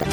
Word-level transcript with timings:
Very 0.00 0.06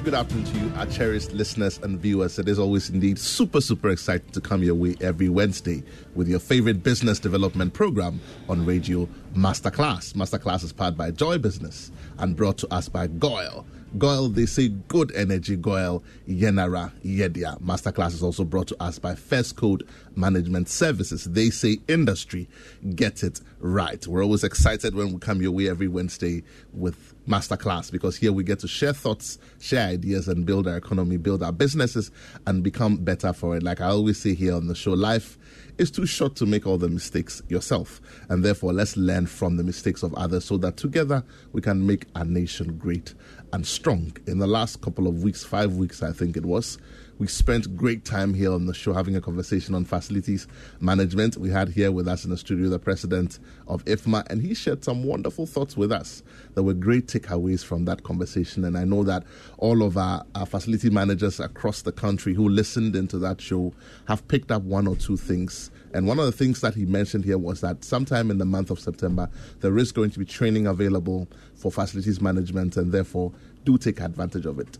good 0.00 0.14
afternoon 0.14 0.44
to 0.46 0.58
you, 0.58 0.72
our 0.76 0.86
cherished 0.86 1.32
listeners 1.32 1.78
and 1.78 2.00
viewers. 2.00 2.40
It 2.40 2.48
is 2.48 2.58
always 2.58 2.90
indeed 2.90 3.20
super, 3.20 3.60
super 3.60 3.88
exciting 3.90 4.30
to 4.32 4.40
come 4.40 4.64
your 4.64 4.74
way 4.74 4.96
every 5.00 5.28
Wednesday 5.28 5.84
with 6.16 6.26
your 6.26 6.40
favorite 6.40 6.82
business 6.82 7.20
development 7.20 7.74
program 7.74 8.20
on 8.48 8.66
radio, 8.66 9.08
Masterclass. 9.34 10.14
Masterclass 10.14 10.64
is 10.64 10.72
powered 10.72 10.96
by 10.96 11.12
Joy 11.12 11.38
Business 11.38 11.92
and 12.18 12.34
brought 12.34 12.58
to 12.58 12.74
us 12.74 12.88
by 12.88 13.06
GOIL. 13.06 13.64
GOIL, 13.96 14.28
they 14.28 14.44
say 14.44 14.68
good 14.68 15.14
energy, 15.14 15.56
GOIL, 15.56 16.02
Yenara, 16.28 16.92
Yedia. 17.02 17.58
Masterclass 17.62 18.12
is 18.12 18.22
also 18.22 18.44
brought 18.44 18.68
to 18.68 18.82
us 18.82 18.98
by 18.98 19.14
First 19.14 19.56
Code 19.56 19.88
Management 20.14 20.68
Services. 20.68 21.24
They 21.24 21.48
say 21.48 21.78
industry, 21.88 22.48
get 22.94 23.22
it 23.22 23.40
right. 23.60 24.06
We're 24.06 24.22
always 24.22 24.44
excited 24.44 24.94
when 24.94 25.14
we 25.14 25.18
come 25.18 25.40
your 25.40 25.52
way 25.52 25.70
every 25.70 25.88
Wednesday 25.88 26.42
with 26.74 27.14
Masterclass 27.26 27.90
because 27.90 28.16
here 28.16 28.32
we 28.32 28.42
get 28.44 28.58
to 28.60 28.68
share 28.68 28.92
thoughts, 28.92 29.38
share 29.60 29.88
ideas, 29.88 30.28
and 30.28 30.44
build 30.44 30.68
our 30.68 30.76
economy, 30.76 31.16
build 31.16 31.42
our 31.42 31.52
businesses, 31.52 32.10
and 32.46 32.62
become 32.62 32.96
better 32.98 33.32
for 33.32 33.56
it. 33.56 33.62
Like 33.62 33.80
I 33.80 33.86
always 33.86 34.18
say 34.18 34.34
here 34.34 34.54
on 34.54 34.66
the 34.66 34.74
show, 34.74 34.92
life 34.92 35.38
is 35.78 35.90
too 35.90 36.06
short 36.06 36.34
to 36.36 36.46
make 36.46 36.66
all 36.66 36.76
the 36.76 36.88
mistakes 36.88 37.40
yourself. 37.48 38.00
And 38.28 38.44
therefore, 38.44 38.72
let's 38.72 38.96
learn 38.96 39.26
from 39.26 39.56
the 39.56 39.62
mistakes 39.62 40.02
of 40.02 40.12
others 40.14 40.44
so 40.44 40.56
that 40.58 40.76
together 40.76 41.24
we 41.52 41.60
can 41.60 41.86
make 41.86 42.06
our 42.16 42.24
nation 42.24 42.76
great 42.78 43.14
and 43.52 43.66
strong. 43.66 44.16
In 44.26 44.38
the 44.38 44.46
last 44.46 44.80
couple 44.80 45.06
of 45.06 45.22
weeks, 45.22 45.44
five 45.44 45.76
weeks, 45.76 46.02
I 46.02 46.12
think 46.12 46.36
it 46.36 46.44
was, 46.44 46.78
we 47.18 47.26
spent 47.26 47.76
great 47.76 48.04
time 48.04 48.32
here 48.32 48.52
on 48.52 48.66
the 48.66 48.74
show 48.74 48.92
having 48.92 49.16
a 49.16 49.20
conversation 49.20 49.74
on 49.74 49.84
facilities 49.84 50.46
management. 50.78 51.36
We 51.36 51.50
had 51.50 51.68
here 51.68 51.90
with 51.90 52.06
us 52.06 52.24
in 52.24 52.30
the 52.30 52.36
studio 52.36 52.68
the 52.68 52.78
president 52.78 53.40
of 53.66 53.84
IFMA, 53.86 54.24
and 54.30 54.40
he 54.40 54.54
shared 54.54 54.84
some 54.84 55.02
wonderful 55.02 55.44
thoughts 55.44 55.76
with 55.76 55.90
us. 55.90 56.22
There 56.54 56.62
were 56.62 56.74
great 56.74 57.08
takeaways 57.08 57.64
from 57.64 57.86
that 57.86 58.04
conversation, 58.04 58.64
and 58.64 58.78
I 58.78 58.84
know 58.84 59.02
that 59.02 59.24
all 59.56 59.82
of 59.82 59.96
our, 59.96 60.24
our 60.36 60.46
facility 60.46 60.90
managers 60.90 61.40
across 61.40 61.82
the 61.82 61.92
country 61.92 62.34
who 62.34 62.48
listened 62.48 62.94
into 62.94 63.18
that 63.18 63.40
show 63.40 63.72
have 64.06 64.26
picked 64.28 64.52
up 64.52 64.62
one 64.62 64.86
or 64.86 64.94
two 64.94 65.16
things. 65.16 65.72
And 65.94 66.06
one 66.06 66.18
of 66.18 66.26
the 66.26 66.32
things 66.32 66.60
that 66.60 66.74
he 66.74 66.86
mentioned 66.86 67.24
here 67.24 67.38
was 67.38 67.60
that 67.60 67.84
sometime 67.84 68.30
in 68.30 68.38
the 68.38 68.44
month 68.44 68.70
of 68.70 68.78
September, 68.80 69.28
there 69.60 69.76
is 69.78 69.92
going 69.92 70.10
to 70.10 70.18
be 70.18 70.24
training 70.24 70.66
available 70.66 71.28
for 71.54 71.72
facilities 71.72 72.20
management, 72.20 72.76
and 72.76 72.92
therefore, 72.92 73.32
do 73.64 73.78
take 73.78 74.00
advantage 74.00 74.46
of 74.46 74.58
it 74.58 74.78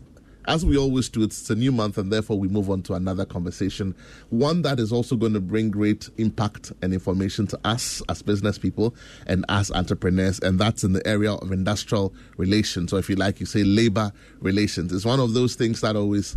as 0.49 0.65
we 0.65 0.77
always 0.77 1.09
do, 1.09 1.21
it's 1.21 1.49
a 1.51 1.55
new 1.55 1.71
month, 1.71 1.97
and 1.99 2.11
therefore 2.11 2.39
we 2.39 2.47
move 2.47 2.71
on 2.71 2.81
to 2.81 2.95
another 2.95 3.23
conversation. 3.23 3.95
One 4.29 4.63
that 4.63 4.79
is 4.79 4.91
also 4.91 5.15
going 5.15 5.33
to 5.33 5.39
bring 5.39 5.69
great 5.69 6.09
impact 6.17 6.71
and 6.81 6.91
information 6.91 7.45
to 7.47 7.59
us 7.63 8.01
as 8.09 8.23
business 8.23 8.57
people 8.57 8.95
and 9.27 9.45
as 9.47 9.69
entrepreneurs, 9.71 10.39
and 10.39 10.59
that's 10.59 10.83
in 10.83 10.93
the 10.93 11.05
area 11.07 11.33
of 11.33 11.51
industrial 11.51 12.13
relations, 12.37 12.91
or 12.91 12.97
if 12.97 13.09
you 13.09 13.15
like, 13.15 13.39
you 13.39 13.45
say 13.45 13.63
labor 13.63 14.11
relations. 14.39 14.91
It's 14.91 15.05
one 15.05 15.19
of 15.19 15.33
those 15.33 15.53
things 15.53 15.81
that 15.81 15.95
always 15.95 16.35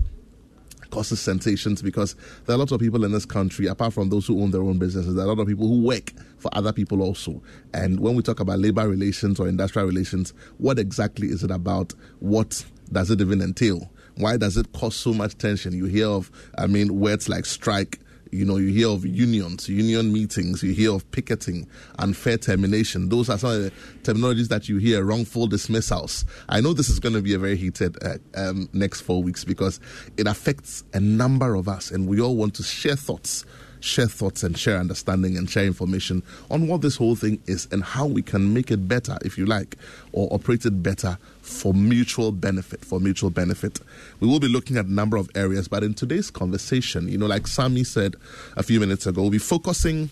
causes 0.93 1.21
sensations 1.21 1.83
because 1.83 2.15
there 2.47 2.55
are 2.55 2.57
a 2.57 2.59
lot 2.59 2.71
of 2.71 2.79
people 2.79 3.05
in 3.05 3.11
this 3.11 3.25
country, 3.25 3.67
apart 3.67 3.93
from 3.93 4.11
those 4.11 4.27
who 4.27 4.41
own 4.41 4.53
their 4.53 4.63
own 4.63 4.79
businesses, 4.79 5.15
there 5.15 5.25
are 5.25 5.27
a 5.27 5.33
lot 5.33 5.41
of 5.41 5.49
people 5.49 5.67
who 5.67 5.83
work 5.83 6.13
for 6.39 6.57
other 6.57 6.73
people 6.73 7.03
also. 7.03 7.43
And 7.75 7.99
when 7.99 8.15
we 8.15 8.23
talk 8.23 8.39
about 8.39 8.61
labor 8.61 8.89
relations 8.89 9.41
or 9.41 9.49
industrial 9.49 9.89
relations, 9.89 10.33
what 10.59 10.79
exactly 10.79 11.29
is 11.29 11.43
it 11.43 11.51
about? 11.51 11.95
What 12.21 12.65
does 12.93 13.11
it 13.11 13.21
even 13.21 13.41
entail? 13.41 13.91
Why 14.17 14.37
does 14.37 14.57
it 14.57 14.73
cause 14.75 14.95
so 14.95 15.13
much 15.15 15.37
tension? 15.39 15.73
You 15.73 15.87
hear 15.87 16.09
of, 16.09 16.31
I 16.59 16.67
mean, 16.67 17.01
words 17.01 17.29
like 17.29 17.47
strike. 17.47 17.99
You 18.33 18.47
know, 18.47 18.57
you 18.57 18.69
hear 18.69 18.89
of 18.89 19.05
unions, 19.05 19.69
union 19.69 20.11
meetings, 20.11 20.63
you 20.63 20.73
hear 20.73 20.93
of 20.93 21.09
picketing, 21.11 21.69
unfair 21.99 22.39
termination. 22.39 23.11
Those 23.11 23.29
are 23.29 23.37
some 23.37 23.51
of 23.51 23.63
the 23.63 23.71
terminologies 24.03 24.49
that 24.49 24.71
you 24.71 24.79
hear, 24.79 25.05
wrongful 25.05 25.49
dismissals. 25.49 26.25
I 26.49 26.63
know 26.63 26.73
this 26.73 26.89
is 26.89 26.99
going 26.99 27.15
to 27.15 27.21
be 27.21 27.35
a 27.35 27.39
very 27.39 27.57
heated 27.57 28.03
uh, 28.03 28.17
um, 28.35 28.71
next 28.73 29.03
four 29.03 29.23
weeks 29.23 29.45
because 29.45 29.81
it 30.17 30.27
affects 30.27 30.83
a 30.95 31.01
number 31.01 31.55
of 31.55 31.69
us 31.69 31.91
and 31.91 32.09
we 32.09 32.23
all 32.23 32.35
want 32.35 32.55
to 32.55 32.63
share 32.63 32.97
thoughts 32.97 33.45
share 33.83 34.07
thoughts 34.07 34.43
and 34.43 34.57
share 34.57 34.79
understanding 34.79 35.37
and 35.37 35.51
share 35.51 35.65
information 35.65 36.23
on 36.51 36.69
what 36.69 36.81
this 36.81 36.97
whole 36.97 37.17
thing 37.17 37.39
is 37.47 37.69
and 37.73 37.83
how 37.83 38.07
we 38.07 38.23
can 38.23 38.55
make 38.55 38.71
it 38.71 38.89
better, 38.89 39.19
if 39.25 39.37
you 39.37 39.45
like, 39.47 39.77
or 40.13 40.29
operate 40.33 40.65
it 40.65 40.83
better 40.83 41.19
for 41.43 41.75
mutual 41.75 42.33
benefit. 42.33 42.85
For 42.85 43.01
mutual 43.01 43.31
benefit. 43.31 43.81
We 44.21 44.29
will 44.29 44.41
be 44.41 44.49
looking 44.49 44.77
at 44.77 44.87
a 44.87 44.93
number 44.93 45.17
of 45.17 45.31
areas, 45.35 45.69
but 45.69 45.83
in 45.83 45.95
today's 45.95 46.31
conversation, 46.31 47.09
you 47.09 47.19
know, 47.19 47.27
like 47.27 47.47
Sami 47.47 47.85
said 47.85 48.15
a 48.57 48.63
few 48.63 48.81
minutes 48.81 49.07
ago, 49.07 49.23
we'll 49.23 49.31
be 49.31 49.39
focusing 49.39 50.11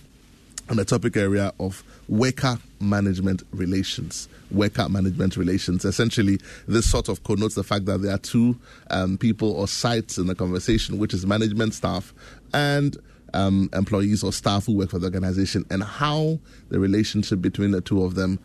on 0.69 0.77
the 0.77 0.85
topic 0.85 1.17
area 1.17 1.53
of 1.59 1.83
worker 2.09 2.59
management 2.81 3.43
relations. 3.53 4.29
Worker 4.51 4.89
management 4.89 5.37
relations. 5.37 5.85
Essentially, 5.85 6.39
this 6.67 6.89
sort 6.91 7.09
of 7.09 7.23
connotes 7.25 7.55
the 7.55 7.65
fact 7.65 7.87
that 7.87 8.03
there 8.03 8.15
are 8.15 8.19
two 8.19 8.57
um, 8.91 9.19
people 9.19 9.53
or 9.53 9.67
sites 9.69 10.19
in 10.19 10.27
the 10.27 10.35
conversation, 10.35 10.99
which 10.99 11.15
is 11.15 11.27
management 11.27 11.75
staff 11.75 12.13
and 12.53 12.97
um, 13.35 13.71
employees 13.73 14.23
or 14.23 14.33
staff 14.33 14.67
who 14.67 14.77
work 14.77 14.91
for 14.91 14.99
the 14.99 15.07
organization, 15.07 15.65
and 15.71 15.83
how 15.83 16.39
the 16.69 16.79
relationship 16.79 17.41
between 17.41 17.71
the 17.71 17.81
two 17.81 18.05
of 18.05 18.15
them 18.15 18.39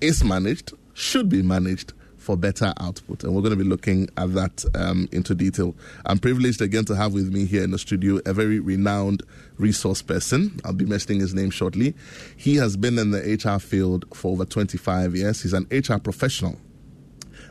is 0.00 0.22
managed, 0.22 0.72
should 0.94 1.28
be 1.28 1.42
managed, 1.42 1.92
for 2.26 2.36
better 2.36 2.74
output. 2.80 3.22
And 3.22 3.34
we're 3.34 3.40
going 3.40 3.56
to 3.56 3.64
be 3.64 3.68
looking 3.68 4.08
at 4.16 4.34
that 4.34 4.64
um, 4.74 5.08
into 5.12 5.32
detail. 5.32 5.76
I'm 6.06 6.18
privileged 6.18 6.60
again 6.60 6.84
to 6.86 6.96
have 6.96 7.14
with 7.14 7.32
me 7.32 7.46
here 7.46 7.62
in 7.62 7.70
the 7.70 7.78
studio 7.78 8.20
a 8.26 8.34
very 8.34 8.58
renowned 8.58 9.22
resource 9.58 10.02
person. 10.02 10.60
I'll 10.64 10.72
be 10.72 10.84
mentioning 10.84 11.20
his 11.20 11.34
name 11.34 11.50
shortly. 11.50 11.94
He 12.36 12.56
has 12.56 12.76
been 12.76 12.98
in 12.98 13.12
the 13.12 13.20
HR 13.20 13.60
field 13.60 14.06
for 14.12 14.32
over 14.32 14.44
25 14.44 15.14
years. 15.14 15.40
He's 15.40 15.52
an 15.52 15.68
HR 15.70 15.98
professional, 15.98 16.58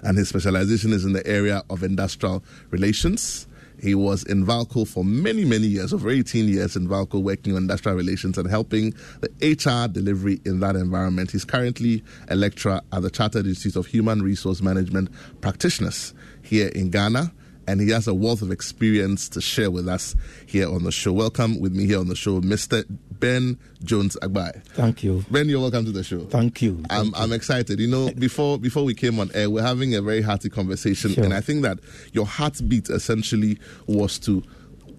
and 0.04 0.18
his 0.18 0.28
specialization 0.28 0.92
is 0.92 1.06
in 1.06 1.14
the 1.14 1.26
area 1.26 1.64
of 1.70 1.82
industrial 1.82 2.44
relations. 2.70 3.48
He 3.81 3.95
was 3.95 4.24
in 4.24 4.45
Valco 4.45 4.88
for 4.88 5.04
many, 5.04 5.45
many 5.45 5.68
years, 5.68 5.94
over 5.94 6.10
18 6.10 6.48
years 6.48 6.75
in 6.75 6.88
Valco, 6.88 7.22
working 7.22 7.54
on 7.54 7.63
industrial 7.63 7.98
relations 7.98 8.38
and 8.38 8.50
helping 8.50 8.94
the 9.22 9.30
HR 9.42 9.88
delivery 9.92 10.42
in 10.45 10.60
that 10.62 10.75
environment. 10.75 11.31
He's 11.31 11.45
currently 11.45 12.04
a 12.30 12.36
lecturer 12.36 12.81
at 12.92 13.01
the 13.01 13.10
Chartered 13.10 13.45
Institute 13.45 13.75
of 13.75 13.88
Human 13.88 14.22
Resource 14.22 14.62
Management 14.62 15.10
Practitioners 15.42 16.13
here 16.42 16.69
in 16.69 16.89
Ghana 16.89 17.31
and 17.68 17.82
he 17.82 17.90
has 17.90 18.08
a 18.08 18.14
wealth 18.14 18.42
of 18.42 18.52
experience 18.52 19.30
to 19.30 19.42
share 19.42 19.72
with 19.72 19.88
us 19.88 20.16
here 20.46 20.70
on 20.70 20.84
the 20.84 20.92
show. 20.92 21.14
Welcome 21.14 21.60
with 21.60 21.74
me 21.74 21.86
here 21.86 22.00
on 22.00 22.08
the 22.08 22.16
show, 22.16 22.42
Mr. 22.42 22.86
Ben 23.20 23.58
Jones 23.84 24.18
Agbai. 24.22 24.64
Thank 24.68 25.04
you. 25.04 25.26
Ben, 25.32 25.50
you're 25.50 25.62
welcome 25.62 25.86
to 25.86 25.92
the 25.92 26.04
show. 26.04 26.20
Thank 26.26 26.62
you. 26.62 26.84
I'm, 26.90 27.06
Thank 27.12 27.18
I'm 27.20 27.34
excited. 27.34 27.80
You 27.80 27.88
know, 27.88 28.12
before 28.18 28.58
before 28.60 28.84
we 28.84 28.94
came 28.94 29.20
on 29.20 29.32
air, 29.34 29.50
we're 29.50 29.62
having 29.64 29.96
a 29.96 30.02
very 30.02 30.22
hearty 30.22 30.50
conversation, 30.50 31.12
Sure. 31.14 31.24
and 31.24 31.34
I 31.34 31.42
think 31.42 31.64
that 31.64 31.80
your 32.14 32.26
heartbeat 32.26 32.90
essentially 32.90 33.58
was 33.88 34.20
to 34.20 34.44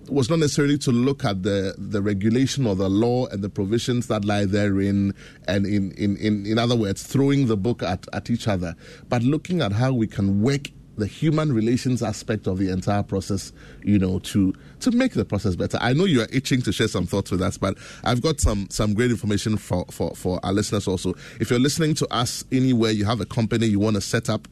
was 0.08 0.30
not 0.30 0.38
necessarily 0.38 0.78
to 0.78 0.92
look 0.92 1.24
at 1.24 1.42
the, 1.42 1.74
the 1.78 2.00
regulation 2.00 2.64
or 2.64 2.76
the 2.76 2.88
law 2.88 3.26
and 3.26 3.42
the 3.42 3.48
provisions 3.48 4.06
that 4.06 4.24
lie 4.24 4.44
therein, 4.44 5.12
and 5.48 5.66
in, 5.66 5.90
in, 5.92 6.16
in, 6.18 6.46
in 6.46 6.58
other 6.58 6.76
words, 6.76 7.02
throwing 7.02 7.46
the 7.48 7.56
book 7.56 7.82
at, 7.82 8.06
at 8.12 8.30
each 8.30 8.46
other, 8.46 8.76
but 9.08 9.22
looking 9.24 9.60
at 9.62 9.72
how 9.72 9.92
we 9.92 10.06
can 10.06 10.42
work 10.42 10.70
the 10.96 11.06
human 11.06 11.52
relations 11.52 12.02
aspect 12.02 12.46
of 12.46 12.58
the 12.58 12.70
entire 12.70 13.02
process, 13.02 13.52
you 13.82 13.98
know, 13.98 14.18
to 14.20 14.54
to 14.80 14.90
make 14.90 15.12
the 15.12 15.24
process 15.24 15.56
better. 15.56 15.78
I 15.80 15.92
know 15.92 16.04
you 16.04 16.22
are 16.22 16.28
itching 16.32 16.62
to 16.62 16.72
share 16.72 16.88
some 16.88 17.06
thoughts 17.06 17.30
with 17.30 17.42
us, 17.42 17.58
but 17.58 17.76
I've 18.04 18.22
got 18.22 18.40
some 18.40 18.66
some 18.70 18.94
great 18.94 19.10
information 19.10 19.56
for 19.56 19.84
for, 19.90 20.14
for 20.14 20.40
our 20.44 20.52
listeners 20.52 20.88
also. 20.88 21.14
If 21.40 21.50
you're 21.50 21.58
listening 21.58 21.94
to 21.94 22.08
us 22.14 22.44
anywhere, 22.52 22.90
you 22.92 23.04
have 23.04 23.20
a 23.20 23.26
company 23.26 23.66
you 23.66 23.78
want 23.78 23.96
to 23.96 24.00
set 24.00 24.28
up, 24.28 24.48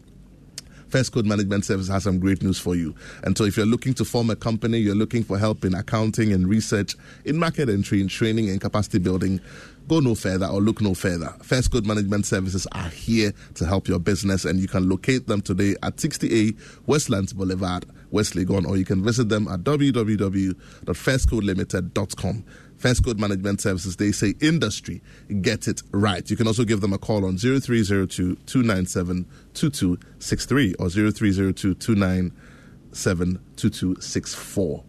First 0.94 1.10
Code 1.10 1.26
Management 1.26 1.64
Service 1.64 1.88
has 1.88 2.04
some 2.04 2.20
great 2.20 2.40
news 2.40 2.60
for 2.60 2.76
you. 2.76 2.94
And 3.24 3.36
so, 3.36 3.42
if 3.42 3.56
you're 3.56 3.66
looking 3.66 3.94
to 3.94 4.04
form 4.04 4.30
a 4.30 4.36
company, 4.36 4.78
you're 4.78 4.94
looking 4.94 5.24
for 5.24 5.36
help 5.36 5.64
in 5.64 5.74
accounting 5.74 6.32
and 6.32 6.46
research, 6.46 6.94
in 7.24 7.36
market 7.36 7.68
entry, 7.68 8.00
in 8.00 8.06
training 8.06 8.48
and 8.48 8.60
capacity 8.60 9.00
building, 9.00 9.40
go 9.88 10.00
no 10.00 10.14
further 10.14 10.46
or 10.46 10.60
look 10.60 10.80
no 10.80 10.94
further. 10.94 11.34
First 11.42 11.70
Code 11.70 11.86
Management 11.86 12.26
Services 12.26 12.66
are 12.72 12.88
here 12.88 13.32
to 13.54 13.66
help 13.66 13.88
your 13.88 13.98
business, 13.98 14.44
and 14.44 14.58
you 14.58 14.68
can 14.68 14.88
locate 14.88 15.26
them 15.26 15.40
today 15.40 15.74
at 15.82 15.96
60A 15.96 16.56
Westlands 16.86 17.32
Boulevard, 17.32 17.86
West 18.10 18.34
Legon, 18.34 18.66
or 18.66 18.76
you 18.76 18.84
can 18.84 19.02
visit 19.02 19.28
them 19.28 19.48
at 19.48 19.60
www.firstcodelimited.com. 19.60 22.44
First 22.76 23.04
Code 23.04 23.18
Management 23.18 23.60
Services, 23.60 23.96
they 23.96 24.12
say 24.12 24.34
industry, 24.40 25.02
get 25.40 25.66
it 25.68 25.82
right. 25.92 26.28
You 26.30 26.36
can 26.36 26.46
also 26.46 26.64
give 26.64 26.80
them 26.80 26.92
a 26.92 26.98
call 26.98 27.24
on 27.24 27.38
0302 27.38 28.36
297 28.46 29.26
2263 29.54 30.74
or 30.74 30.90
0302 30.90 31.74
297 31.74 33.40
2264. 33.56 34.84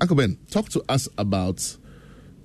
Uncle 0.00 0.16
Ben, 0.16 0.36
talk 0.50 0.68
to 0.70 0.82
us 0.88 1.08
about 1.16 1.76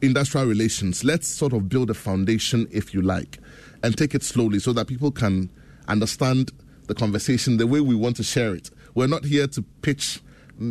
industrial 0.02 0.48
relations. 0.48 1.04
Let's 1.04 1.28
sort 1.28 1.54
of 1.54 1.70
build 1.70 1.90
a 1.90 1.94
foundation, 1.94 2.68
if 2.72 2.94
you 2.94 3.02
like, 3.02 3.40
and 3.84 3.98
take 3.98 4.16
it 4.16 4.24
slowly 4.24 4.60
so 4.60 4.74
that 4.74 4.88
people 4.88 5.12
can 5.12 5.50
understand 5.88 6.52
the 6.88 6.96
conversation 6.96 7.58
the 7.58 7.68
way 7.68 7.82
we 7.82 7.96
want 7.96 8.16
to 8.18 8.24
share 8.24 8.54
it. 8.56 8.70
We're 8.96 9.08
not 9.08 9.24
here 9.24 9.48
to 9.48 9.62
pitch 9.82 10.22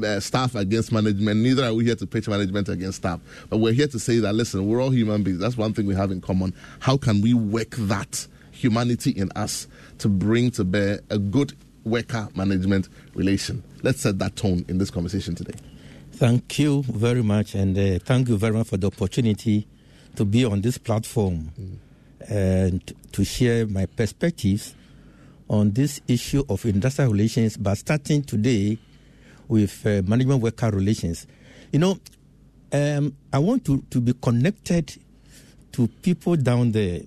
uh, 0.05 0.21
staff 0.21 0.55
against 0.55 0.91
management, 0.93 1.41
neither 1.41 1.65
are 1.65 1.75
we 1.75 1.85
here 1.85 1.95
to 1.95 2.07
pitch 2.07 2.29
management 2.29 2.69
against 2.69 2.99
staff. 2.99 3.21
But 3.49 3.59
we're 3.59 3.73
here 3.73 3.87
to 3.89 3.99
say 3.99 4.19
that, 4.19 4.35
listen, 4.35 4.67
we're 4.67 4.83
all 4.83 4.91
human 4.91 5.23
beings. 5.23 5.39
That's 5.39 5.57
one 5.57 5.73
thing 5.75 5.87
we 5.87 5.95
have 5.95 6.11
in 6.11 6.21
common. 6.21 6.55
How 6.81 6.97
can 6.97 7.21
we 7.21 7.35
work 7.35 7.71
that 7.77 8.27
humanity 8.51 9.11
in 9.11 9.31
us 9.37 9.69
to 9.99 10.09
bring 10.09 10.51
to 10.53 10.65
bear 10.65 11.01
a 11.11 11.19
good 11.19 11.55
worker 11.85 12.29
management 12.35 12.89
relation? 13.15 13.63
Let's 13.83 14.01
set 14.01 14.19
that 14.19 14.35
tone 14.37 14.65
in 14.69 14.79
this 14.79 14.91
conversation 14.91 15.35
today. 15.35 15.55
Thank 16.17 16.59
you 16.59 16.83
very 16.83 17.23
much, 17.23 17.55
and 17.55 17.77
uh, 17.77 17.99
thank 18.03 18.29
you 18.31 18.39
very 18.39 18.55
much 18.55 18.69
for 18.69 18.79
the 18.79 18.87
opportunity 18.87 19.67
to 20.15 20.25
be 20.25 20.47
on 20.47 20.63
this 20.63 20.79
platform 20.79 21.53
and 22.27 22.81
to 23.13 23.23
share 23.23 23.67
my 23.67 23.85
perspectives 23.85 24.75
on 25.51 25.73
this 25.73 26.01
issue 26.09 26.43
of 26.49 26.65
industrial 26.65 27.13
relations. 27.13 27.59
But 27.59 27.77
starting 27.77 28.23
today 28.23 28.79
with 29.47 29.85
uh, 29.87 30.01
management 30.07 30.41
worker 30.43 30.71
relations, 30.71 31.27
you 31.71 31.81
know, 31.81 31.99
um, 32.73 33.15
I 33.31 33.39
want 33.39 33.67
to, 33.67 33.83
to 33.91 34.01
be 34.01 34.15
connected 34.15 34.97
to 35.73 35.87
people 35.87 36.37
down 36.37 36.73
there. 36.73 37.01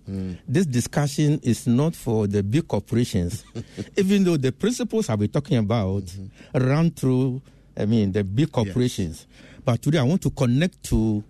This 0.47 0.67
discussion 0.67 1.39
is 1.41 1.65
not 1.65 1.95
for 1.95 2.27
the 2.27 2.43
big 2.43 2.67
corporations, 2.67 3.43
even 3.97 4.23
though 4.23 4.37
the 4.37 4.51
principles 4.51 5.09
I'll 5.09 5.17
be 5.17 5.27
talking 5.27 5.57
about 5.57 6.03
run 6.53 6.91
through, 6.91 7.41
I 7.79 7.85
mean, 7.85 8.11
the 8.11 8.23
big 8.23 8.51
corporations. 8.51 9.25
But 9.63 9.81
today 9.81 9.99
I 9.99 10.03
want 10.03 10.21
to 10.23 10.29
connect 10.29 10.83
to 10.85 11.23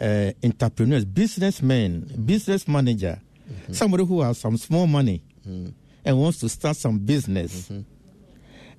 uh, 0.00 0.32
entrepreneurs, 0.44 1.04
businessmen, 1.06 2.22
business 2.24 2.68
manager, 2.68 3.20
mm-hmm. 3.50 3.72
somebody 3.72 4.04
who 4.04 4.20
has 4.20 4.38
some 4.38 4.58
small 4.58 4.86
money 4.86 5.22
mm-hmm. 5.40 5.70
and 6.04 6.20
wants 6.20 6.38
to 6.40 6.48
start 6.50 6.76
some 6.76 6.98
business. 6.98 7.68
Mm-hmm. 7.68 7.80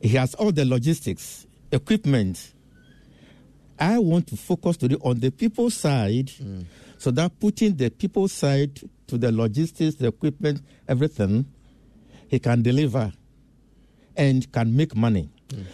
He 0.02 0.10
has 0.10 0.36
all 0.36 0.52
the 0.52 0.64
logistics, 0.64 1.48
equipment. 1.72 2.54
I 3.80 3.98
want 3.98 4.28
to 4.28 4.38
focus 4.38 4.78
today 4.78 4.98
on 5.02 5.20
the 5.20 5.32
people 5.32 5.70
side, 5.72 6.28
mm. 6.28 6.66
so 6.98 7.12
that 7.12 7.40
putting 7.40 7.76
the 7.76 7.90
people 7.90 8.28
side 8.28 8.80
to 9.08 9.18
the 9.18 9.32
logistics, 9.32 9.96
the 9.96 10.08
equipment, 10.08 10.62
everything, 10.88 11.46
he 12.28 12.40
can 12.40 12.62
deliver 12.62 13.12
and 14.16 14.52
can 14.52 14.76
make 14.76 14.96
money. 14.96 15.30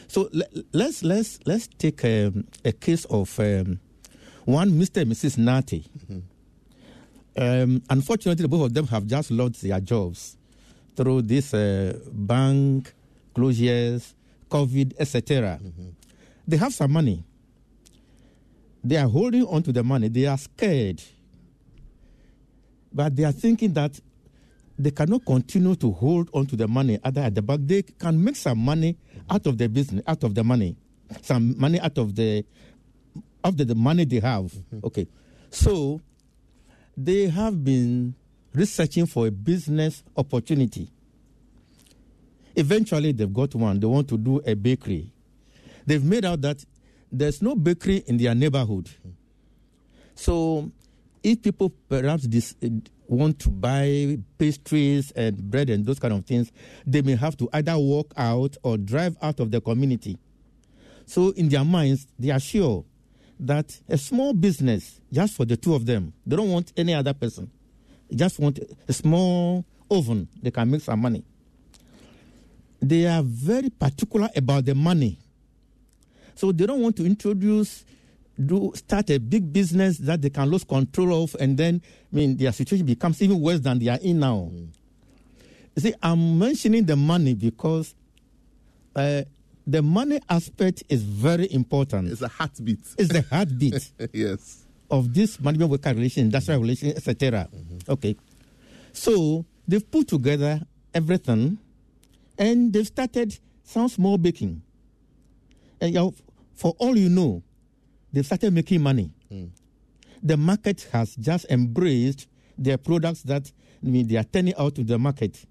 So 0.07 0.29
le- 0.31 0.45
let's 0.71 1.03
let's 1.03 1.39
let's 1.45 1.67
take 1.77 2.03
um, 2.05 2.45
a 2.63 2.71
case 2.71 3.05
of 3.05 3.39
um, 3.39 3.79
one 4.45 4.71
Mr. 4.71 5.01
and 5.01 5.11
Mrs. 5.11 5.37
Nati. 5.37 5.85
Um, 7.35 7.81
unfortunately, 7.89 8.47
both 8.47 8.65
of 8.67 8.73
them 8.73 8.87
have 8.87 9.05
just 9.07 9.31
lost 9.31 9.61
their 9.61 9.79
jobs 9.79 10.37
through 10.95 11.23
this 11.23 11.53
uh, 11.53 11.97
bank 12.11 12.93
closures, 13.35 14.13
COVID, 14.49 14.93
etc. 14.99 15.59
They 16.47 16.57
have 16.57 16.73
some 16.73 16.91
money. 16.91 17.23
They 18.83 18.97
are 18.97 19.07
holding 19.07 19.45
on 19.47 19.63
to 19.63 19.71
the 19.71 19.83
money. 19.83 20.09
They 20.09 20.27
are 20.27 20.37
scared. 20.37 21.01
But 22.91 23.15
they 23.15 23.23
are 23.23 23.31
thinking 23.31 23.73
that 23.73 23.99
they 24.77 24.91
cannot 24.91 25.25
continue 25.25 25.75
to 25.75 25.91
hold 25.91 26.29
on 26.33 26.45
to 26.47 26.55
the 26.55 26.67
money 26.67 26.99
other 27.03 27.21
at 27.21 27.35
the 27.35 27.41
back. 27.41 27.59
They 27.63 27.83
can 27.83 28.23
make 28.23 28.35
some 28.35 28.57
money 28.57 28.97
out 29.29 29.45
of 29.45 29.57
the 29.57 29.69
business, 29.69 30.03
out 30.07 30.23
of 30.23 30.33
the 30.35 30.43
money, 30.43 30.75
some 31.21 31.57
money 31.59 31.79
out 31.79 31.97
of 31.97 32.15
the 32.15 32.45
of 33.43 33.57
the, 33.57 33.65
the 33.65 33.75
money 33.75 34.05
they 34.05 34.19
have. 34.19 34.45
Mm-hmm. 34.45 34.85
Okay, 34.85 35.07
so 35.49 36.01
they 36.97 37.27
have 37.27 37.63
been 37.63 38.15
researching 38.53 39.05
for 39.05 39.27
a 39.27 39.31
business 39.31 40.03
opportunity. 40.15 40.89
Eventually, 42.55 43.11
they've 43.11 43.33
got 43.33 43.53
one. 43.55 43.79
They 43.79 43.87
want 43.87 44.07
to 44.09 44.17
do 44.17 44.41
a 44.45 44.53
bakery. 44.53 45.11
They've 45.85 46.03
made 46.03 46.23
out 46.23 46.41
that 46.41 46.63
there's 47.11 47.41
no 47.41 47.55
bakery 47.55 48.03
in 48.07 48.17
their 48.17 48.33
neighborhood. 48.35 48.85
Mm-hmm. 48.85 49.09
So, 50.15 50.71
if 51.23 51.41
people 51.41 51.73
perhaps 51.89 52.23
dis- 52.27 52.55
want 53.13 53.39
to 53.39 53.49
buy 53.49 54.17
pastries 54.37 55.11
and 55.11 55.37
bread 55.49 55.69
and 55.69 55.85
those 55.85 55.99
kind 55.99 56.13
of 56.13 56.25
things, 56.25 56.51
they 56.85 57.01
may 57.01 57.15
have 57.15 57.37
to 57.37 57.49
either 57.53 57.77
walk 57.77 58.13
out 58.17 58.57
or 58.63 58.77
drive 58.77 59.15
out 59.21 59.39
of 59.39 59.51
the 59.51 59.61
community. 59.61 60.17
So, 61.05 61.31
in 61.31 61.49
their 61.49 61.65
minds, 61.65 62.07
they 62.17 62.31
are 62.31 62.39
sure 62.39 62.85
that 63.39 63.79
a 63.89 63.97
small 63.97 64.33
business, 64.33 65.01
just 65.11 65.35
for 65.35 65.45
the 65.45 65.57
two 65.57 65.75
of 65.75 65.85
them, 65.85 66.13
they 66.25 66.35
don't 66.35 66.49
want 66.49 66.71
any 66.77 66.93
other 66.93 67.13
person. 67.13 67.51
They 68.09 68.15
just 68.15 68.39
want 68.39 68.59
a 68.87 68.93
small 68.93 69.65
oven, 69.89 70.27
they 70.41 70.51
can 70.51 70.69
make 70.71 70.81
some 70.81 70.99
money. 70.99 71.23
They 72.81 73.05
are 73.07 73.23
very 73.23 73.69
particular 73.69 74.29
about 74.35 74.65
the 74.65 74.75
money. 74.75 75.17
So 76.35 76.51
they 76.51 76.65
don't 76.65 76.81
want 76.81 76.97
to 76.97 77.05
introduce, 77.05 77.85
do 78.39 78.71
start 78.75 79.09
a 79.09 79.19
big 79.19 79.51
business 79.53 79.97
that 79.99 80.21
they 80.21 80.29
can 80.29 80.49
lose 80.49 80.63
control 80.63 81.23
of, 81.23 81.35
and 81.39 81.57
then 81.57 81.81
I 82.11 82.15
mean 82.15 82.37
their 82.37 82.51
situation 82.51 82.85
becomes 82.85 83.21
even 83.21 83.39
worse 83.39 83.59
than 83.59 83.79
they 83.79 83.89
are 83.89 83.99
in 84.01 84.19
now. 84.19 84.49
You 85.75 85.81
see, 85.81 85.93
I'm 86.01 86.37
mentioning 86.37 86.85
the 86.85 86.95
money 86.95 87.33
because 87.33 87.95
uh, 88.95 89.23
the 89.65 89.81
money 89.81 90.19
aspect 90.29 90.83
is 90.89 91.03
very 91.03 91.51
important. 91.51 92.11
It's 92.11 92.21
a 92.21 92.27
heartbeat. 92.27 92.79
It's 92.97 93.11
the 93.11 93.23
heartbeat 93.29 93.91
yes. 94.13 94.63
of 94.91 95.13
this 95.13 95.39
management 95.39 95.71
worker 95.71 95.93
relation, 95.93 96.23
industrial 96.25 96.61
relation, 96.61 96.89
etc. 96.89 97.47
Okay. 97.89 98.15
So 98.91 99.45
they've 99.67 99.89
put 99.89 100.07
together 100.07 100.61
everything 100.93 101.57
and 102.37 102.71
they've 102.71 102.85
started 102.85 103.37
some 103.63 103.89
small 103.89 104.17
baking. 104.17 104.61
And 105.81 106.13
for 106.55 106.75
all 106.77 106.95
you 106.95 107.09
know, 107.09 107.41
they've 108.13 108.25
started 108.25 108.53
making 108.53 108.81
money. 108.81 109.11
The 110.21 110.37
market 110.37 110.87
has 110.93 111.15
just 111.15 111.45
embraced 111.49 112.27
their 112.57 112.77
products 112.77 113.23
that 113.23 113.51
I 113.83 113.89
mean, 113.89 114.07
they 114.07 114.15
are 114.15 114.23
turning 114.23 114.53
out 114.57 114.75
to 114.75 114.83
the 114.83 114.97
market. 114.97 115.45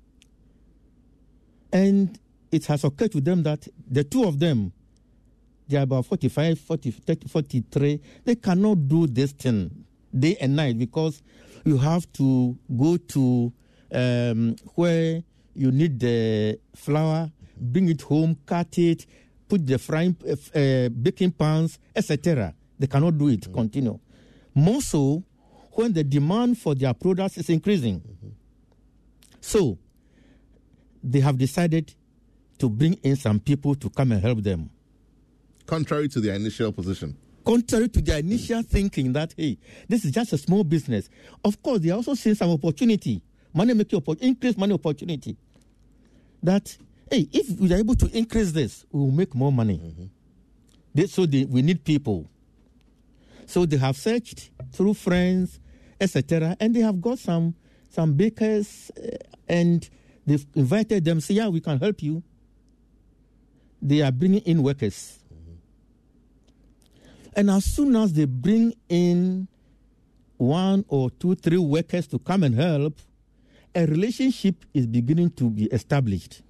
And 1.72 2.18
it 2.50 2.66
has 2.66 2.84
occurred 2.84 3.12
to 3.12 3.20
them 3.20 3.42
that 3.42 3.68
the 3.90 4.04
two 4.04 4.24
of 4.24 4.38
them, 4.38 4.72
they 5.68 5.76
are 5.76 5.82
about 5.82 6.06
45, 6.06 6.58
40, 6.58 6.90
30, 6.90 7.28
43. 7.28 8.00
They 8.24 8.34
cannot 8.36 8.88
do 8.88 9.06
this 9.06 9.32
thing 9.32 9.84
day 10.18 10.36
and 10.40 10.56
night 10.56 10.78
because 10.78 11.22
you 11.64 11.78
have 11.78 12.10
to 12.14 12.56
go 12.76 12.96
to 12.96 13.52
um, 13.92 14.56
where 14.74 15.22
you 15.54 15.70
need 15.70 16.00
the 16.00 16.58
flour, 16.74 17.30
bring 17.58 17.88
it 17.88 18.02
home, 18.02 18.36
cut 18.46 18.78
it, 18.78 19.06
put 19.52 19.66
the 19.66 19.78
frying, 19.78 20.16
uh, 20.26 20.88
baking 20.88 21.30
pans, 21.32 21.78
etc. 21.94 22.54
They 22.78 22.86
cannot 22.86 23.18
do 23.18 23.28
it, 23.28 23.40
mm-hmm. 23.42 23.52
continue. 23.52 23.98
More 24.54 24.80
so 24.80 25.22
when 25.72 25.92
the 25.92 26.02
demand 26.02 26.56
for 26.56 26.74
their 26.74 26.94
products 26.94 27.36
is 27.36 27.50
increasing. 27.50 28.00
Mm-hmm. 28.00 28.28
So, 29.42 29.76
they 31.04 31.20
have 31.20 31.36
decided 31.36 31.92
to 32.60 32.70
bring 32.70 32.94
in 33.02 33.16
some 33.16 33.40
people 33.40 33.74
to 33.74 33.90
come 33.90 34.12
and 34.12 34.22
help 34.22 34.42
them. 34.42 34.70
Contrary 35.66 36.08
to 36.08 36.20
their 36.20 36.34
initial 36.34 36.72
position. 36.72 37.14
Contrary 37.44 37.88
to 37.88 38.00
their 38.00 38.20
initial 38.20 38.62
mm. 38.62 38.66
thinking 38.66 39.12
that, 39.12 39.34
hey, 39.36 39.58
this 39.86 40.06
is 40.06 40.12
just 40.12 40.32
a 40.32 40.38
small 40.38 40.64
business. 40.64 41.10
Of 41.44 41.62
course, 41.62 41.80
they 41.80 41.90
are 41.90 41.96
also 41.96 42.14
seeing 42.14 42.36
some 42.36 42.50
opportunity, 42.50 43.20
money 43.52 43.74
making 43.74 43.98
opportunity, 43.98 44.28
increased 44.28 44.56
money 44.56 44.72
opportunity. 44.72 45.36
That, 46.42 46.74
hey, 47.12 47.28
if 47.30 47.60
we 47.60 47.70
are 47.72 47.76
able 47.76 47.94
to 47.94 48.06
increase 48.16 48.52
this, 48.52 48.86
we 48.90 49.00
will 49.00 49.10
make 49.10 49.34
more 49.34 49.52
money. 49.52 50.10
They, 50.94 51.06
so 51.06 51.26
they, 51.26 51.44
we 51.44 51.60
need 51.60 51.84
people. 51.84 52.26
So 53.46 53.66
they 53.66 53.76
have 53.76 53.96
searched 53.96 54.50
through 54.72 54.94
friends, 54.94 55.60
etc., 56.00 56.56
and 56.58 56.74
they 56.74 56.80
have 56.80 57.00
got 57.00 57.18
some 57.18 57.54
some 57.90 58.14
bakers, 58.14 58.90
uh, 58.96 59.16
and 59.46 59.88
they've 60.26 60.46
invited 60.54 61.04
them. 61.04 61.20
Say, 61.20 61.34
yeah, 61.34 61.48
we 61.48 61.60
can 61.60 61.78
help 61.78 62.02
you. 62.02 62.22
They 63.82 64.00
are 64.00 64.10
bringing 64.10 64.40
in 64.40 64.62
workers, 64.62 65.18
and 67.36 67.50
as 67.50 67.66
soon 67.66 67.94
as 67.96 68.14
they 68.14 68.24
bring 68.24 68.74
in 68.88 69.48
one 70.38 70.86
or 70.88 71.10
two, 71.10 71.34
three 71.34 71.58
workers 71.58 72.06
to 72.06 72.18
come 72.18 72.44
and 72.44 72.54
help, 72.54 72.98
a 73.74 73.84
relationship 73.84 74.64
is 74.72 74.86
beginning 74.86 75.30
to 75.32 75.50
be 75.50 75.64
established. 75.64 76.40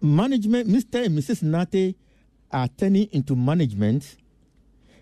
Management, 0.00 0.68
Mr. 0.68 1.04
and 1.04 1.18
Mrs. 1.18 1.42
Nate 1.42 1.96
are 2.52 2.68
turning 2.68 3.08
into 3.12 3.34
management, 3.34 4.16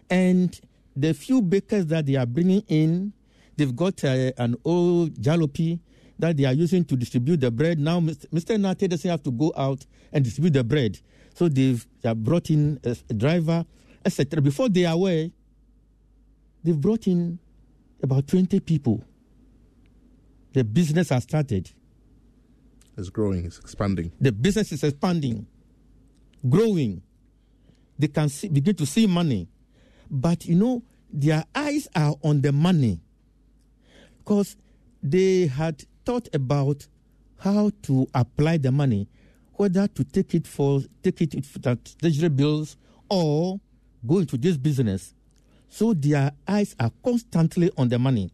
and 0.09 0.59
the 0.97 1.12
few 1.12 1.43
bakers 1.43 1.87
that 1.87 2.07
they 2.07 2.17
are 2.17 2.26
bringing 2.26 2.62
in, 2.69 3.12
they've 3.57 3.75
got 3.76 4.03
uh, 4.05 4.33
an 4.38 4.57
old 4.65 5.15
jalopy 5.15 5.81
that 6.19 6.37
they 6.37 6.45
are 6.45 6.53
using 6.53 6.85
to 6.85 6.97
distribute 6.97 7.41
the 7.41 7.50
bread. 7.50 7.79
Now, 7.79 8.00
Mr. 8.00 8.59
Nate 8.59 8.88
doesn't 8.91 9.11
have 9.11 9.23
to 9.25 9.31
go 9.31 9.53
out 9.57 9.85
and 10.12 10.25
distribute 10.25 10.55
the 10.55 10.65
bread. 10.65 10.99
So 11.35 11.49
they've 11.49 11.87
they 12.00 12.15
brought 12.15 12.49
in 12.49 12.81
a, 12.85 12.97
a 13.11 13.15
driver, 13.15 13.67
etc. 14.05 14.41
Before 14.41 14.71
they 14.71 14.87
are 14.87 14.95
aware, 14.95 15.29
they've 16.65 16.81
brought 16.81 17.07
in 17.07 17.38
about 18.03 18.26
20 18.26 18.61
people. 18.61 19.05
The 20.55 20.65
business 20.65 21.11
has 21.11 21.25
started. 21.25 21.71
It's 22.97 23.11
growing, 23.11 23.45
it's 23.45 23.59
expanding. 23.59 24.12
The 24.21 24.33
business 24.33 24.73
is 24.73 24.83
expanding, 24.83 25.47
growing. 26.49 27.03
They 27.99 28.09
can 28.09 28.29
see, 28.29 28.49
begin 28.49 28.75
to 28.76 28.87
see 28.87 29.07
money. 29.07 29.49
But 30.11 30.47
you 30.47 30.55
know, 30.55 30.83
their 31.12 31.45
eyes 31.55 31.88
are 31.95 32.15
on 32.23 32.41
the 32.41 32.53
money. 32.53 33.00
Because 34.19 34.57
they 35.03 35.47
had 35.47 35.85
thought 36.05 36.29
about 36.35 36.87
how 37.38 37.71
to 37.83 38.07
apply 38.15 38.59
the 38.59 38.73
money, 38.73 39.09
whether 39.55 39.87
to 39.88 40.05
take 40.05 40.35
it 40.35 40.47
for 40.47 40.83
take 41.03 41.21
it 41.21 41.45
for 41.45 41.76
treasury 42.00 42.29
bills 42.29 42.76
or 43.09 43.61
go 44.07 44.19
into 44.19 44.37
this 44.37 44.57
business. 44.57 45.15
So 45.69 45.93
their 45.95 46.33
eyes 46.49 46.75
are 46.81 46.91
constantly 47.05 47.71
on 47.76 47.88
the 47.88 47.99
money. 47.99 48.31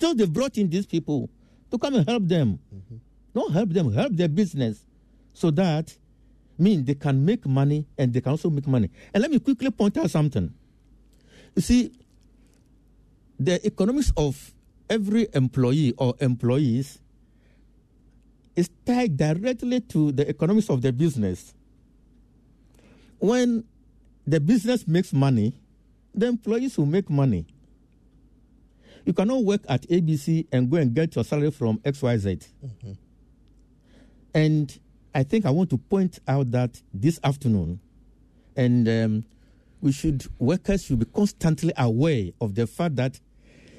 So 0.00 0.14
they 0.14 0.26
brought 0.26 0.58
in 0.58 0.68
these 0.70 0.86
people 0.86 1.28
to 1.70 1.78
come 1.78 1.94
and 1.94 2.08
help 2.08 2.26
them. 2.26 2.58
Mm-hmm. 2.74 2.96
Not 3.34 3.52
help 3.52 3.70
them, 3.70 3.92
help 3.92 4.12
their 4.12 4.28
business 4.28 4.84
so 5.32 5.50
that 5.52 5.96
mean 6.58 6.84
they 6.84 6.94
can 6.94 7.24
make 7.24 7.46
money 7.46 7.86
and 7.96 8.12
they 8.12 8.20
can 8.20 8.32
also 8.32 8.50
make 8.50 8.66
money. 8.66 8.90
And 9.14 9.22
let 9.22 9.30
me 9.30 9.38
quickly 9.38 9.70
point 9.70 9.96
out 9.96 10.10
something. 10.10 10.52
You 11.54 11.62
see, 11.62 11.92
the 13.38 13.64
economics 13.66 14.12
of 14.16 14.52
every 14.88 15.28
employee 15.32 15.94
or 15.96 16.14
employees 16.20 16.98
is 18.56 18.68
tied 18.84 19.16
directly 19.16 19.80
to 19.80 20.12
the 20.12 20.28
economics 20.28 20.68
of 20.68 20.82
the 20.82 20.92
business. 20.92 21.54
When 23.18 23.64
the 24.26 24.40
business 24.40 24.86
makes 24.86 25.12
money, 25.12 25.54
the 26.14 26.26
employees 26.26 26.76
will 26.76 26.86
make 26.86 27.08
money. 27.08 27.46
You 29.06 29.12
cannot 29.14 29.44
work 29.44 29.62
at 29.68 29.82
ABC 29.88 30.46
and 30.52 30.70
go 30.70 30.76
and 30.76 30.94
get 30.94 31.14
your 31.14 31.24
salary 31.24 31.50
from 31.50 31.78
XYZ. 31.78 32.46
Mm-hmm. 32.64 32.92
And 34.34 34.78
I 35.14 35.22
think 35.22 35.44
I 35.46 35.50
want 35.50 35.70
to 35.70 35.78
point 35.78 36.20
out 36.28 36.50
that 36.52 36.80
this 36.94 37.18
afternoon, 37.24 37.80
and 38.56 38.88
um, 38.88 39.24
we 39.80 39.92
should 39.92 40.24
workers 40.38 40.84
should 40.84 40.98
be 40.98 41.06
constantly 41.06 41.72
aware 41.76 42.26
of 42.40 42.54
the 42.54 42.66
fact 42.66 42.96
that 42.96 43.18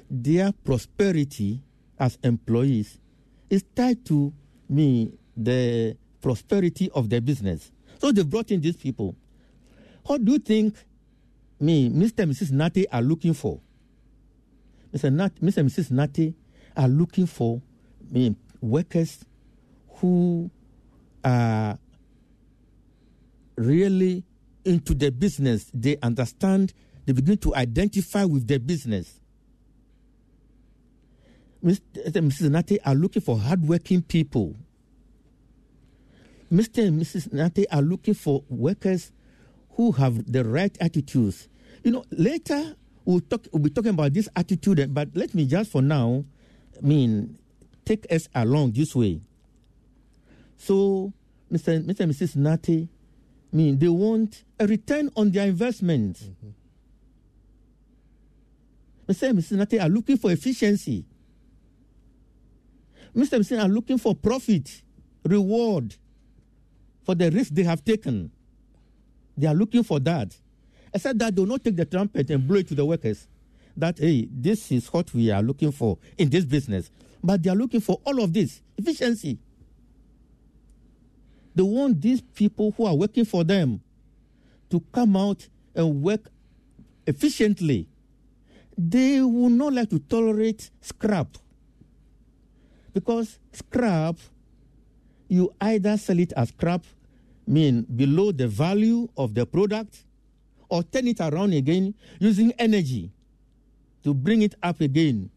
their 0.09 0.51
prosperity 0.63 1.61
as 1.99 2.17
employees 2.23 2.97
is 3.49 3.63
tied 3.75 4.03
to 4.05 4.33
me 4.67 5.11
the 5.37 5.95
prosperity 6.21 6.89
of 6.93 7.09
their 7.09 7.21
business. 7.21 7.71
So 7.99 8.11
they 8.11 8.23
brought 8.23 8.51
in 8.51 8.61
these 8.61 8.75
people. 8.75 9.15
What 10.05 10.25
do 10.25 10.33
you 10.33 10.39
think 10.39 10.75
me, 11.59 11.89
Mr. 11.89 12.23
and 12.23 12.31
Mrs. 12.31 12.51
Nati 12.51 12.89
are 12.89 13.01
looking 13.01 13.33
for? 13.33 13.59
Mr. 14.93 15.13
Nat, 15.13 15.35
Mr. 15.35 15.57
and 15.57 15.69
Mrs. 15.69 15.91
Nati 15.91 16.33
are 16.75 16.87
looking 16.87 17.25
for 17.25 17.61
me, 18.09 18.35
workers 18.59 19.23
who 20.01 20.49
are 21.23 21.77
really 23.55 24.23
into 24.65 24.93
the 24.93 25.11
business. 25.11 25.69
They 25.73 25.97
understand, 26.01 26.73
they 27.05 27.13
begin 27.13 27.37
to 27.37 27.55
identify 27.55 28.25
with 28.25 28.47
the 28.47 28.59
business. 28.59 29.19
Mr. 31.63 31.81
and 32.15 32.31
Mrs. 32.31 32.49
Nati 32.49 32.81
are 32.81 32.95
looking 32.95 33.21
for 33.21 33.37
hardworking 33.37 34.01
people. 34.01 34.55
Mr. 36.51 36.87
and 36.87 36.99
Mrs. 36.99 37.31
Nati 37.31 37.69
are 37.69 37.83
looking 37.83 38.15
for 38.15 38.43
workers 38.49 39.11
who 39.75 39.91
have 39.91 40.31
the 40.31 40.43
right 40.43 40.75
attitudes. 40.81 41.47
You 41.83 41.91
know, 41.91 42.03
later 42.11 42.75
we'll 43.05 43.21
talk. 43.21 43.47
We'll 43.51 43.63
be 43.63 43.69
talking 43.69 43.91
about 43.91 44.13
this 44.13 44.27
attitude, 44.35 44.93
but 44.93 45.09
let 45.13 45.33
me 45.33 45.45
just 45.45 45.71
for 45.71 45.81
now, 45.81 46.25
I 46.77 46.85
mean, 46.85 47.37
take 47.85 48.11
us 48.11 48.27
along 48.33 48.71
this 48.71 48.95
way. 48.95 49.21
So, 50.61 51.11
Mr. 51.51 51.75
and 51.75 51.85
Mr. 51.85 52.01
and 52.01 52.11
Mrs. 52.11 52.35
Nati, 52.35 52.87
I 53.51 53.55
mean, 53.55 53.79
they 53.79 53.87
want 53.87 54.43
a 54.59 54.67
return 54.67 55.09
on 55.15 55.31
their 55.31 55.47
investment. 55.47 56.17
Mm-hmm. 56.19 56.49
Mr. 59.11 59.29
and 59.29 59.39
Mrs. 59.39 59.57
Nati 59.57 59.79
are 59.79 59.89
looking 59.89 60.17
for 60.17 60.31
efficiency. 60.31 61.03
Mr. 63.15 63.33
and 63.33 63.43
Mrs. 63.43 63.63
are 63.63 63.67
looking 63.67 63.97
for 63.97 64.13
profit, 64.13 64.83
reward 65.23 65.95
for 67.03 67.15
the 67.15 67.31
risk 67.31 67.55
they 67.55 67.63
have 67.63 67.83
taken. 67.83 68.29
They 69.35 69.47
are 69.47 69.55
looking 69.55 69.81
for 69.81 69.99
that. 70.01 70.37
Except 70.93 71.17
that 71.17 71.35
they 71.35 71.41
will 71.41 71.49
not 71.49 71.63
take 71.63 71.75
the 71.75 71.85
trumpet 71.85 72.29
and 72.29 72.47
blow 72.47 72.57
it 72.57 72.67
to 72.67 72.75
the 72.75 72.85
workers 72.85 73.27
that, 73.77 73.97
hey, 73.97 74.27
this 74.31 74.71
is 74.71 74.85
what 74.93 75.11
we 75.11 75.31
are 75.31 75.41
looking 75.41 75.71
for 75.71 75.97
in 76.19 76.29
this 76.29 76.45
business. 76.45 76.91
But 77.23 77.41
they 77.41 77.49
are 77.49 77.55
looking 77.55 77.81
for 77.81 77.99
all 78.05 78.21
of 78.21 78.31
this 78.31 78.61
efficiency. 78.77 79.39
They 81.61 81.67
want 81.67 82.01
these 82.01 82.21
people 82.21 82.73
who 82.75 82.87
are 82.87 82.95
working 82.95 83.23
for 83.23 83.43
them 83.43 83.81
to 84.71 84.79
come 84.91 85.15
out 85.15 85.47
and 85.75 86.01
work 86.01 86.31
efficiently. 87.05 87.87
They 88.75 89.21
will 89.21 89.51
not 89.51 89.73
like 89.73 89.91
to 89.91 89.99
tolerate 89.99 90.71
scrap. 90.81 91.37
Because 92.95 93.37
scrap, 93.53 94.15
you 95.27 95.53
either 95.61 95.97
sell 95.97 96.17
it 96.17 96.33
as 96.35 96.49
scrap, 96.49 96.83
mean 97.45 97.83
below 97.95 98.31
the 98.31 98.47
value 98.47 99.07
of 99.15 99.35
the 99.35 99.45
product, 99.45 100.03
or 100.67 100.81
turn 100.81 101.05
it 101.05 101.19
around 101.19 101.53
again 101.53 101.93
using 102.17 102.53
energy 102.53 103.11
to 104.03 104.15
bring 104.15 104.41
it 104.41 104.55
up 104.63 104.81
again. 104.81 105.29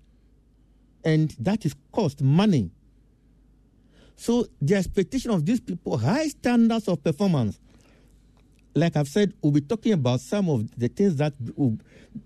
And 1.05 1.37
that 1.39 1.67
is 1.67 1.75
cost 1.93 2.23
money. 2.23 2.71
So 4.17 4.47
the 4.61 4.77
expectation 4.77 5.31
of 5.31 5.45
these 5.45 5.61
people, 5.61 5.99
high 5.99 6.29
standards 6.29 6.89
of 6.89 7.03
performance. 7.03 7.59
Like 8.75 8.97
I've 8.97 9.09
said, 9.09 9.33
we'll 9.41 9.53
be 9.53 9.61
talking 9.61 9.93
about 9.93 10.21
some 10.21 10.49
of 10.49 10.69
the 10.77 10.89
things 10.89 11.17
that 11.17 11.33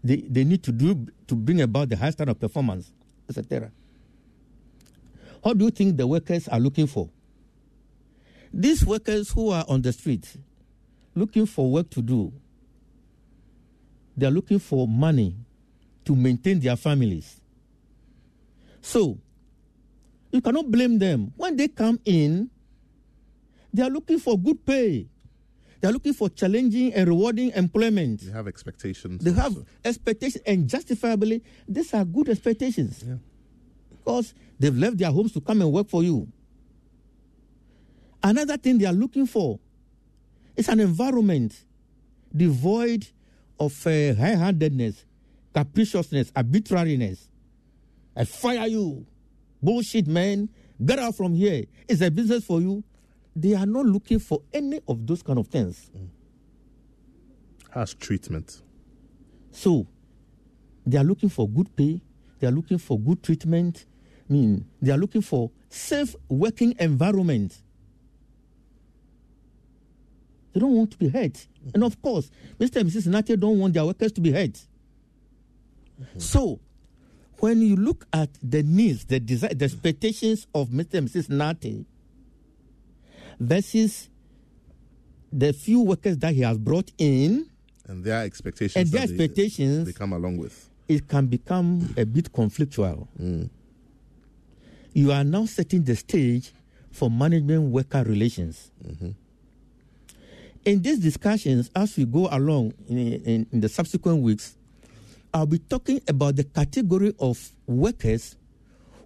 they, 0.02 0.16
they 0.16 0.44
need 0.44 0.62
to 0.64 0.72
do 0.72 1.06
to 1.26 1.34
bring 1.34 1.60
about 1.60 1.90
the 1.90 1.96
high 1.96 2.10
standard 2.10 2.32
of 2.32 2.40
performance, 2.40 2.90
etc. 3.28 3.70
What 5.42 5.58
do 5.58 5.66
you 5.66 5.70
think 5.70 5.96
the 5.96 6.06
workers 6.06 6.48
are 6.48 6.58
looking 6.58 6.86
for? 6.86 7.10
These 8.52 8.84
workers 8.86 9.30
who 9.30 9.50
are 9.50 9.64
on 9.68 9.82
the 9.82 9.92
street 9.92 10.36
looking 11.14 11.46
for 11.46 11.70
work 11.70 11.90
to 11.90 12.02
do, 12.02 12.32
they 14.16 14.26
are 14.26 14.30
looking 14.30 14.58
for 14.58 14.88
money 14.88 15.34
to 16.06 16.16
maintain 16.16 16.60
their 16.60 16.76
families. 16.76 17.40
So, 18.80 19.18
you 20.30 20.40
cannot 20.40 20.70
blame 20.70 20.98
them. 20.98 21.32
When 21.36 21.56
they 21.56 21.68
come 21.68 21.98
in, 22.04 22.50
they 23.72 23.82
are 23.82 23.90
looking 23.90 24.18
for 24.18 24.38
good 24.38 24.64
pay. 24.64 25.08
They 25.80 25.88
are 25.88 25.92
looking 25.92 26.12
for 26.12 26.28
challenging 26.28 26.92
and 26.92 27.08
rewarding 27.08 27.52
employment. 27.52 28.20
They 28.20 28.32
have 28.32 28.48
expectations. 28.48 29.22
They 29.22 29.32
have 29.32 29.56
expectations, 29.84 30.42
and 30.44 30.68
justifiably, 30.68 31.42
these 31.68 31.94
are 31.94 32.04
good 32.04 32.28
expectations. 32.28 33.04
Yeah. 33.06 33.16
Because 33.90 34.34
they've 34.58 34.76
left 34.76 34.98
their 34.98 35.10
homes 35.10 35.32
to 35.32 35.40
come 35.40 35.60
and 35.60 35.72
work 35.72 35.88
for 35.88 36.02
you. 36.02 36.26
Another 38.22 38.56
thing 38.56 38.78
they 38.78 38.86
are 38.86 38.92
looking 38.92 39.26
for 39.26 39.60
is 40.56 40.68
an 40.68 40.80
environment 40.80 41.64
devoid 42.34 43.06
of 43.60 43.86
uh, 43.86 44.14
high 44.14 44.34
handedness, 44.34 45.04
capriciousness, 45.54 46.32
arbitrariness. 46.34 47.28
I 48.16 48.24
fire 48.24 48.66
you. 48.66 49.06
Bullshit, 49.62 50.06
man. 50.06 50.48
Get 50.84 50.98
out 50.98 51.16
from 51.16 51.34
here. 51.34 51.64
It's 51.88 52.00
a 52.00 52.10
business 52.10 52.44
for 52.44 52.60
you. 52.60 52.84
They 53.34 53.54
are 53.54 53.66
not 53.66 53.86
looking 53.86 54.18
for 54.18 54.42
any 54.52 54.80
of 54.88 55.06
those 55.06 55.22
kind 55.22 55.38
of 55.38 55.48
things. 55.48 55.90
Harsh 57.70 57.94
treatment. 57.94 58.62
So, 59.50 59.86
they 60.86 60.98
are 60.98 61.04
looking 61.04 61.28
for 61.28 61.48
good 61.48 61.74
pay. 61.76 62.00
They 62.38 62.46
are 62.46 62.52
looking 62.52 62.78
for 62.78 62.98
good 62.98 63.22
treatment. 63.22 63.86
I 64.28 64.32
mean, 64.32 64.64
they 64.80 64.92
are 64.92 64.96
looking 64.96 65.22
for 65.22 65.50
safe 65.68 66.14
working 66.28 66.74
environment. 66.78 67.62
They 70.52 70.60
don't 70.60 70.74
want 70.74 70.92
to 70.92 70.98
be 70.98 71.08
hurt. 71.08 71.46
And 71.74 71.84
of 71.84 72.00
course, 72.00 72.30
Mr. 72.58 72.76
and 72.80 72.90
Mrs. 72.90 73.06
Nate 73.06 73.38
don't 73.38 73.58
want 73.58 73.74
their 73.74 73.84
workers 73.84 74.12
to 74.12 74.20
be 74.20 74.32
hurt. 74.32 74.58
So, 76.16 76.60
when 77.40 77.60
you 77.62 77.76
look 77.76 78.06
at 78.12 78.30
the 78.42 78.62
needs, 78.62 79.04
the 79.04 79.20
desire, 79.20 79.54
the 79.54 79.64
expectations 79.66 80.46
of 80.54 80.68
Mr. 80.68 80.94
and 80.94 81.08
Mrs. 81.08 81.28
Nate 81.30 81.86
versus 83.40 84.08
the 85.32 85.52
few 85.52 85.80
workers 85.82 86.18
that 86.18 86.34
he 86.34 86.40
has 86.42 86.58
brought 86.58 86.90
in, 86.98 87.46
And 87.86 88.04
their 88.04 88.22
expectations. 88.24 88.76
And 88.76 88.88
their 88.92 89.06
that 89.06 89.16
they- 89.16 89.24
expectations- 89.24 89.86
They 89.86 89.92
come 89.92 90.12
along 90.12 90.38
with. 90.38 90.68
it 90.88 91.06
can 91.06 91.26
become 91.26 91.94
a 91.96 92.04
bit 92.04 92.32
conflictual. 92.32 93.06
Mm. 93.20 93.50
You 94.94 95.12
are 95.12 95.22
now 95.24 95.44
setting 95.46 95.84
the 95.84 95.94
stage 95.94 96.52
for 96.90 97.10
management 97.10 97.70
worker 97.70 98.02
relations. 98.02 98.70
Mm-hmm. 98.84 99.10
In 100.64 100.82
these 100.82 100.98
discussions, 100.98 101.70
as 101.74 101.96
we 101.96 102.04
go 102.04 102.28
along 102.30 102.74
in, 102.88 102.98
in, 102.98 103.46
in 103.52 103.60
the 103.60 103.68
subsequent 103.68 104.22
weeks, 104.22 104.56
I'll 105.32 105.46
be 105.46 105.58
talking 105.58 106.00
about 106.08 106.36
the 106.36 106.44
category 106.44 107.14
of 107.18 107.52
workers 107.66 108.36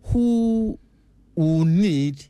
who 0.05 0.79
will 1.35 1.65
need 1.65 2.25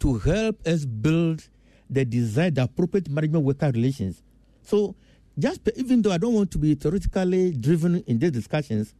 to 0.00 0.18
help 0.18 0.66
us 0.66 0.84
build 0.84 1.48
the 1.88 2.04
desired 2.04 2.58
appropriate 2.58 3.08
management 3.08 3.44
worker 3.44 3.70
relations. 3.70 4.22
So, 4.62 4.94
just 5.38 5.60
even 5.76 6.02
though 6.02 6.12
I 6.12 6.18
don't 6.18 6.34
want 6.34 6.50
to 6.52 6.58
be 6.58 6.74
theoretically 6.74 7.52
driven 7.52 8.02
in 8.06 8.18
these 8.18 8.32
discussions, 8.32 8.94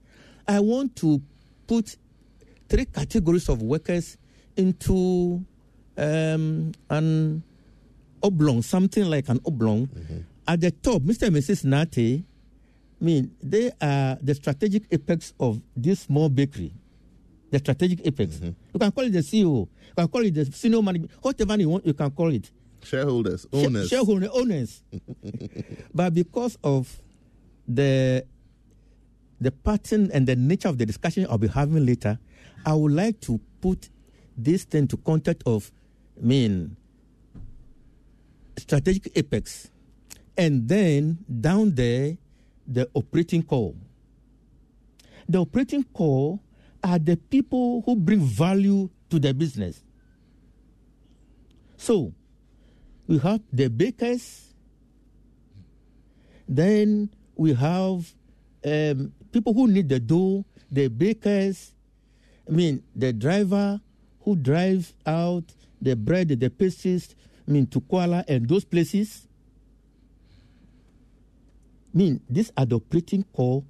I 0.47 0.61
want 0.61 0.95
to 0.97 1.21
put 1.67 1.97
three 2.69 2.85
categories 2.85 3.49
of 3.49 3.63
workers 3.63 4.17
into 4.57 5.45
um, 5.97 6.73
an 6.91 7.43
oblong, 8.23 8.63
something 8.63 9.05
like 9.07 9.29
an 9.29 9.41
oblong. 9.47 9.89
At 10.47 10.61
the 10.61 10.71
top, 10.71 11.03
Mr. 11.03 11.27
and 11.27 11.37
Mrs. 11.37 11.65
Nate, 11.65 12.25
I 13.01 13.05
mean, 13.05 13.31
they 13.43 13.71
are 13.81 14.17
the 14.23 14.35
strategic 14.35 14.85
apex 14.91 15.35
of 15.39 15.61
this 15.77 16.01
small 16.01 16.29
bakery. 16.29 16.73
The 17.51 17.59
strategic 17.59 18.07
apex. 18.07 18.37
Mm-hmm. 18.37 18.47
You 18.75 18.81
can 18.81 18.91
call 18.93 19.05
it 19.05 19.11
the 19.13 19.19
CEO. 19.21 19.69
You 19.69 19.69
can 19.97 20.09
call 20.09 20.25
it 20.25 20.35
the 20.35 20.45
senior 20.47 20.83
management. 20.83 21.13
Whatever 21.23 21.57
you 21.61 21.69
want, 21.69 21.87
you 21.87 21.95
can 21.95 22.11
call 22.11 22.33
it. 22.33 22.51
Shareholders, 22.83 23.47
Share- 23.53 23.67
owners. 23.67 23.89
shareholder 23.89 24.29
owners. 24.33 24.83
but 25.95 26.15
because 26.15 26.57
of 26.65 27.01
the 27.69 28.25
the 29.41 29.51
pattern 29.51 30.11
and 30.15 30.27
the 30.27 30.35
nature 30.37 30.69
of 30.69 30.79
the 30.79 30.87
discussion 30.87 31.27
I'll 31.29 31.37
be 31.39 31.49
having 31.49 31.85
later, 31.85 32.19
I 32.65 32.75
would 32.75 32.93
like 32.93 33.21
to 33.23 33.39
put 33.61 33.91
this 34.37 34.65
thing 34.65 34.87
to 34.89 34.97
context 34.97 35.43
of 35.47 35.71
I 36.21 36.25
mean 36.25 36.77
strategic 38.59 39.17
apex. 39.17 39.69
And 40.39 40.69
then 40.69 41.19
down 41.41 41.75
there, 41.75 42.17
the 42.67 42.89
operating 42.95 43.43
core. 43.43 43.75
The 45.29 45.39
operating 45.39 45.85
core 45.85 46.41
are 46.83 46.99
the 46.99 47.17
people 47.17 47.83
who 47.85 47.97
bring 47.97 48.21
value 48.21 48.89
to 49.11 49.19
the 49.19 49.35
business. 49.35 49.83
So, 51.77 52.13
we 53.07 53.19
have 53.19 53.41
the 53.53 53.69
bakers, 53.69 54.53
then 56.49 57.11
we 57.37 57.55
have 57.55 58.13
um, 58.65 59.13
people 59.33 59.53
who 59.53 59.69
need 59.69 59.89
the 59.89 60.01
dough, 60.01 60.45
the 60.71 60.89
bakers, 60.89 61.73
I 62.49 62.53
mean, 62.53 62.83
the 62.95 63.13
driver 63.13 63.81
who 64.21 64.37
drives 64.37 64.95
out 65.05 65.45
the 65.81 65.97
bread, 65.97 66.29
the 66.29 66.51
pastries, 66.51 67.15
I 67.47 67.51
mean, 67.51 67.67
to 67.69 67.81
Kuala 67.81 68.25
and 68.29 68.49
those 68.49 68.65
places. 68.65 69.29
Mean, 71.97 72.21
these 72.29 72.53
are 72.59 72.67
the 72.67 72.77
operating 72.77 73.25
core. 73.33 73.65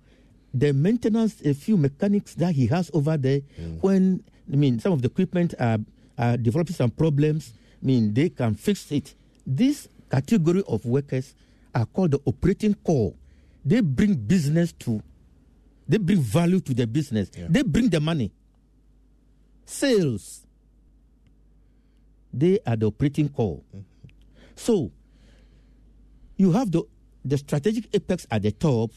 The 0.53 0.73
maintenance, 0.73 1.41
a 1.43 1.55
few 1.55 1.77
mechanics 1.77 2.35
that 2.35 2.55
he 2.55 2.67
has 2.67 2.91
over 2.93 3.17
there, 3.17 3.41
mm. 3.61 3.81
when, 3.81 4.25
I 4.53 4.57
mean, 4.57 4.81
some 4.81 4.93
of 4.93 5.01
the 5.01 5.07
equipment 5.07 5.55
are, 5.61 5.79
are 6.19 6.37
developing 6.37 6.75
some 6.75 6.91
problems, 6.91 7.53
I 7.81 7.87
mean, 7.87 8.13
they 8.15 8.31
can 8.31 8.55
fix 8.55 8.91
it. 8.91 9.15
This 9.47 9.89
category 10.11 10.65
of 10.67 10.85
workers 10.85 11.35
are 11.73 11.87
called 11.87 12.11
the 12.13 12.21
operating 12.25 12.75
core. 12.75 13.15
They 13.65 13.81
bring 13.81 14.15
business 14.15 14.73
to, 14.81 15.01
they 15.87 15.99
bring 15.99 16.19
value 16.19 16.59
to 16.61 16.75
the 16.75 16.87
business. 16.87 17.31
They 17.49 17.63
bring 17.63 17.91
the 17.91 18.01
money. 18.01 18.33
Sales. 19.67 20.43
They 22.33 22.59
are 22.67 22.75
the 22.75 22.87
operating 22.87 23.29
core. 23.29 23.61
Mm-hmm. 23.69 23.81
So, 24.57 24.91
you 26.37 26.51
have 26.53 26.73
the, 26.73 26.83
the 27.29 27.39
strategic 27.39 27.95
apex 27.95 28.27
at 28.31 28.43
the 28.43 28.53
top, 28.53 28.91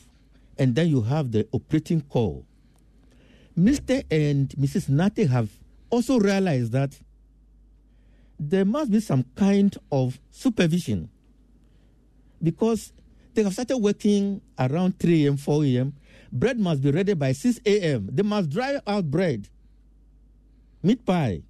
and 0.58 0.76
then 0.76 0.88
you 0.88 1.02
have 1.02 1.32
the 1.32 1.48
operating 1.52 2.02
core. 2.02 2.44
Mr. 3.58 4.04
and 4.12 4.50
Mrs. 4.50 4.90
Nate 4.90 5.28
have 5.30 5.50
also 5.90 6.20
realized 6.20 6.72
that 6.72 6.98
there 8.40 8.66
must 8.66 8.92
be 8.92 9.00
some 9.00 9.26
kind 9.36 9.76
of 9.92 10.20
supervision 10.32 11.10
because 12.42 12.94
they 13.34 13.44
have 13.44 13.54
started 13.54 13.78
working 13.78 14.42
around 14.58 14.98
3 15.00 15.26
a.m., 15.26 15.38
4 15.38 15.66
a.m. 15.66 15.94
Bread 16.32 16.60
must 16.60 16.82
be 16.82 16.92
ready 16.92 17.14
by 17.16 17.32
6 17.32 17.60
a.m. 17.66 18.10
They 18.12 18.24
must 18.24 18.50
dry 18.50 18.80
out 18.88 19.10
bread, 19.10 19.50
meat 20.84 21.06
pie. 21.06 21.42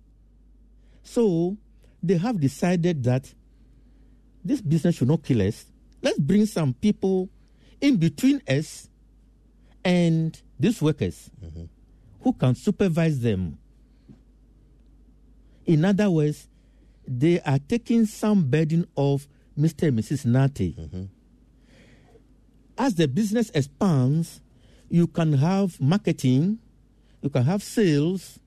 So 1.04 1.58
they 2.02 2.18
have 2.18 2.40
decided 2.40 3.04
that 3.04 3.34
this 4.44 4.62
business 4.62 4.96
should 4.96 5.10
not 5.10 5.24
kill 5.24 5.42
us. 5.42 5.66
Let's 6.02 6.20
bring 6.20 6.46
some 6.46 6.74
people 6.74 7.30
in 7.82 7.98
between 7.98 8.42
us 8.48 8.90
and 9.84 10.40
these 10.60 10.82
workers 10.82 11.30
who 12.22 12.34
can 12.34 12.56
supervise 12.56 13.20
them. 13.20 13.58
In 15.66 15.86
other 15.86 16.10
words, 16.10 16.48
they 17.08 17.40
are 17.42 17.60
taking 17.60 18.06
some 18.06 18.50
burden 18.50 18.86
off 18.96 19.28
Mr. 19.58 19.88
and 19.88 20.00
Mrs. 20.00 20.26
Nati. 20.26 20.76
As 22.78 22.96
the 22.96 23.08
business 23.08 23.50
expands, 23.54 24.42
you 24.90 25.08
can 25.08 25.34
have 25.34 25.80
marketing, 25.82 26.60
you 27.22 27.30
can 27.30 27.44
have 27.44 27.62
sales. 27.62 28.40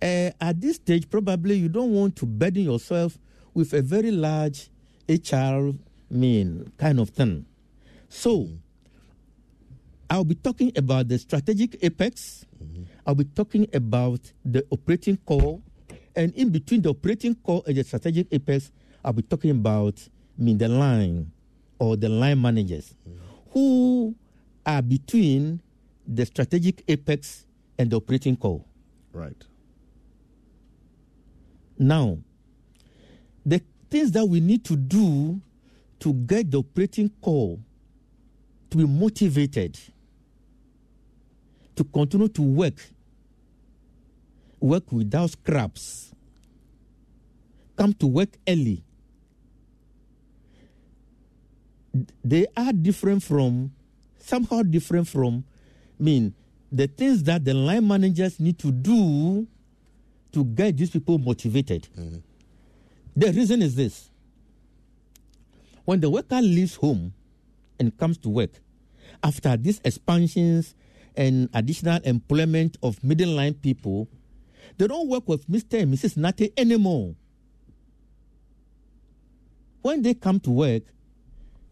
Uh, 0.00 0.30
at 0.40 0.60
this 0.60 0.76
stage, 0.76 1.10
probably 1.10 1.56
you 1.56 1.68
don't 1.68 1.92
want 1.92 2.16
to 2.16 2.26
burden 2.26 2.62
yourself 2.62 3.18
with 3.52 3.72
a 3.74 3.82
very 3.82 4.10
large 4.10 4.70
HR 5.08 5.72
mean 6.10 6.72
kind 6.78 6.98
of 7.00 7.10
thing. 7.10 7.46
So, 8.08 8.48
I'll 10.08 10.24
be 10.24 10.34
talking 10.34 10.72
about 10.76 11.08
the 11.08 11.18
strategic 11.18 11.82
apex. 11.84 12.44
Mm-hmm. 12.62 12.82
I'll 13.06 13.14
be 13.14 13.24
talking 13.24 13.68
about 13.72 14.20
the 14.44 14.66
operating 14.70 15.16
core, 15.18 15.60
and 16.16 16.34
in 16.34 16.50
between 16.50 16.82
the 16.82 16.90
operating 16.90 17.36
core 17.36 17.62
and 17.66 17.76
the 17.76 17.84
strategic 17.84 18.26
apex, 18.32 18.72
I'll 19.04 19.12
be 19.12 19.22
talking 19.22 19.52
about 19.52 20.08
I 20.38 20.42
mean 20.42 20.58
the 20.58 20.68
line 20.68 21.30
or 21.78 21.96
the 21.96 22.08
line 22.08 22.42
managers 22.42 22.94
mm-hmm. 23.08 23.18
who 23.52 24.14
are 24.66 24.82
between 24.82 25.62
the 26.06 26.26
strategic 26.26 26.82
apex 26.88 27.46
and 27.78 27.90
the 27.90 27.96
operating 27.96 28.36
core. 28.36 28.64
Right. 29.12 29.44
Now, 31.78 32.18
the 33.46 33.62
things 33.90 34.12
that 34.12 34.26
we 34.26 34.40
need 34.40 34.64
to 34.66 34.76
do 34.76 35.40
to 36.00 36.12
get 36.12 36.50
the 36.50 36.58
operating 36.58 37.10
core 37.22 37.58
to 38.70 38.76
be 38.76 38.86
motivated 38.86 39.78
to 41.76 41.84
continue 41.84 42.28
to 42.28 42.42
work, 42.42 42.74
work 44.60 44.90
without 44.92 45.30
scraps, 45.30 46.12
come 47.76 47.92
to 47.94 48.06
work 48.06 48.28
early. 48.46 48.82
They 52.22 52.46
are 52.56 52.72
different 52.72 53.22
from, 53.22 53.72
somehow 54.18 54.62
different 54.62 55.08
from, 55.08 55.44
I 55.98 56.02
mean, 56.02 56.34
the 56.70 56.86
things 56.86 57.22
that 57.24 57.44
the 57.44 57.54
line 57.54 57.86
managers 57.86 58.38
need 58.38 58.58
to 58.60 58.70
do 58.70 59.46
to 60.32 60.44
get 60.44 60.76
these 60.76 60.90
people 60.90 61.18
motivated. 61.18 61.88
Mm-hmm. 61.98 62.18
The 63.16 63.32
reason 63.32 63.62
is 63.62 63.74
this 63.74 64.09
when 65.90 65.98
the 65.98 66.08
worker 66.08 66.40
leaves 66.40 66.76
home 66.76 67.12
and 67.80 67.98
comes 67.98 68.16
to 68.16 68.28
work, 68.28 68.50
after 69.24 69.56
these 69.56 69.80
expansions 69.84 70.76
and 71.16 71.48
additional 71.52 72.00
employment 72.04 72.76
of 72.80 73.02
middle 73.02 73.30
line 73.30 73.54
people, 73.54 74.06
they 74.78 74.86
don't 74.86 75.08
work 75.08 75.28
with 75.28 75.48
Mr. 75.48 75.82
and 75.82 75.92
Mrs. 75.92 76.16
Nate 76.16 76.52
anymore. 76.56 77.16
When 79.82 80.02
they 80.02 80.14
come 80.14 80.38
to 80.38 80.50
work, 80.52 80.84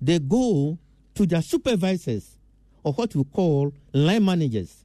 they 0.02 0.18
go 0.18 0.76
to 1.14 1.24
their 1.24 1.40
supervisors 1.40 2.40
or 2.82 2.94
what 2.94 3.14
we 3.14 3.22
call 3.22 3.72
line 3.92 4.24
managers. 4.24 4.84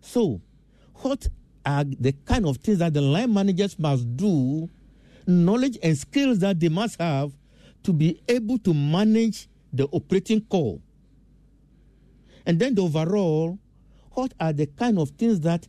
So, 0.00 0.40
what 0.94 1.28
are 1.64 1.84
the 1.84 2.10
kind 2.24 2.44
of 2.44 2.56
things 2.56 2.78
that 2.78 2.92
the 2.92 3.02
line 3.02 3.32
managers 3.32 3.78
must 3.78 4.16
do, 4.16 4.68
knowledge 5.28 5.78
and 5.80 5.96
skills 5.96 6.40
that 6.40 6.58
they 6.58 6.68
must 6.68 7.00
have 7.00 7.30
to 7.84 7.92
be 7.92 8.20
able 8.28 8.58
to 8.58 8.74
manage 8.74 9.48
the 9.72 9.86
operating 9.86 10.40
core? 10.42 10.80
And 12.46 12.58
then 12.58 12.74
the 12.74 12.82
overall, 12.82 13.58
what 14.12 14.34
are 14.40 14.52
the 14.52 14.66
kind 14.66 14.98
of 14.98 15.10
things 15.10 15.40
that 15.40 15.66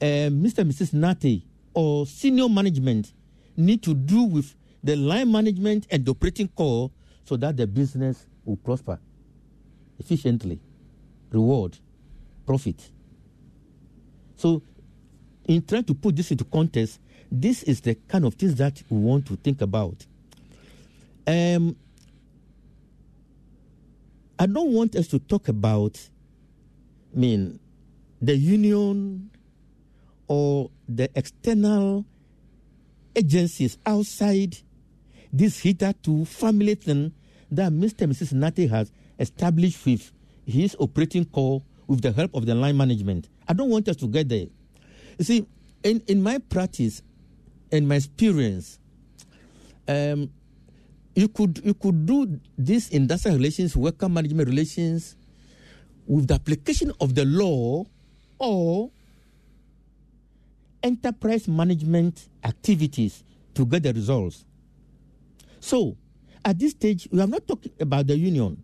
uh, 0.00 0.28
Mr. 0.30 0.58
and 0.58 0.70
Mrs. 0.70 0.92
Nati 0.92 1.46
or 1.72 2.06
senior 2.06 2.48
management 2.48 3.12
need 3.56 3.82
to 3.82 3.94
do 3.94 4.24
with 4.24 4.54
the 4.82 4.96
line 4.96 5.30
management 5.30 5.86
and 5.90 6.04
the 6.04 6.10
operating 6.10 6.48
core 6.48 6.90
so 7.24 7.36
that 7.36 7.56
the 7.56 7.66
business 7.66 8.26
will 8.44 8.56
prosper 8.56 8.98
efficiently, 9.98 10.60
reward, 11.30 11.78
profit. 12.44 12.90
So, 14.36 14.62
in 15.48 15.64
trying 15.64 15.84
to 15.84 15.94
put 15.94 16.16
this 16.16 16.30
into 16.30 16.44
context, 16.44 17.00
this 17.30 17.62
is 17.62 17.80
the 17.80 17.94
kind 17.94 18.24
of 18.24 18.34
things 18.34 18.54
that 18.56 18.82
we 18.90 18.98
want 18.98 19.26
to 19.26 19.36
think 19.36 19.60
about. 19.62 20.06
Um, 21.26 21.76
I 24.38 24.46
don't 24.46 24.72
want 24.72 24.94
us 24.96 25.08
to 25.08 25.18
talk 25.18 25.48
about, 25.48 25.98
I 27.14 27.18
mean, 27.18 27.58
the 28.20 28.36
union 28.36 29.30
or 30.28 30.70
the 30.88 31.10
external 31.14 32.04
agencies 33.14 33.78
outside 33.86 34.58
this 35.32 35.60
hitherto 35.60 36.24
family 36.24 36.74
thing 36.74 37.12
that 37.50 37.72
Mr. 37.72 38.02
and 38.02 38.12
Mrs. 38.12 38.32
Nati 38.32 38.66
has 38.66 38.92
established 39.18 39.84
with 39.86 40.12
his 40.46 40.76
operating 40.78 41.24
core 41.24 41.62
with 41.86 42.02
the 42.02 42.12
help 42.12 42.34
of 42.34 42.46
the 42.46 42.54
line 42.54 42.76
management. 42.76 43.28
I 43.48 43.52
don't 43.52 43.70
want 43.70 43.88
us 43.88 43.96
to 43.96 44.06
get 44.08 44.28
there. 44.28 44.46
You 45.18 45.24
see, 45.24 45.46
in, 45.82 46.02
in 46.06 46.22
my 46.22 46.38
practice 46.38 47.02
and 47.72 47.88
my 47.88 47.96
experience, 47.96 48.78
um, 49.88 50.30
you 51.16 51.28
could 51.28 51.60
you 51.64 51.74
could 51.74 52.04
do 52.06 52.38
this 52.56 52.90
industrial 52.90 53.38
relations, 53.38 53.74
worker 53.74 54.08
management 54.08 54.48
relations, 54.48 55.16
with 56.06 56.28
the 56.28 56.34
application 56.34 56.92
of 57.00 57.14
the 57.14 57.24
law 57.24 57.84
or 58.38 58.90
enterprise 60.82 61.48
management 61.48 62.28
activities 62.44 63.24
to 63.54 63.64
get 63.64 63.82
the 63.82 63.92
results. 63.94 64.44
So, 65.58 65.96
at 66.44 66.58
this 66.58 66.72
stage, 66.72 67.08
we 67.10 67.20
are 67.20 67.26
not 67.26 67.48
talking 67.48 67.72
about 67.80 68.06
the 68.06 68.16
union. 68.16 68.62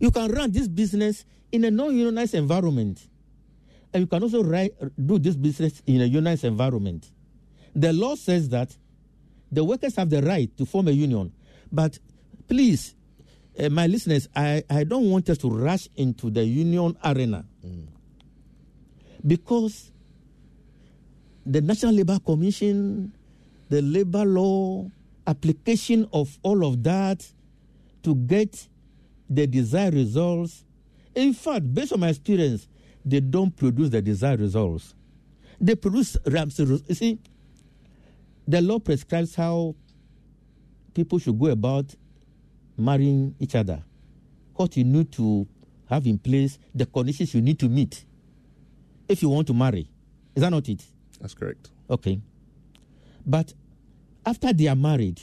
You 0.00 0.10
can 0.10 0.30
run 0.32 0.50
this 0.50 0.66
business 0.66 1.24
in 1.52 1.64
a 1.64 1.70
non-unionized 1.70 2.34
environment, 2.34 3.00
and 3.94 4.00
you 4.02 4.06
can 4.08 4.22
also 4.24 4.42
do 4.42 5.18
this 5.20 5.36
business 5.36 5.82
in 5.86 6.02
a 6.02 6.04
unionized 6.04 6.44
environment. 6.44 7.12
The 7.76 7.92
law 7.92 8.16
says 8.16 8.48
that 8.48 8.76
the 9.52 9.62
workers 9.62 9.94
have 9.94 10.10
the 10.10 10.20
right 10.20 10.54
to 10.58 10.66
form 10.66 10.88
a 10.88 10.90
union, 10.90 11.32
but 11.76 11.98
please, 12.48 12.94
uh, 13.58 13.68
my 13.68 13.86
listeners, 13.86 14.28
I, 14.34 14.64
I 14.70 14.84
don't 14.84 15.10
want 15.10 15.28
us 15.28 15.36
to 15.38 15.50
rush 15.50 15.88
into 15.94 16.30
the 16.30 16.42
union 16.42 16.96
arena 17.04 17.44
because 19.26 19.92
the 21.44 21.60
National 21.60 21.92
Labor 21.94 22.18
Commission, 22.24 23.12
the 23.68 23.82
labor 23.82 24.24
law, 24.24 24.90
application 25.26 26.08
of 26.12 26.38
all 26.42 26.64
of 26.64 26.82
that 26.82 27.26
to 28.02 28.14
get 28.14 28.68
the 29.28 29.46
desired 29.46 29.94
results. 29.94 30.64
In 31.14 31.34
fact, 31.34 31.74
based 31.74 31.92
on 31.92 32.00
my 32.00 32.08
experience, 32.08 32.68
they 33.04 33.20
don't 33.20 33.54
produce 33.54 33.90
the 33.90 34.00
desired 34.00 34.40
results. 34.40 34.94
They 35.60 35.74
produce 35.74 36.16
ramps. 36.26 36.58
You 36.58 36.78
see, 36.94 37.18
the 38.46 38.60
law 38.60 38.78
prescribes 38.78 39.34
how 39.34 39.74
people 40.96 41.18
should 41.18 41.38
go 41.38 41.46
about 41.48 41.94
marrying 42.78 43.34
each 43.38 43.54
other, 43.54 43.82
what 44.54 44.74
you 44.78 44.82
need 44.84 45.12
to 45.12 45.46
have 45.90 46.06
in 46.06 46.18
place, 46.18 46.58
the 46.74 46.86
conditions 46.86 47.34
you 47.34 47.42
need 47.42 47.58
to 47.58 47.68
meet 47.68 48.04
if 49.06 49.20
you 49.22 49.28
want 49.28 49.46
to 49.46 49.52
marry. 49.52 49.86
Is 50.34 50.42
that 50.42 50.48
not 50.50 50.66
it? 50.70 50.82
That's 51.20 51.34
correct. 51.34 51.70
Okay. 51.90 52.18
But 53.26 53.52
after 54.24 54.52
they 54.54 54.68
are 54.68 54.74
married, 54.74 55.20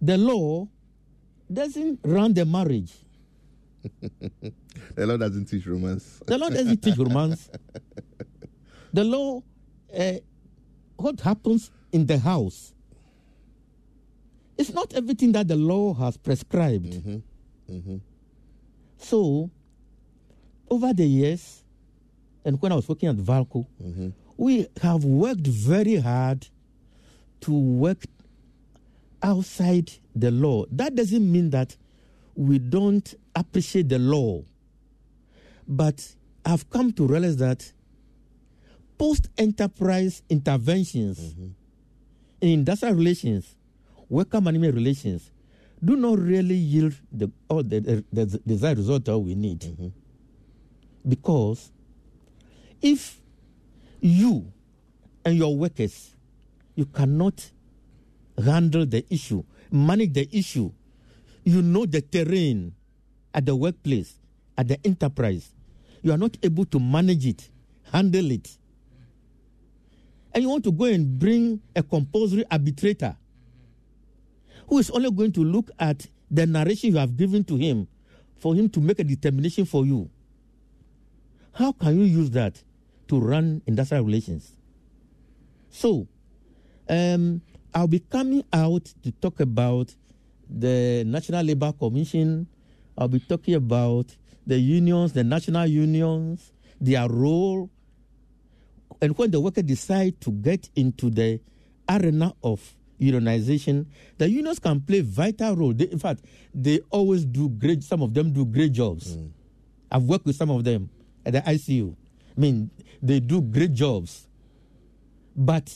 the 0.00 0.16
law 0.16 0.68
doesn't 1.52 1.98
run 2.04 2.32
the 2.32 2.44
marriage. 2.46 2.92
The 4.94 5.06
law 5.06 5.16
doesn't 5.16 5.46
teach 5.46 5.66
romance. 5.66 6.20
The 6.26 6.38
law 6.38 6.48
doesn't 6.50 6.82
teach 6.82 6.96
romance. 6.96 7.50
The 8.92 9.04
law, 9.04 9.42
uh, 9.96 10.12
what 10.96 11.20
happens 11.20 11.70
in 11.92 12.06
the 12.06 12.18
house, 12.18 12.72
it's 14.58 14.72
not 14.72 14.92
everything 14.94 15.32
that 15.32 15.48
the 15.48 15.56
law 15.56 15.94
has 15.94 16.16
prescribed. 16.16 16.92
Mm-hmm. 16.92 17.16
Mm-hmm. 17.72 17.96
So, 18.98 19.50
over 20.68 20.92
the 20.92 21.06
years, 21.06 21.62
and 22.44 22.60
when 22.60 22.72
I 22.72 22.74
was 22.74 22.88
working 22.88 23.08
at 23.08 23.16
Valco, 23.16 23.66
mm-hmm. 23.82 24.08
we 24.36 24.66
have 24.82 25.04
worked 25.04 25.46
very 25.46 25.96
hard 25.96 26.46
to 27.42 27.52
work 27.52 28.04
outside 29.22 29.92
the 30.14 30.30
law. 30.30 30.64
That 30.72 30.94
doesn't 30.94 31.30
mean 31.30 31.50
that 31.50 31.76
we 32.34 32.58
don't 32.58 33.14
appreciate 33.34 33.88
the 33.88 33.98
law. 33.98 34.42
But 35.66 36.14
I've 36.44 36.68
come 36.70 36.92
to 36.94 37.06
realize 37.06 37.36
that 37.38 37.72
post 38.96 39.28
enterprise 39.38 40.22
interventions 40.28 41.34
in 42.40 42.48
industrial 42.48 42.94
relations, 42.94 43.54
worker 44.08 44.40
management 44.40 44.74
relations, 44.74 45.30
do 45.84 45.96
not 45.96 46.18
really 46.18 46.54
yield 46.54 46.94
the, 47.12 47.30
all 47.48 47.62
the, 47.62 47.80
the, 47.80 48.04
the 48.12 48.38
desired 48.46 48.78
result 48.78 49.04
that 49.04 49.18
we 49.18 49.34
need. 49.34 49.60
Mm-hmm. 49.60 49.88
Because 51.08 51.70
if 52.82 53.20
you 54.00 54.52
and 55.24 55.36
your 55.36 55.56
workers, 55.56 56.14
you 56.74 56.86
cannot 56.86 57.50
handle 58.42 58.86
the 58.86 59.04
issue, 59.12 59.42
manage 59.70 60.12
the 60.12 60.28
issue, 60.36 60.70
you 61.44 61.62
know 61.62 61.86
the 61.86 62.00
terrain 62.00 62.74
at 63.34 63.46
the 63.46 63.54
workplace, 63.54 64.18
at 64.56 64.68
the 64.68 64.78
enterprise, 64.84 65.54
you 66.02 66.12
are 66.12 66.18
not 66.18 66.36
able 66.42 66.64
to 66.66 66.78
manage 66.78 67.26
it, 67.26 67.50
handle 67.92 68.30
it, 68.30 68.58
and 70.34 70.42
you 70.42 70.48
want 70.48 70.64
to 70.64 70.72
go 70.72 70.84
and 70.84 71.18
bring 71.18 71.60
a 71.74 71.82
compulsory 71.82 72.44
arbitrator 72.50 73.16
who 74.68 74.78
is 74.78 74.90
only 74.90 75.10
going 75.10 75.32
to 75.32 75.44
look 75.44 75.70
at 75.78 76.06
the 76.30 76.46
narration 76.46 76.92
you 76.92 76.98
have 76.98 77.16
given 77.16 77.44
to 77.44 77.56
him 77.56 77.88
for 78.38 78.54
him 78.54 78.68
to 78.68 78.80
make 78.80 78.98
a 78.98 79.04
determination 79.04 79.64
for 79.64 79.84
you. 79.84 80.08
How 81.52 81.72
can 81.72 81.98
you 81.98 82.04
use 82.04 82.30
that 82.30 82.62
to 83.08 83.18
run 83.18 83.62
industrial 83.66 84.04
relations? 84.04 84.52
So, 85.70 86.06
um, 86.88 87.40
I'll 87.74 87.88
be 87.88 88.00
coming 88.00 88.44
out 88.52 88.92
to 89.02 89.12
talk 89.12 89.40
about 89.40 89.94
the 90.48 91.04
National 91.06 91.44
Labour 91.44 91.72
Commission. 91.72 92.46
I'll 92.96 93.08
be 93.08 93.20
talking 93.20 93.54
about 93.54 94.16
the 94.46 94.58
unions, 94.58 95.12
the 95.12 95.24
national 95.24 95.66
unions, 95.66 96.52
their 96.80 97.08
role, 97.08 97.70
and 99.00 99.16
when 99.16 99.30
the 99.30 99.40
worker 99.40 99.62
decide 99.62 100.20
to 100.22 100.30
get 100.30 100.70
into 100.74 101.10
the 101.10 101.40
arena 101.88 102.34
of 102.42 102.74
unionization, 103.00 103.86
the 104.18 104.28
unions 104.28 104.58
can 104.58 104.80
play 104.80 105.00
vital 105.00 105.56
role. 105.56 105.72
They, 105.72 105.86
in 105.86 105.98
fact, 105.98 106.24
they 106.54 106.80
always 106.90 107.24
do 107.24 107.48
great. 107.48 107.82
Some 107.82 108.02
of 108.02 108.14
them 108.14 108.32
do 108.32 108.44
great 108.44 108.72
jobs. 108.72 109.16
Mm. 109.16 109.30
I've 109.90 110.02
worked 110.04 110.26
with 110.26 110.36
some 110.36 110.50
of 110.50 110.64
them 110.64 110.90
at 111.24 111.32
the 111.32 111.40
ICU. 111.40 111.94
I 112.36 112.40
mean, 112.40 112.70
they 113.02 113.20
do 113.20 113.40
great 113.40 113.72
jobs. 113.72 114.26
But 115.36 115.74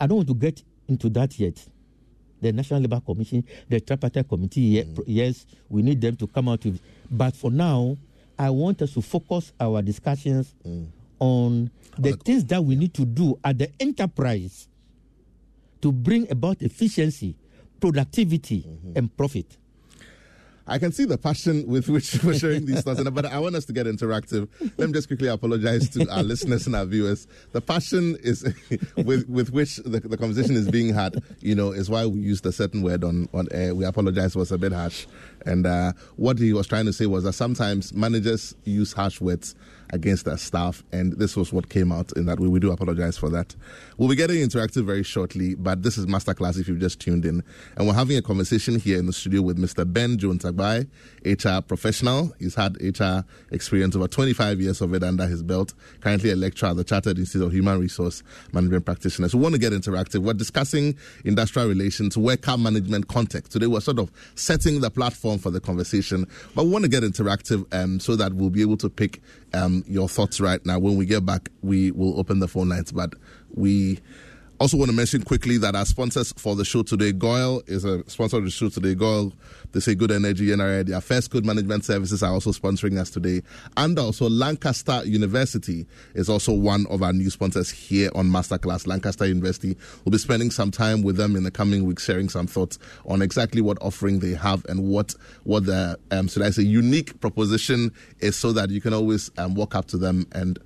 I 0.00 0.06
don't 0.06 0.16
want 0.16 0.28
to 0.28 0.34
get 0.34 0.62
into 0.88 1.08
that 1.10 1.38
yet. 1.38 1.64
The 2.40 2.52
National 2.52 2.80
Labour 2.80 3.00
Commission, 3.00 3.44
the 3.68 3.80
Tripartite 3.80 4.28
Committee, 4.28 4.82
mm. 4.82 5.04
yes, 5.06 5.46
we 5.68 5.82
need 5.82 6.00
them 6.00 6.16
to 6.16 6.26
come 6.26 6.48
out 6.48 6.64
with. 6.64 6.80
But 7.10 7.36
for 7.36 7.50
now, 7.50 7.96
I 8.38 8.48
want 8.50 8.80
us 8.80 8.94
to 8.94 9.02
focus 9.02 9.52
our 9.60 9.82
discussions 9.82 10.54
mm. 10.66 10.86
on 11.18 11.70
the 11.98 12.12
things 12.12 12.44
that 12.46 12.64
we 12.64 12.76
need 12.76 12.94
to 12.94 13.04
do 13.04 13.38
at 13.44 13.58
the 13.58 13.70
enterprise 13.78 14.66
to 15.82 15.92
bring 15.92 16.30
about 16.30 16.62
efficiency, 16.62 17.36
productivity, 17.80 18.62
mm-hmm. 18.62 18.92
and 18.96 19.16
profit. 19.16 19.56
I 20.70 20.78
can 20.78 20.92
see 20.92 21.04
the 21.04 21.18
passion 21.18 21.66
with 21.66 21.88
which 21.88 22.22
we're 22.22 22.38
sharing 22.38 22.64
these 22.64 22.82
thoughts, 22.82 23.02
but 23.02 23.26
I 23.26 23.40
want 23.40 23.56
us 23.56 23.64
to 23.64 23.72
get 23.72 23.86
interactive. 23.86 24.48
Let 24.78 24.88
me 24.88 24.92
just 24.92 25.08
quickly 25.08 25.26
apologize 25.26 25.88
to 25.90 26.08
our 26.08 26.22
listeners 26.22 26.64
and 26.66 26.76
our 26.76 26.84
viewers. 26.84 27.26
The 27.50 27.60
passion 27.60 28.16
is 28.22 28.44
with 28.96 29.28
with 29.28 29.50
which 29.50 29.76
the, 29.78 29.98
the, 29.98 30.16
conversation 30.16 30.54
is 30.54 30.70
being 30.70 30.94
had, 30.94 31.24
you 31.40 31.56
know, 31.56 31.72
is 31.72 31.90
why 31.90 32.06
we 32.06 32.20
used 32.20 32.46
a 32.46 32.52
certain 32.52 32.82
word 32.82 33.02
on 33.02 33.28
on 33.34 33.48
air. 33.50 33.74
We 33.74 33.84
apologize 33.84 34.36
was 34.36 34.52
a 34.52 34.58
bit 34.58 34.72
harsh, 34.72 35.06
and 35.44 35.66
uh, 35.66 35.92
what 36.14 36.38
he 36.38 36.52
was 36.52 36.68
trying 36.68 36.86
to 36.86 36.92
say 36.92 37.06
was 37.06 37.24
that 37.24 37.32
sometimes 37.32 37.92
managers 37.92 38.54
use 38.64 38.92
harsh 38.92 39.20
words 39.20 39.56
against 39.92 40.24
their 40.24 40.36
staff, 40.36 40.82
and 40.92 41.12
this 41.14 41.36
was 41.36 41.52
what 41.52 41.68
came 41.68 41.92
out 41.92 42.12
in 42.12 42.26
that 42.26 42.40
way. 42.40 42.48
We 42.48 42.60
do 42.60 42.70
apologize 42.72 43.18
for 43.18 43.28
that. 43.30 43.54
We'll 43.98 44.08
be 44.08 44.16
getting 44.16 44.36
interactive 44.36 44.84
very 44.84 45.02
shortly, 45.02 45.54
but 45.54 45.82
this 45.82 45.98
is 45.98 46.06
Masterclass 46.06 46.58
if 46.58 46.68
you've 46.68 46.78
just 46.78 47.00
tuned 47.00 47.24
in. 47.24 47.42
And 47.76 47.86
we're 47.86 47.94
having 47.94 48.16
a 48.16 48.22
conversation 48.22 48.78
here 48.78 48.98
in 48.98 49.06
the 49.06 49.12
studio 49.12 49.42
with 49.42 49.58
Mr. 49.58 49.90
Ben 49.90 50.18
Jones 50.18 50.44
Agbai, 50.44 50.88
HR 51.24 51.62
professional. 51.62 52.32
He's 52.38 52.54
had 52.54 52.76
HR 52.80 53.24
experience 53.50 53.96
over 53.96 54.08
25 54.08 54.60
years 54.60 54.80
of 54.80 54.94
it 54.94 55.02
under 55.02 55.26
his 55.26 55.42
belt, 55.42 55.74
currently 56.00 56.30
a 56.30 56.36
lecturer 56.36 56.70
at 56.70 56.76
the 56.76 56.84
Chartered 56.84 57.18
Institute 57.18 57.46
of 57.46 57.52
Human 57.52 57.78
Resource 57.78 58.22
Management 58.52 58.84
Practitioners. 58.84 59.34
We 59.34 59.42
want 59.42 59.54
to 59.54 59.60
get 59.60 59.72
interactive. 59.72 60.20
We're 60.20 60.34
discussing 60.34 60.96
industrial 61.24 61.68
relations, 61.68 62.16
worker 62.16 62.56
management 62.56 63.08
context. 63.08 63.52
Today 63.52 63.66
we're 63.66 63.80
sort 63.80 63.98
of 63.98 64.10
setting 64.34 64.80
the 64.80 64.90
platform 64.90 65.38
for 65.38 65.50
the 65.50 65.60
conversation, 65.60 66.26
but 66.54 66.64
we 66.64 66.70
want 66.70 66.84
to 66.84 66.90
get 66.90 67.02
interactive 67.02 67.66
um, 67.74 68.00
so 68.00 68.16
that 68.16 68.34
we'll 68.34 68.50
be 68.50 68.62
able 68.62 68.76
to 68.78 68.88
pick 68.88 69.20
um, 69.52 69.84
your 69.86 70.08
thoughts 70.08 70.40
right 70.40 70.64
now. 70.64 70.78
When 70.78 70.96
we 70.96 71.06
get 71.06 71.24
back, 71.24 71.48
we 71.62 71.90
will 71.90 72.18
open 72.18 72.38
the 72.40 72.48
phone 72.48 72.68
lines, 72.68 72.92
but 72.92 73.14
we 73.52 73.98
also 74.60 74.76
want 74.76 74.90
to 74.90 74.96
mention 74.96 75.22
quickly 75.22 75.56
that 75.56 75.74
our 75.74 75.86
sponsors 75.86 76.34
for 76.36 76.54
the 76.54 76.66
show 76.66 76.82
today, 76.82 77.12
GOIL 77.12 77.62
is 77.66 77.86
a 77.86 78.08
sponsor 78.10 78.36
of 78.36 78.44
the 78.44 78.50
show 78.50 78.68
today. 78.68 78.94
GOIL, 78.94 79.32
they 79.72 79.80
say 79.80 79.94
good 79.94 80.10
energy, 80.10 80.48
NRA. 80.48 80.84
Their 80.84 81.00
First 81.00 81.30
Code 81.30 81.46
Management 81.46 81.82
Services 81.86 82.22
are 82.22 82.30
also 82.30 82.52
sponsoring 82.52 82.98
us 82.98 83.08
today. 83.08 83.40
And 83.78 83.98
also 83.98 84.28
Lancaster 84.28 85.02
University 85.06 85.86
is 86.12 86.28
also 86.28 86.52
one 86.52 86.86
of 86.90 87.02
our 87.02 87.14
new 87.14 87.30
sponsors 87.30 87.70
here 87.70 88.10
on 88.14 88.26
Masterclass. 88.26 88.86
Lancaster 88.86 89.26
University 89.26 89.78
will 90.04 90.12
be 90.12 90.18
spending 90.18 90.50
some 90.50 90.70
time 90.70 91.00
with 91.00 91.16
them 91.16 91.36
in 91.36 91.44
the 91.44 91.50
coming 91.50 91.86
weeks, 91.86 92.04
sharing 92.04 92.28
some 92.28 92.46
thoughts 92.46 92.78
on 93.06 93.22
exactly 93.22 93.62
what 93.62 93.78
offering 93.80 94.18
they 94.18 94.34
have 94.34 94.66
and 94.66 94.90
what, 94.90 95.14
what 95.44 95.64
the, 95.64 95.98
um, 96.10 96.28
should 96.28 96.42
I 96.42 96.50
say, 96.50 96.64
unique 96.64 97.18
proposition 97.20 97.92
is 98.18 98.36
so 98.36 98.52
that 98.52 98.68
you 98.68 98.82
can 98.82 98.92
always 98.92 99.30
um, 99.38 99.54
walk 99.54 99.74
up 99.74 99.86
to 99.86 99.96
them 99.96 100.26
and 100.32 100.58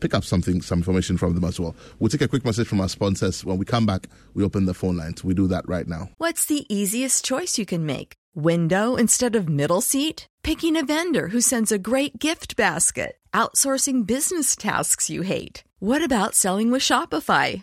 pick 0.00 0.14
up 0.14 0.24
something, 0.24 0.62
some 0.62 0.78
information 0.78 1.16
from 1.16 1.34
them 1.34 1.44
as 1.44 1.58
well. 1.58 1.74
We'll 1.98 2.08
take 2.08 2.22
a 2.22 2.28
quick 2.28 2.44
message 2.44 2.68
from 2.68 2.80
our 2.80 2.88
sponsors. 2.88 3.44
When 3.44 3.58
we 3.58 3.64
come 3.64 3.86
back, 3.86 4.08
we 4.34 4.44
open 4.44 4.66
the 4.66 4.74
phone 4.74 4.96
lines. 4.96 5.22
We 5.24 5.34
do 5.34 5.46
that 5.48 5.68
right 5.68 5.86
now. 5.86 6.08
What's 6.18 6.46
the 6.46 6.66
easiest 6.74 7.24
choice 7.24 7.58
you 7.58 7.66
can 7.66 7.86
make? 7.86 8.14
Window 8.34 8.96
instead 8.96 9.36
of 9.36 9.48
middle 9.48 9.80
seat? 9.80 10.26
Picking 10.42 10.76
a 10.76 10.84
vendor 10.84 11.28
who 11.28 11.40
sends 11.40 11.70
a 11.70 11.78
great 11.78 12.18
gift 12.18 12.56
basket? 12.56 13.16
Outsourcing 13.34 14.06
business 14.06 14.56
tasks 14.56 15.10
you 15.10 15.22
hate? 15.22 15.64
What 15.78 16.04
about 16.04 16.34
selling 16.34 16.70
with 16.70 16.82
Shopify? 16.82 17.62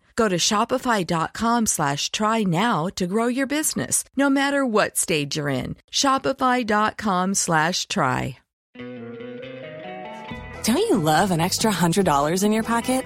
Go 0.15 0.27
to 0.27 0.37
shopify.com 0.37 1.65
slash 1.65 2.11
try 2.11 2.43
now 2.43 2.87
to 2.95 3.07
grow 3.07 3.27
your 3.27 3.47
business, 3.47 4.03
no 4.17 4.29
matter 4.29 4.65
what 4.65 4.97
stage 4.97 5.37
you're 5.37 5.49
in. 5.49 5.75
Shopify.com 5.91 7.33
slash 7.35 7.87
try. 7.87 8.37
Don't 10.63 10.77
you 10.77 10.97
love 10.97 11.31
an 11.31 11.39
extra 11.39 11.71
$100 11.71 12.43
in 12.43 12.51
your 12.51 12.63
pocket? 12.63 13.03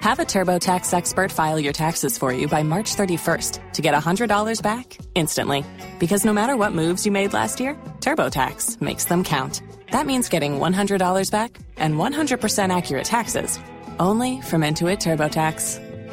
Have 0.00 0.20
a 0.20 0.24
TurboTax 0.24 0.92
expert 0.92 1.32
file 1.32 1.58
your 1.58 1.72
taxes 1.72 2.18
for 2.18 2.32
you 2.32 2.46
by 2.46 2.62
March 2.62 2.94
31st 2.94 3.72
to 3.72 3.82
get 3.82 3.94
$100 3.94 4.62
back 4.62 4.98
instantly. 5.14 5.64
Because 5.98 6.24
no 6.24 6.32
matter 6.32 6.56
what 6.56 6.72
moves 6.72 7.06
you 7.06 7.10
made 7.10 7.32
last 7.32 7.58
year, 7.58 7.74
TurboTax 8.00 8.80
makes 8.80 9.06
them 9.06 9.24
count. 9.24 9.62
That 9.90 10.06
means 10.06 10.28
getting 10.28 10.60
$100 10.60 11.30
back 11.30 11.58
and 11.76 11.94
100% 11.94 12.76
accurate 12.76 13.06
taxes 13.06 13.58
only 13.98 14.40
from 14.42 14.62
Intuit 14.62 14.98
TurboTax. 14.98 15.83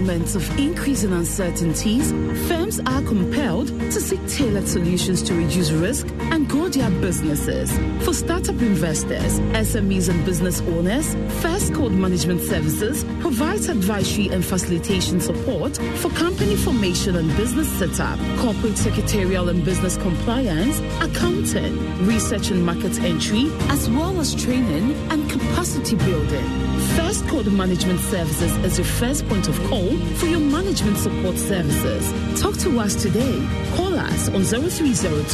Moments 0.00 0.34
of 0.34 0.58
increasing 0.58 1.10
uncertainties, 1.10 2.12
firms 2.48 2.80
are 2.80 3.00
compelled 3.02 3.68
to 3.68 3.98
seek 3.98 4.20
tailored 4.28 4.68
solutions 4.68 5.22
to 5.22 5.32
reduce 5.32 5.70
risk 5.70 6.06
and 6.32 6.46
grow 6.50 6.68
their 6.68 6.90
businesses. 7.00 7.70
For 8.04 8.12
startup 8.12 8.60
investors, 8.60 9.40
SMEs, 9.70 10.10
and 10.10 10.22
business 10.26 10.60
owners, 10.60 11.14
First 11.40 11.72
Code 11.72 11.92
Management 11.92 12.42
Services 12.42 13.04
provides 13.20 13.70
advisory 13.70 14.28
and 14.28 14.44
facilitation 14.44 15.18
support 15.18 15.78
for 16.00 16.10
company 16.10 16.56
formation 16.56 17.16
and 17.16 17.34
business 17.34 17.68
setup, 17.78 18.18
corporate 18.36 18.76
secretarial 18.76 19.48
and 19.48 19.64
business 19.64 19.96
compliance, 19.96 20.78
accounting, 21.00 21.74
research 22.06 22.50
and 22.50 22.66
market 22.66 23.00
entry, 23.00 23.50
as 23.70 23.88
well 23.88 24.20
as 24.20 24.34
training 24.34 24.92
and 25.10 25.30
capacity 25.30 25.96
building. 25.96 26.65
First 26.96 27.28
Code 27.28 27.52
Management 27.52 28.00
Services 28.00 28.56
is 28.64 28.78
your 28.78 28.86
first 28.86 29.28
point 29.28 29.48
of 29.48 29.58
call 29.68 29.96
for 30.16 30.26
your 30.26 30.40
management 30.40 30.96
support 30.96 31.36
services. 31.36 32.10
Talk 32.40 32.56
to 32.58 32.80
us 32.80 32.94
today. 33.00 33.46
Call 33.76 33.94
us 33.98 34.28
on 34.30 34.42
0302 34.44 35.26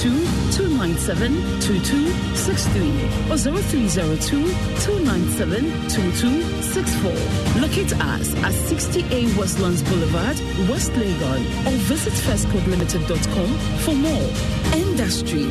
297 0.53 1.33
2263 1.61 3.31
or 3.31 3.39
0302 3.39 4.45
297 4.83 5.63
2264. 5.89 7.63
Locate 7.63 7.93
us 8.01 8.35
at 8.43 8.53
60A 8.53 9.37
Westlands 9.37 9.83
Boulevard, 9.85 10.37
West 10.69 10.93
Legon, 10.93 11.41
or 11.67 11.77
visit 11.87 12.13
firstcodelimited.com 12.13 13.59
for 13.79 13.95
more. 13.95 14.31
Industry. 14.75 15.47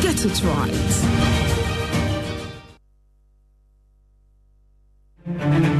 Get 0.00 0.24
it 0.24 0.42
right. 0.42 1.59
and 5.52 5.64
you. 5.64 5.79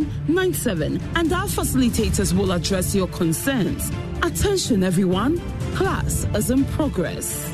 111997 0.00 1.00
and 1.16 1.32
our 1.32 1.46
facilitators 1.46 2.32
will 2.32 2.52
address 2.52 2.94
your 2.94 3.08
concerns. 3.08 3.90
Attention 4.22 4.82
everyone, 4.82 5.38
class 5.74 6.24
is 6.34 6.50
in 6.50 6.64
progress. 6.66 7.50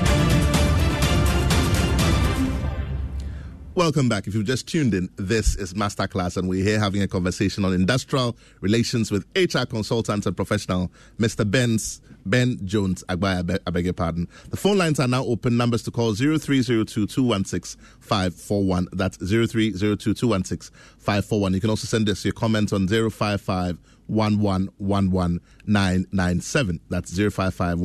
Welcome 3.75 4.09
back. 4.09 4.27
If 4.27 4.35
you've 4.35 4.45
just 4.45 4.67
tuned 4.67 4.93
in, 4.93 5.09
this 5.17 5.55
is 5.55 5.75
Masterclass, 5.75 6.37
and 6.37 6.49
we're 6.49 6.65
here 6.65 6.81
having 6.81 7.01
a 7.01 7.07
conversation 7.07 7.65
on 7.65 7.73
industrial 7.73 8.37
relations 8.61 9.13
with 9.13 9.25
HR 9.37 9.67
consultant 9.67 10.27
and 10.27 10.37
professional, 10.37 10.91
Mr. 11.19 11.49
Ben's 11.49 12.01
Ben 12.27 12.59
Jones 12.65 13.05
Agbaya, 13.09 13.59
I 13.67 13.71
beg, 13.71 13.85
your 13.85 13.95
pardon. 13.95 14.29
The 14.51 14.57
phone 14.57 14.79
lines 14.79 15.01
are 15.01 15.09
now 15.09 15.25
open. 15.25 15.57
Numbers 15.57 15.83
to 15.85 15.91
call 15.91 16.15
0302 16.15 17.07
216 17.07 17.81
541. 18.01 18.89
That's 18.93 19.17
0302 19.17 20.15
216 20.15 20.75
541. 20.99 21.55
You 21.55 21.61
can 21.61 21.71
also 21.71 21.87
send 21.87 22.09
us 22.09 22.25
your 22.25 22.35
comments 22.35 22.73
on 22.73 22.89
055 22.89 23.79
1111997. 24.09 26.81
That's 26.89 27.17
055 27.17 27.79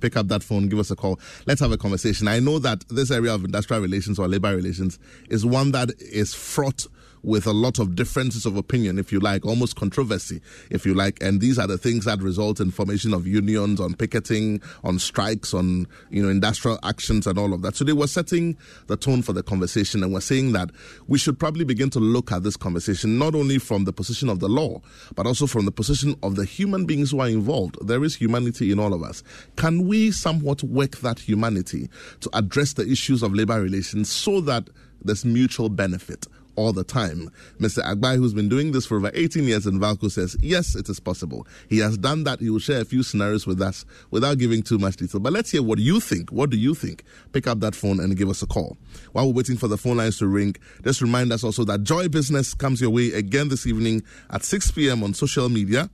Pick 0.00 0.16
up 0.16 0.28
that 0.28 0.42
phone, 0.42 0.68
give 0.68 0.78
us 0.78 0.90
a 0.90 0.96
call. 0.96 1.18
Let's 1.46 1.60
have 1.60 1.72
a 1.72 1.78
conversation. 1.78 2.28
I 2.28 2.38
know 2.38 2.58
that 2.58 2.84
this 2.88 3.10
area 3.10 3.34
of 3.34 3.44
industrial 3.44 3.82
relations 3.82 4.18
or 4.18 4.28
labor 4.28 4.54
relations 4.54 4.98
is 5.30 5.46
one 5.46 5.72
that 5.72 5.90
is 5.98 6.34
fraught 6.34 6.86
with 7.24 7.46
a 7.46 7.52
lot 7.52 7.78
of 7.78 7.94
differences 7.94 8.46
of 8.46 8.56
opinion, 8.56 8.98
if 8.98 9.12
you 9.12 9.20
like, 9.20 9.44
almost 9.44 9.76
controversy, 9.76 10.40
if 10.70 10.84
you 10.86 10.94
like. 10.94 11.22
And 11.22 11.40
these 11.40 11.58
are 11.58 11.66
the 11.66 11.78
things 11.78 12.04
that 12.04 12.20
result 12.20 12.60
in 12.60 12.70
formation 12.70 13.14
of 13.14 13.26
unions, 13.26 13.80
on 13.80 13.94
picketing, 13.94 14.60
on 14.84 14.98
strikes, 14.98 15.54
on 15.54 15.86
you 16.10 16.22
know 16.22 16.28
industrial 16.28 16.78
actions, 16.82 17.26
and 17.26 17.38
all 17.38 17.52
of 17.52 17.62
that. 17.62 17.76
So 17.76 17.84
they 17.84 17.92
were 17.92 18.06
setting 18.06 18.56
the 18.86 18.96
tone 18.96 19.22
for 19.22 19.32
the 19.32 19.42
conversation, 19.42 20.02
and 20.02 20.12
we're 20.12 20.20
saying 20.20 20.52
that 20.52 20.70
we 21.08 21.18
should 21.18 21.38
probably 21.38 21.64
begin 21.64 21.90
to 21.90 21.98
look 21.98 22.30
at 22.30 22.42
this 22.42 22.56
conversation 22.56 23.18
not 23.18 23.34
only 23.34 23.58
from 23.58 23.84
the 23.84 23.92
position 23.92 24.28
of 24.28 24.40
the 24.40 24.48
law, 24.48 24.80
but 25.14 25.26
also 25.26 25.46
from 25.46 25.64
the 25.64 25.72
position 25.72 26.14
of 26.22 26.36
the 26.36 26.44
human 26.44 26.84
beings 26.84 27.10
who 27.10 27.20
are 27.20 27.28
involved. 27.28 27.76
There 27.86 28.04
is 28.04 28.14
humanity 28.14 28.70
in 28.70 28.78
all 28.78 28.92
of 28.92 29.02
us. 29.02 29.22
Can 29.56 29.86
we 29.86 30.10
somewhat 30.10 30.62
work 30.62 30.98
that 30.98 31.18
humanity 31.18 31.88
to 32.20 32.30
address 32.34 32.74
the 32.74 32.88
issues 32.90 33.22
of 33.22 33.34
labor 33.34 33.60
relations 33.60 34.10
so 34.10 34.40
that 34.42 34.68
there's 35.02 35.24
mutual 35.24 35.68
benefit? 35.68 36.26
All 36.56 36.72
the 36.72 36.84
time. 36.84 37.30
Mr. 37.58 37.82
Agbai, 37.82 38.16
who's 38.16 38.34
been 38.34 38.48
doing 38.48 38.72
this 38.72 38.86
for 38.86 38.96
over 38.96 39.10
18 39.14 39.44
years 39.44 39.66
in 39.66 39.78
Valco, 39.80 40.10
says, 40.10 40.36
yes, 40.40 40.74
it 40.74 40.88
is 40.88 41.00
possible. 41.00 41.46
He 41.68 41.78
has 41.78 41.98
done 41.98 42.24
that. 42.24 42.40
He 42.40 42.50
will 42.50 42.58
share 42.58 42.80
a 42.80 42.84
few 42.84 43.02
scenarios 43.02 43.46
with 43.46 43.60
us 43.60 43.84
without 44.10 44.38
giving 44.38 44.62
too 44.62 44.78
much 44.78 44.96
detail. 44.96 45.20
But 45.20 45.32
let's 45.32 45.50
hear 45.50 45.62
what 45.62 45.78
you 45.78 46.00
think. 46.00 46.30
What 46.30 46.50
do 46.50 46.56
you 46.56 46.74
think? 46.74 47.04
Pick 47.32 47.46
up 47.46 47.60
that 47.60 47.74
phone 47.74 48.00
and 48.00 48.16
give 48.16 48.28
us 48.28 48.42
a 48.42 48.46
call. 48.46 48.76
While 49.12 49.28
we're 49.28 49.34
waiting 49.34 49.56
for 49.56 49.68
the 49.68 49.78
phone 49.78 49.96
lines 49.98 50.18
to 50.18 50.26
ring, 50.26 50.56
just 50.82 51.00
remind 51.00 51.32
us 51.32 51.44
also 51.44 51.64
that 51.64 51.82
Joy 51.82 52.08
Business 52.08 52.54
comes 52.54 52.80
your 52.80 52.90
way 52.90 53.12
again 53.12 53.48
this 53.48 53.66
evening 53.66 54.02
at 54.30 54.44
6 54.44 54.70
p.m. 54.72 55.02
on 55.02 55.14
social 55.14 55.48
media. 55.48 55.90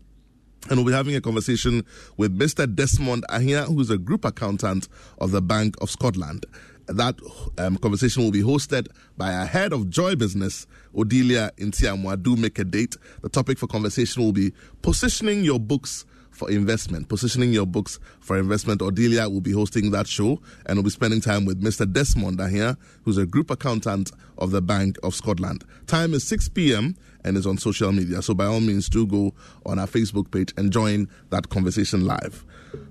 And 0.68 0.76
we'll 0.76 0.86
be 0.86 0.92
having 0.92 1.16
a 1.16 1.22
conversation 1.22 1.86
with 2.18 2.38
Mr. 2.38 2.72
Desmond 2.72 3.24
Ahia, 3.30 3.66
who's 3.66 3.88
a 3.88 3.96
group 3.96 4.26
accountant 4.26 4.88
of 5.18 5.30
the 5.30 5.40
Bank 5.40 5.74
of 5.80 5.90
Scotland. 5.90 6.44
That 6.90 7.20
um, 7.58 7.76
conversation 7.76 8.24
will 8.24 8.32
be 8.32 8.42
hosted 8.42 8.88
by 9.16 9.32
our 9.32 9.46
head 9.46 9.72
of 9.72 9.90
Joy 9.90 10.16
Business, 10.16 10.66
Odelia 10.94 11.52
Ntiamoah. 11.56 12.20
Do 12.20 12.34
make 12.34 12.58
a 12.58 12.64
date. 12.64 12.96
The 13.22 13.28
topic 13.28 13.58
for 13.58 13.68
conversation 13.68 14.24
will 14.24 14.32
be 14.32 14.52
positioning 14.82 15.44
your 15.44 15.60
books 15.60 16.04
for 16.30 16.50
investment, 16.50 17.08
positioning 17.08 17.52
your 17.52 17.66
books 17.66 18.00
for 18.18 18.38
investment. 18.38 18.80
Odelia 18.80 19.30
will 19.30 19.40
be 19.40 19.52
hosting 19.52 19.92
that 19.92 20.08
show 20.08 20.40
and 20.66 20.78
will 20.78 20.82
be 20.82 20.90
spending 20.90 21.20
time 21.20 21.44
with 21.44 21.62
Mr. 21.62 21.90
Desmond 21.90 22.40
here, 22.50 22.76
who's 23.04 23.18
a 23.18 23.26
group 23.26 23.50
accountant 23.50 24.10
of 24.38 24.50
the 24.50 24.62
Bank 24.62 24.98
of 25.02 25.14
Scotland. 25.14 25.64
Time 25.86 26.12
is 26.12 26.26
6 26.26 26.48
p.m. 26.48 26.96
and 27.24 27.36
is 27.36 27.46
on 27.46 27.58
social 27.58 27.92
media. 27.92 28.20
So 28.22 28.34
by 28.34 28.46
all 28.46 28.60
means, 28.60 28.88
do 28.88 29.06
go 29.06 29.32
on 29.64 29.78
our 29.78 29.86
Facebook 29.86 30.30
page 30.32 30.52
and 30.56 30.72
join 30.72 31.08
that 31.30 31.50
conversation 31.50 32.04
live. 32.04 32.44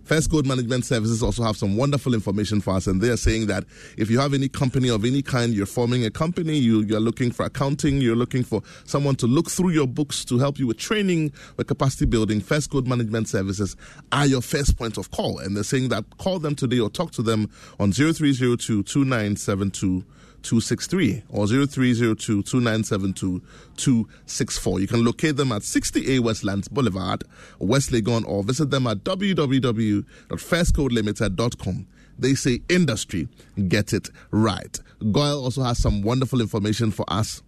First 0.09 0.31
Code 0.31 0.47
Management 0.47 0.85
Services 0.85 1.21
also 1.21 1.43
have 1.43 1.55
some 1.55 1.77
wonderful 1.77 2.15
information 2.15 2.61
for 2.61 2.73
us, 2.73 2.87
and 2.87 2.99
they 2.99 3.09
are 3.09 3.15
saying 3.15 3.45
that 3.45 3.63
if 3.95 4.09
you 4.09 4.19
have 4.19 4.33
any 4.33 4.49
company 4.49 4.89
of 4.89 5.05
any 5.05 5.21
kind, 5.21 5.53
you're 5.53 5.67
forming 5.67 6.03
a 6.03 6.09
company, 6.09 6.57
you, 6.57 6.81
you're 6.81 6.99
looking 6.99 7.29
for 7.29 7.45
accounting, 7.45 8.01
you're 8.01 8.15
looking 8.15 8.43
for 8.43 8.63
someone 8.85 9.15
to 9.17 9.27
look 9.27 9.51
through 9.51 9.69
your 9.69 9.85
books 9.85 10.25
to 10.25 10.39
help 10.39 10.57
you 10.57 10.65
with 10.65 10.79
training, 10.79 11.31
with 11.57 11.67
capacity 11.67 12.07
building, 12.07 12.41
First 12.41 12.71
Code 12.71 12.87
Management 12.87 13.29
Services 13.29 13.75
are 14.11 14.25
your 14.25 14.41
first 14.41 14.79
point 14.79 14.97
of 14.97 15.11
call. 15.11 15.37
And 15.37 15.55
they're 15.55 15.63
saying 15.63 15.89
that 15.89 16.05
call 16.17 16.39
them 16.39 16.55
today 16.55 16.79
or 16.79 16.89
talk 16.89 17.11
to 17.11 17.21
them 17.21 17.47
on 17.79 17.91
0302 17.91 18.81
2972. 18.81 20.03
263 20.43 21.23
or 21.29 21.47
0302 21.47 22.43
264. 22.43 24.79
You 24.79 24.87
can 24.87 25.03
locate 25.05 25.35
them 25.37 25.51
at 25.51 25.63
60A 25.63 26.19
Westlands 26.21 26.67
Boulevard, 26.67 27.23
West 27.59 27.89
Legon, 27.91 28.23
or 28.27 28.43
visit 28.43 28.69
them 28.69 28.85
at 28.87 29.03
www.firstcodelimited.com. 29.03 31.87
They 32.17 32.33
say 32.33 32.61
industry, 32.67 33.27
get 33.67 33.93
it 33.93 34.09
right. 34.31 34.79
GOIL 35.11 35.43
also 35.43 35.61
has 35.63 35.77
some 35.79 36.01
wonderful 36.01 36.41
information 36.41 36.91
for 36.91 37.05
us 37.07 37.41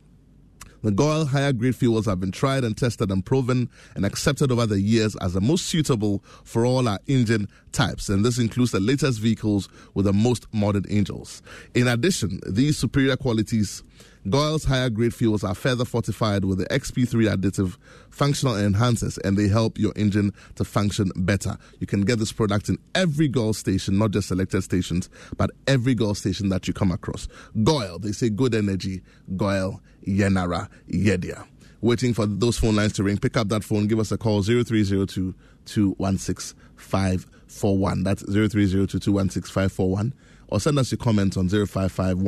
the 0.83 0.91
GOIL 0.91 1.25
higher 1.25 1.53
grade 1.53 1.75
fuels 1.75 2.05
have 2.05 2.19
been 2.19 2.31
tried 2.31 2.63
and 2.63 2.75
tested 2.75 3.11
and 3.11 3.25
proven 3.25 3.69
and 3.95 4.05
accepted 4.05 4.51
over 4.51 4.65
the 4.65 4.81
years 4.81 5.15
as 5.17 5.33
the 5.33 5.41
most 5.41 5.67
suitable 5.67 6.23
for 6.43 6.65
all 6.65 6.87
our 6.87 6.99
engine 7.07 7.47
types, 7.71 8.09
and 8.09 8.25
this 8.25 8.37
includes 8.37 8.71
the 8.71 8.79
latest 8.79 9.19
vehicles 9.19 9.69
with 9.93 10.05
the 10.05 10.13
most 10.13 10.47
modern 10.53 10.85
engines. 10.89 11.41
In 11.73 11.87
addition, 11.87 12.39
these 12.47 12.77
superior 12.77 13.15
qualities 13.15 13.83
GOIL's 14.29 14.65
higher 14.65 14.89
grade 14.91 15.15
fuels 15.15 15.43
are 15.43 15.55
further 15.55 15.83
fortified 15.83 16.45
with 16.45 16.59
the 16.59 16.65
XP3 16.67 17.35
additive 17.35 17.77
functional 18.11 18.53
enhancers 18.53 19.17
and 19.23 19.35
they 19.35 19.47
help 19.47 19.79
your 19.79 19.93
engine 19.95 20.31
to 20.55 20.63
function 20.63 21.11
better. 21.15 21.57
You 21.79 21.87
can 21.87 22.01
get 22.01 22.19
this 22.19 22.31
product 22.31 22.69
in 22.69 22.77
every 22.93 23.27
GOIL 23.27 23.53
station, 23.53 23.97
not 23.97 24.11
just 24.11 24.27
selected 24.27 24.61
stations, 24.61 25.09
but 25.37 25.49
every 25.65 25.95
GOIL 25.95 26.13
station 26.13 26.49
that 26.49 26.67
you 26.67 26.73
come 26.73 26.91
across. 26.91 27.27
GOIL, 27.63 27.97
they 27.97 28.11
say 28.11 28.29
good 28.29 28.53
energy, 28.53 29.01
GOIL, 29.35 29.81
Yenara, 30.07 30.69
Yedia. 30.87 31.47
Waiting 31.81 32.13
for 32.13 32.27
those 32.27 32.59
phone 32.59 32.75
lines 32.75 32.93
to 32.93 33.03
ring. 33.03 33.17
Pick 33.17 33.37
up 33.37 33.49
that 33.49 33.63
phone, 33.63 33.87
give 33.87 33.99
us 33.99 34.11
a 34.11 34.17
call 34.19 34.43
0302 34.43 35.33
216 35.65 36.59
541. 36.75 38.03
That's 38.03 38.21
0302 38.21 38.99
216 38.99 39.51
541. 39.51 40.13
Or 40.49 40.59
send 40.59 40.77
us 40.77 40.91
your 40.91 40.99
comments 40.99 41.37
on 41.37 41.49
055 41.49 42.19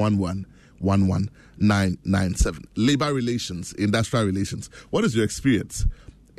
11 0.84 1.28
11997. 1.60 2.64
Labor 2.76 3.14
relations, 3.14 3.74
industrial 3.74 4.26
relations. 4.26 4.70
What 4.90 5.04
is 5.04 5.16
your 5.16 5.26
experience? 5.26 5.86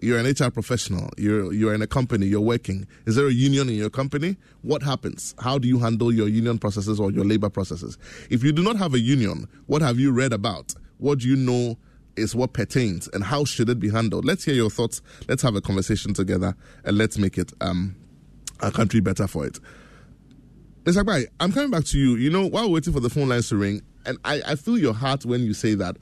You're 0.03 0.19
an 0.19 0.27
HR 0.27 0.51
professional. 0.51 1.11
You're 1.17 1.53
you're 1.53 1.73
in 1.73 1.81
a 1.81 1.87
company. 1.87 2.27
You're 2.27 2.41
working. 2.41 2.87
Is 3.07 3.17
there 3.17 3.29
a 3.29 3.33
union 3.33 3.69
in 3.69 3.77
your 3.77 3.91
company? 3.91 4.37
What 4.63 4.83
happens? 4.83 5.35
How 5.39 5.59
do 5.59 5.69
you 5.69 5.79
handle 5.79 6.13
your 6.13 6.29
union 6.29 6.59
processes 6.59 6.99
or 6.99 7.11
your 7.13 7.25
labor 7.25 7.49
processes? 7.49 7.97
If 8.29 8.43
you 8.43 8.53
do 8.53 8.63
not 8.63 8.77
have 8.77 8.95
a 8.95 8.99
union, 8.99 9.49
what 9.67 9.83
have 9.83 9.99
you 9.99 10.11
read 10.13 10.33
about? 10.33 10.75
What 10.99 11.21
do 11.21 11.29
you 11.29 11.37
know 11.37 11.79
is 12.17 12.35
what 12.35 12.53
pertains, 12.53 13.09
and 13.13 13.25
how 13.25 13.45
should 13.45 13.69
it 13.69 13.81
be 13.81 13.91
handled? 13.91 14.25
Let's 14.25 14.45
hear 14.45 14.55
your 14.55 14.71
thoughts. 14.71 15.01
Let's 15.29 15.43
have 15.43 15.55
a 15.57 15.61
conversation 15.61 16.15
together, 16.15 16.55
and 16.85 16.99
let's 16.99 17.19
make 17.19 17.39
it 17.39 17.53
um, 17.61 17.97
a 18.61 18.71
country 18.71 19.01
better 19.01 19.27
for 19.27 19.47
it. 19.47 19.59
Mr. 20.85 21.03
Agbai, 21.03 21.27
I'm 21.41 21.51
coming 21.51 21.71
back 21.71 21.85
to 21.85 21.99
you. 21.99 22.17
You 22.17 22.31
know, 22.31 22.47
while 22.47 22.71
waiting 22.71 22.93
for 22.93 23.01
the 23.01 23.11
phone 23.11 23.29
lines 23.29 23.49
to 23.49 23.57
ring, 23.57 23.83
and 24.07 24.19
I, 24.25 24.43
I 24.47 24.55
feel 24.57 24.79
your 24.79 24.95
heart 24.95 25.25
when 25.25 25.43
you 25.43 25.55
say 25.55 25.75
that 25.75 25.97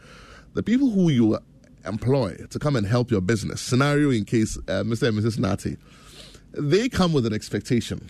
the 0.54 0.62
people 0.62 0.90
who 0.90 1.08
you 1.10 1.38
employ 1.84 2.36
to 2.50 2.58
come 2.58 2.76
and 2.76 2.86
help 2.86 3.10
your 3.10 3.20
business, 3.20 3.60
scenario 3.60 4.10
in 4.10 4.24
case 4.24 4.56
uh, 4.68 4.82
Mr. 4.84 5.08
and 5.08 5.18
Mrs. 5.18 5.38
Nati, 5.38 5.76
they 6.52 6.88
come 6.88 7.12
with 7.12 7.26
an 7.26 7.32
expectation, 7.32 8.06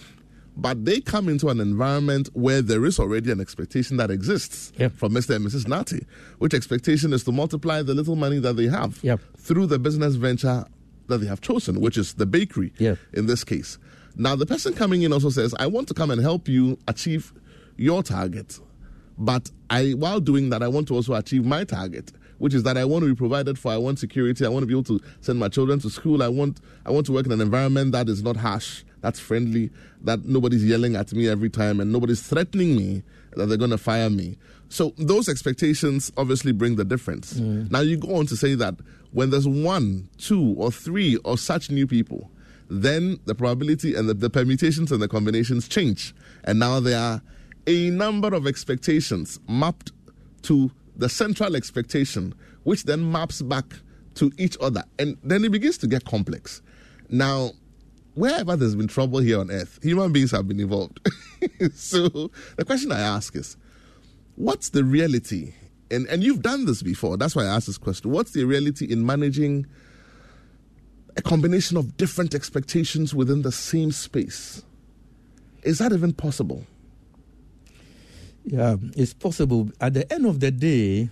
but 0.57 0.84
they 0.84 1.01
come 1.01 1.28
into 1.28 1.49
an 1.49 1.61
environment 1.61 2.28
where 2.34 2.61
there 2.61 2.84
is 2.84 2.99
already 2.99 3.30
an 3.30 3.40
expectation 3.40 3.97
that 3.99 4.11
exists 4.11 4.72
Yep. 4.78 4.93
from 4.93 5.12
Mr. 5.12 5.36
and 5.36 5.47
Mrs. 5.47 5.66
Nati, 5.68 6.05
which 6.38 6.53
expectation 6.53 7.12
is 7.12 7.24
to 7.24 7.32
multiply 7.32 7.82
the 7.82 7.95
little 7.95 8.16
money 8.16 8.38
that 8.40 8.57
they 8.57 8.66
have 8.68 8.99
Yep. 9.03 9.20
through 9.38 9.66
the 9.66 9.78
business 9.78 10.16
venture 10.16 10.64
that 11.09 11.18
they 11.18 11.26
have 11.26 11.40
chosen, 11.40 11.80
which 11.80 11.97
is 11.97 12.14
the 12.14 12.26
bakery 12.26 12.72
Yep. 12.78 12.99
in 13.14 13.26
this 13.26 13.45
case. 13.45 13.78
Now, 14.16 14.36
the 14.36 14.45
person 14.47 14.74
coming 14.74 15.03
in 15.03 15.12
also 15.12 15.30
says, 15.30 15.55
I 15.59 15.66
want 15.68 15.88
to 15.88 15.95
come 15.95 16.11
and 16.11 16.20
help 16.20 16.47
you 16.49 16.76
achieve 16.86 17.32
your 17.78 18.03
target. 18.03 18.59
But 19.22 19.50
I, 19.70 19.92
while 19.92 20.18
doing 20.18 20.50
that, 20.50 20.64
I 20.64 20.68
want 20.68 20.88
to 20.88 20.94
also 20.94 21.14
achieve 21.14 21.44
my 21.44 21.62
target, 21.62 22.10
which 22.38 22.54
is 22.54 22.64
that 22.64 22.76
I 22.76 22.84
want 22.84 23.04
to 23.04 23.08
be 23.08 23.14
provided 23.14 23.56
for. 23.56 23.70
I 23.70 23.76
want 23.76 24.00
security. 24.00 24.44
I 24.44 24.48
want 24.48 24.64
to 24.64 24.66
be 24.66 24.74
able 24.74 24.98
to 24.98 25.00
send 25.20 25.38
my 25.38 25.48
children 25.48 25.78
to 25.78 25.90
school. 25.90 26.24
I 26.24 26.28
want, 26.28 26.60
I 26.84 26.90
want 26.90 27.06
to 27.06 27.12
work 27.12 27.26
in 27.26 27.32
an 27.32 27.40
environment 27.40 27.92
that 27.92 28.08
is 28.08 28.22
not 28.22 28.36
harsh, 28.36 28.82
that's 29.00 29.20
friendly, 29.20 29.70
that 30.02 30.24
nobody's 30.24 30.64
yelling 30.64 30.96
at 30.96 31.12
me 31.12 31.28
every 31.28 31.50
time, 31.50 31.78
and 31.78 31.92
nobody's 31.92 32.20
threatening 32.20 32.76
me 32.76 33.04
that 33.36 33.46
they're 33.46 33.56
going 33.56 33.70
to 33.70 33.78
fire 33.78 34.10
me. 34.10 34.36
So 34.68 34.92
those 34.98 35.28
expectations 35.28 36.10
obviously 36.16 36.50
bring 36.50 36.74
the 36.74 36.84
difference. 36.84 37.34
Mm. 37.34 37.70
Now 37.70 37.80
you 37.80 37.96
go 37.96 38.16
on 38.16 38.26
to 38.26 38.36
say 38.36 38.56
that 38.56 38.74
when 39.12 39.30
there's 39.30 39.46
one, 39.46 40.08
two, 40.18 40.54
or 40.58 40.72
three 40.72 41.16
or 41.18 41.38
such 41.38 41.70
new 41.70 41.86
people, 41.86 42.28
then 42.68 43.20
the 43.26 43.34
probability 43.34 43.94
and 43.94 44.08
the, 44.08 44.14
the 44.14 44.30
permutations 44.30 44.90
and 44.90 45.00
the 45.00 45.08
combinations 45.08 45.68
change. 45.68 46.14
And 46.44 46.58
now 46.58 46.80
they 46.80 46.94
are 46.94 47.22
a 47.66 47.90
number 47.90 48.34
of 48.34 48.46
expectations 48.46 49.38
mapped 49.48 49.92
to 50.42 50.70
the 50.96 51.08
central 51.08 51.56
expectation, 51.56 52.34
which 52.64 52.84
then 52.84 53.10
maps 53.10 53.42
back 53.42 53.64
to 54.14 54.32
each 54.36 54.56
other. 54.60 54.84
And 54.98 55.16
then 55.22 55.44
it 55.44 55.52
begins 55.52 55.78
to 55.78 55.86
get 55.86 56.04
complex. 56.04 56.62
Now, 57.08 57.52
wherever 58.14 58.56
there's 58.56 58.74
been 58.74 58.88
trouble 58.88 59.20
here 59.20 59.40
on 59.40 59.50
earth, 59.50 59.78
human 59.82 60.12
beings 60.12 60.30
have 60.32 60.48
been 60.48 60.60
involved. 60.60 61.00
so 61.74 62.08
the 62.56 62.64
question 62.64 62.92
I 62.92 63.00
ask 63.00 63.34
is 63.36 63.56
what's 64.36 64.70
the 64.70 64.84
reality? 64.84 65.54
And, 65.90 66.06
and 66.06 66.22
you've 66.24 66.42
done 66.42 66.64
this 66.64 66.82
before. 66.82 67.16
That's 67.16 67.36
why 67.36 67.44
I 67.44 67.54
asked 67.54 67.66
this 67.66 67.78
question. 67.78 68.10
What's 68.10 68.32
the 68.32 68.44
reality 68.44 68.86
in 68.86 69.04
managing 69.04 69.66
a 71.16 71.22
combination 71.22 71.76
of 71.76 71.96
different 71.98 72.34
expectations 72.34 73.14
within 73.14 73.42
the 73.42 73.52
same 73.52 73.92
space? 73.92 74.64
Is 75.62 75.78
that 75.78 75.92
even 75.92 76.12
possible? 76.12 76.66
Yeah, 78.45 78.76
it's 78.97 79.14
possible. 79.14 79.70
At 79.80 79.95
the 79.95 80.12
end 80.12 80.26
of 80.26 80.40
the 80.40 80.51
day, 80.51 81.11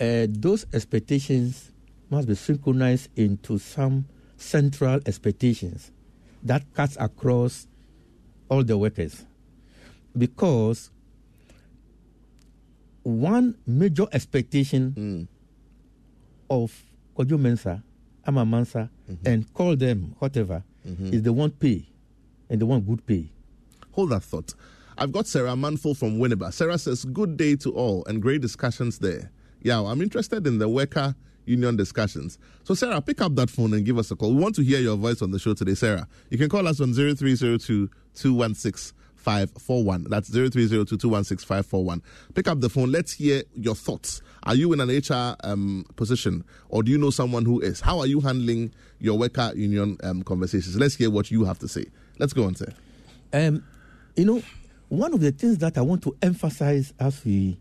uh, 0.00 0.26
those 0.28 0.66
expectations 0.72 1.70
must 2.10 2.28
be 2.28 2.34
synchronized 2.34 3.10
into 3.16 3.58
some 3.58 4.06
central 4.36 5.00
expectations 5.06 5.90
that 6.42 6.62
cuts 6.74 6.96
across 7.00 7.66
all 8.48 8.62
the 8.62 8.78
workers. 8.78 9.24
Because 10.16 10.90
one 13.02 13.56
major 13.66 14.06
expectation 14.12 14.92
mm. 14.96 15.28
of 16.50 16.72
Kojo 17.16 17.38
Mensah, 17.38 17.82
Ama 18.26 18.44
Mansa, 18.44 18.90
mm-hmm. 19.10 19.26
and 19.28 19.52
call 19.54 19.76
them 19.76 20.14
whatever, 20.18 20.62
mm-hmm. 20.86 21.12
is 21.12 21.22
they 21.22 21.30
want 21.30 21.58
pay 21.58 21.86
and 22.48 22.60
they 22.60 22.64
want 22.64 22.86
good 22.86 23.04
pay. 23.06 23.28
Hold 23.92 24.10
that 24.10 24.22
thought. 24.22 24.54
I've 24.98 25.12
got 25.12 25.26
Sarah 25.26 25.54
Manful 25.54 25.94
from 25.94 26.18
Winneba. 26.18 26.52
Sarah 26.52 26.78
says, 26.78 27.04
Good 27.04 27.36
day 27.36 27.56
to 27.56 27.72
all 27.72 28.04
and 28.06 28.22
great 28.22 28.40
discussions 28.40 28.98
there. 28.98 29.30
Yeah, 29.62 29.80
I'm 29.80 30.00
interested 30.00 30.46
in 30.46 30.58
the 30.58 30.68
worker 30.68 31.14
union 31.44 31.76
discussions. 31.76 32.38
So, 32.64 32.74
Sarah, 32.74 33.00
pick 33.00 33.20
up 33.20 33.34
that 33.36 33.50
phone 33.50 33.72
and 33.74 33.84
give 33.84 33.98
us 33.98 34.10
a 34.10 34.16
call. 34.16 34.34
We 34.34 34.42
want 34.42 34.54
to 34.56 34.62
hear 34.62 34.80
your 34.80 34.96
voice 34.96 35.22
on 35.22 35.30
the 35.30 35.38
show 35.38 35.54
today, 35.54 35.74
Sarah. 35.74 36.08
You 36.30 36.38
can 36.38 36.48
call 36.48 36.66
us 36.66 36.80
on 36.80 36.92
0302 36.92 37.90
216 38.14 38.96
541. 39.16 40.04
That's 40.08 40.28
0302 40.28 40.96
216 40.96 41.46
541. 41.46 42.02
Pick 42.34 42.48
up 42.48 42.60
the 42.60 42.68
phone. 42.68 42.92
Let's 42.92 43.12
hear 43.12 43.42
your 43.54 43.74
thoughts. 43.74 44.22
Are 44.44 44.54
you 44.54 44.72
in 44.72 44.80
an 44.80 44.88
HR 44.88 45.36
um, 45.42 45.84
position 45.96 46.44
or 46.68 46.82
do 46.82 46.92
you 46.92 46.98
know 46.98 47.10
someone 47.10 47.44
who 47.44 47.60
is? 47.60 47.80
How 47.80 47.98
are 47.98 48.06
you 48.06 48.20
handling 48.20 48.72
your 49.00 49.18
worker 49.18 49.52
union 49.54 49.98
um, 50.04 50.22
conversations? 50.22 50.76
Let's 50.76 50.94
hear 50.94 51.10
what 51.10 51.30
you 51.30 51.44
have 51.44 51.58
to 51.60 51.68
say. 51.68 51.86
Let's 52.18 52.32
go 52.32 52.44
on, 52.44 52.54
sir. 52.54 52.72
Um, 53.32 53.64
you 54.14 54.24
know, 54.24 54.42
one 54.88 55.12
of 55.12 55.20
the 55.20 55.32
things 55.32 55.58
that 55.58 55.78
I 55.78 55.80
want 55.82 56.02
to 56.04 56.16
emphasize 56.22 56.92
as 56.98 57.24
we 57.24 57.58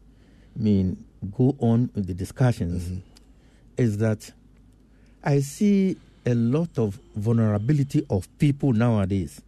I 0.57 0.61
mean 0.61 1.03
go 1.35 1.55
on 1.59 1.89
with 1.95 2.07
the 2.07 2.13
discussions 2.13 2.83
mm-hmm. 2.83 2.99
is 3.77 3.97
that 3.97 4.31
I 5.23 5.39
see 5.39 5.97
a 6.25 6.33
lot 6.33 6.77
of 6.77 6.99
vulnerability 7.15 8.05
of 8.09 8.27
people 8.37 8.73
nowadays 8.73 9.41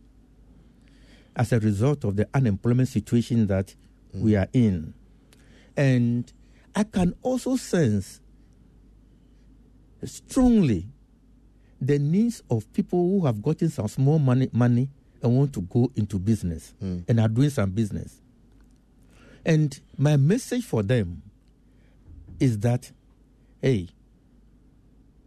as 1.35 1.53
a 1.53 1.59
result 1.59 2.03
of 2.03 2.15
the 2.15 2.27
unemployment 2.33 2.87
situation 2.87 3.47
that 3.47 3.75
mm. 4.15 4.21
we 4.21 4.35
are 4.35 4.47
in. 4.53 4.93
And 5.75 6.31
I 6.75 6.83
can 6.83 7.13
also 7.21 7.55
sense 7.55 8.19
strongly 10.03 10.87
the 11.79 11.99
needs 11.99 12.41
of 12.49 12.71
people 12.73 12.99
who 12.99 13.25
have 13.25 13.41
gotten 13.41 13.69
some 13.69 13.87
small 13.87 14.17
money, 14.17 14.49
money 14.51 14.89
and 15.21 15.35
want 15.37 15.53
to 15.53 15.61
go 15.61 15.91
into 15.95 16.19
business 16.19 16.73
hmm. 16.79 16.99
and 17.07 17.19
are 17.19 17.27
doing 17.27 17.49
some 17.49 17.71
business. 17.71 18.21
And 19.45 19.79
my 19.97 20.17
message 20.17 20.65
for 20.65 20.83
them 20.83 21.21
is 22.39 22.59
that, 22.59 22.91
hey, 23.61 23.87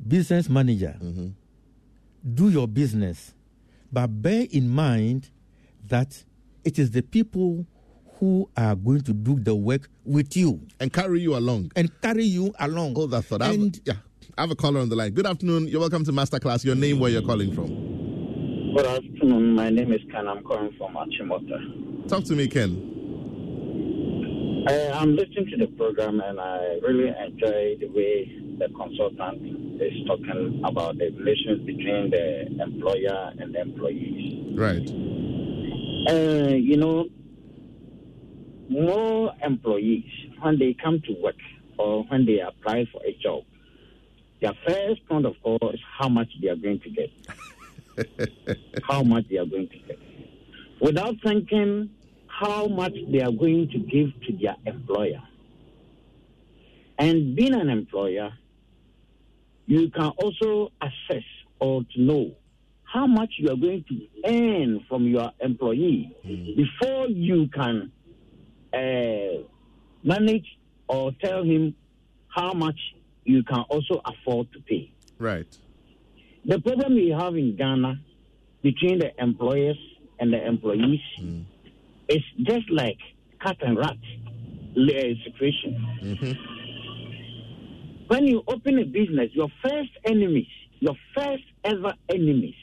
business 0.07 0.49
manager, 0.49 0.97
mm-hmm. 1.01 1.28
do 2.34 2.51
your 2.51 2.68
business, 2.68 3.34
but 3.93 4.07
bear 4.09 4.47
in 4.51 4.68
mind 4.68 5.30
that 5.88 6.22
it 6.64 6.78
is 6.78 6.91
the 6.91 7.03
people 7.03 7.66
who 8.18 8.49
are 8.57 8.76
going 8.76 9.01
to 9.01 9.14
do 9.14 9.41
the 9.41 9.55
work 9.55 9.88
with 10.05 10.36
you 10.36 10.61
And 10.78 10.93
carry 10.93 11.20
you 11.20 11.36
along. 11.36 11.72
and 11.74 11.91
carry 12.03 12.24
you 12.24 12.55
along. 12.59 12.95
Hold 12.95 13.12
that 13.12 13.22
thought. 13.22 13.41
I 13.41 13.47
have, 13.47 13.55
And 13.55 13.80
yeah, 13.86 13.95
I 14.36 14.43
have 14.43 14.51
a 14.51 14.55
caller 14.55 14.80
on 14.80 14.91
the 14.91 14.97
line. 14.97 15.12
Good 15.12 15.26
afternoon. 15.26 15.68
You're 15.68 15.80
welcome 15.80 16.05
to 16.05 16.12
Masterclass. 16.12 16.64
Your 16.64 16.74
name, 16.74 17.01
where 17.01 17.11
you're 17.11 17.22
calling 17.22 17.55
from. 17.55 17.89
Good 18.73 18.87
afternoon. 18.87 19.55
My 19.57 19.68
name 19.68 19.93
is 19.93 20.01
Ken. 20.12 20.29
I'm 20.29 20.45
calling 20.45 20.73
from 20.79 20.95
Achimota. 20.95 22.09
Talk 22.09 22.23
to 22.25 22.37
me, 22.37 22.47
Ken. 22.47 22.71
I, 24.68 24.91
I'm 24.93 25.16
listening 25.16 25.47
to 25.51 25.57
the 25.57 25.66
program 25.77 26.21
and 26.21 26.39
I 26.39 26.79
really 26.81 27.09
enjoy 27.09 27.77
the 27.81 27.89
way 27.89 28.31
the 28.59 28.68
consultant 28.68 29.83
is 29.83 30.07
talking 30.07 30.62
about 30.64 30.99
the 30.99 31.11
relations 31.11 31.66
between 31.66 32.11
the 32.11 32.47
employer 32.62 33.33
and 33.41 33.53
the 33.53 33.61
employees. 33.61 34.57
Right. 34.57 34.89
Uh, 36.09 36.55
you 36.55 36.77
know, 36.77 37.07
more 38.68 39.33
employees, 39.43 40.05
when 40.43 40.61
they 40.61 40.77
come 40.81 41.03
to 41.07 41.12
work 41.21 41.41
or 41.77 42.05
when 42.05 42.25
they 42.25 42.39
apply 42.39 42.87
for 42.93 43.01
a 43.05 43.18
job, 43.21 43.43
their 44.41 44.53
first 44.64 45.05
point 45.09 45.27
of 45.27 45.35
call 45.43 45.59
is 45.75 45.81
how 45.99 46.09
much 46.09 46.29
they 46.41 46.49
are 46.49 46.57
going 46.57 46.79
to 46.81 46.91
get. 46.91 47.11
How 48.82 49.03
much 49.03 49.24
they 49.28 49.38
are 49.38 49.46
going 49.46 49.68
to 49.68 49.78
get. 49.78 49.98
Without 50.80 51.14
thinking 51.24 51.90
how 52.26 52.66
much 52.66 52.94
they 53.11 53.20
are 53.20 53.32
going 53.32 53.68
to 53.68 53.78
give 53.78 54.09
to 54.26 54.36
their 54.40 54.57
employer. 54.66 55.22
And 56.98 57.34
being 57.34 57.55
an 57.55 57.68
employer, 57.68 58.32
you 59.66 59.90
can 59.90 60.11
also 60.18 60.72
assess 60.80 61.24
or 61.59 61.82
to 61.94 62.01
know 62.01 62.32
how 62.84 63.07
much 63.07 63.34
you 63.38 63.51
are 63.51 63.57
going 63.57 63.84
to 63.88 64.07
earn 64.26 64.84
from 64.88 65.07
your 65.07 65.30
employee 65.40 66.16
before 66.57 67.07
you 67.09 67.48
can 67.48 67.92
uh, 68.74 69.42
manage 70.03 70.46
or 70.88 71.12
tell 71.22 71.44
him 71.44 71.74
how 72.28 72.53
much 72.53 72.78
you 73.24 73.42
can 73.44 73.61
also 73.68 74.01
afford 74.05 74.53
to 74.53 74.61
pay. 74.61 74.92
Right. 75.18 75.57
The 76.45 76.59
problem 76.61 76.95
we 76.95 77.11
have 77.11 77.36
in 77.36 77.57
Ghana 77.57 78.01
between 78.62 78.99
the 78.99 79.11
employers 79.22 79.78
and 80.18 80.32
the 80.32 80.47
employees 80.47 81.01
is 82.09 82.22
just 82.43 82.70
like 82.70 82.99
cat 83.43 83.57
and 83.61 83.76
rat. 83.78 83.97
uh, 84.76 85.14
situation. 85.24 86.36
When 88.09 88.26
you 88.26 88.43
open 88.49 88.78
a 88.78 88.84
business, 88.84 89.30
your 89.32 89.49
first 89.62 89.91
enemies, 90.05 90.49
your 90.80 90.97
first 91.14 91.45
ever 91.64 91.93
enemies 92.09 92.55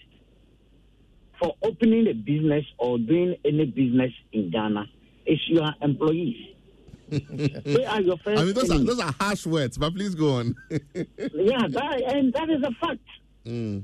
for 1.40 1.54
opening 1.64 2.08
a 2.08 2.14
business 2.14 2.66
or 2.78 2.98
doing 2.98 3.36
any 3.46 3.66
business 3.66 4.12
in 4.34 4.50
Ghana 4.52 4.86
is 5.26 5.40
your 5.48 5.70
employees. 5.82 6.36
they 7.10 7.86
are 7.86 8.02
your 8.02 8.18
first 8.18 8.42
I 8.42 8.44
mean, 8.44 8.54
those 8.54 8.70
are 8.70 8.80
those 8.80 9.00
are 9.00 9.14
harsh 9.18 9.46
words, 9.46 9.78
but 9.78 9.94
please 9.94 10.14
go 10.16 10.36
on. 10.36 10.56
yeah, 10.70 11.68
that, 11.70 12.02
and 12.14 12.34
that 12.34 12.50
is 12.50 12.62
a 12.64 12.72
fact. 12.86 13.00
Mm. 13.48 13.84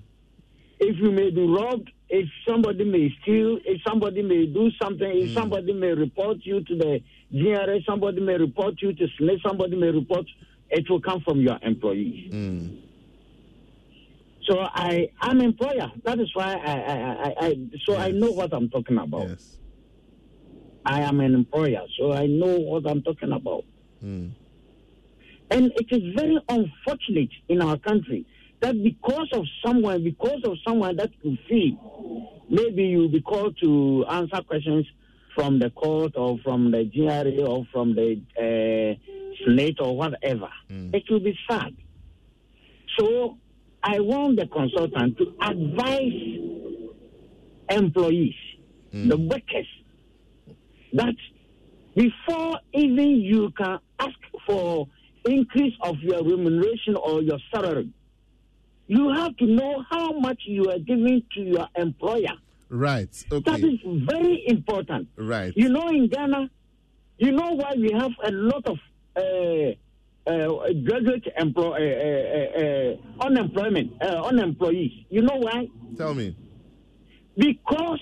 If 0.80 0.98
you 1.00 1.12
may 1.12 1.30
be 1.30 1.42
robbed, 1.46 1.90
if 2.10 2.28
somebody 2.48 2.84
may 2.84 3.10
steal, 3.22 3.58
if 3.66 3.82
somebody 3.88 4.22
may 4.22 4.46
do 4.46 4.70
something, 4.82 5.10
if 5.10 5.30
Mm. 5.30 5.34
somebody 5.34 5.74
may 5.74 5.94
report 5.94 6.38
you 6.44 6.62
to 6.64 6.76
the 6.76 7.02
GRA, 7.32 7.80
somebody 7.86 8.20
may 8.22 8.38
report 8.38 8.76
you 8.82 8.94
to 8.94 9.04
SSNIT, 9.08 9.42
somebody 9.42 9.76
may 9.76 9.90
report, 9.92 10.26
it 10.70 10.90
will 10.90 11.00
come 11.02 11.22
from 11.22 11.40
your 11.42 11.58
employees. 11.62 12.32
Mm. 12.34 12.78
So 14.48 14.60
I, 14.60 15.10
I'm 15.22 15.40
employer. 15.40 15.90
That 16.04 16.20
is 16.20 16.30
why 16.36 16.54
I, 16.56 16.74
I, 16.74 16.96
I, 16.96 17.34
I 17.48 17.56
so 17.86 17.96
I 17.96 18.12
know 18.12 18.32
what 18.32 18.54
I'm 18.54 18.70
talking 18.70 18.98
about. 18.98 19.30
Yes. 19.30 19.58
I 20.86 21.00
am 21.02 21.22
an 21.22 21.34
employer, 21.34 21.82
so 21.98 22.12
I 22.12 22.26
know 22.28 22.58
what 22.60 22.86
I'm 22.86 23.02
talking 23.04 23.32
about. 23.32 23.64
Mm. 24.04 24.32
And 25.50 25.72
it 25.78 25.88
is 25.92 26.14
very 26.14 26.38
unfortunate 26.50 27.30
in 27.48 27.62
our 27.62 27.78
country 27.78 28.26
that 28.64 28.82
because 28.82 29.28
of 29.34 29.44
someone, 29.66 30.04
because 30.04 30.42
of 30.46 30.54
someone 30.66 30.96
that 30.96 31.12
you 31.22 31.38
feel, 31.50 32.42
maybe 32.50 32.84
you'll 32.84 33.10
be 33.10 33.20
called 33.22 33.58
to 33.62 34.06
answer 34.10 34.42
questions 34.48 34.86
from 35.36 35.60
the 35.60 35.70
court 35.72 36.14
or 36.16 36.38
from 36.44 36.72
the 36.72 36.86
GRA 36.86 37.46
or 37.46 37.66
from 37.74 37.94
the 37.94 38.22
uh, 38.40 39.44
Senate 39.44 39.76
or 39.82 39.98
whatever. 39.98 40.48
It 40.94 41.04
will 41.10 41.20
be 41.20 41.38
sad. 41.50 41.76
So 42.98 43.38
I 43.84 44.00
want 44.00 44.40
the 44.40 44.48
consultant 44.48 45.18
to 45.18 45.34
advise 45.42 46.22
employees, 47.70 48.36
the 49.10 49.18
workers, 49.18 49.68
that 50.94 51.16
before 51.96 52.60
even 52.74 53.10
you 53.10 53.52
can 53.58 53.80
ask 54.00 54.20
for 54.48 54.88
increase 55.26 55.74
of 55.82 55.96
your 56.02 56.24
remuneration 56.24 56.96
or 56.96 57.22
your 57.24 57.40
salary, 57.54 57.90
you 58.88 59.10
have 59.14 59.36
to 59.38 59.46
know 59.46 59.84
how 59.90 60.12
much 60.20 60.42
you 60.46 60.70
are 60.70 60.80
giving 60.80 61.24
to 61.36 61.42
your 61.42 61.68
employer. 61.76 62.34
Right. 62.70 63.10
Okay. 63.32 63.52
That 63.52 63.60
is 63.64 63.80
very 63.86 64.44
important. 64.48 65.08
Right. 65.16 65.54
You 65.56 65.70
know, 65.70 65.88
in 65.90 66.08
Ghana, 66.08 66.50
you 67.18 67.32
know 67.32 67.52
why 67.52 67.74
we 67.78 67.92
have 67.94 68.12
a 68.24 68.32
lot 68.32 68.66
of 68.68 68.78
uh, 69.16 70.32
uh, 70.32 70.74
graduate 70.84 71.28
employ, 71.38 71.72
uh, 71.72 72.38
uh, 72.38 72.64
uh, 72.64 73.26
unemployment, 73.28 73.94
uh, 74.02 74.24
unemployees. 74.24 75.06
You 75.10 75.22
know 75.22 75.36
why? 75.38 75.68
Tell 75.98 76.14
me. 76.16 76.36
because 77.38 78.00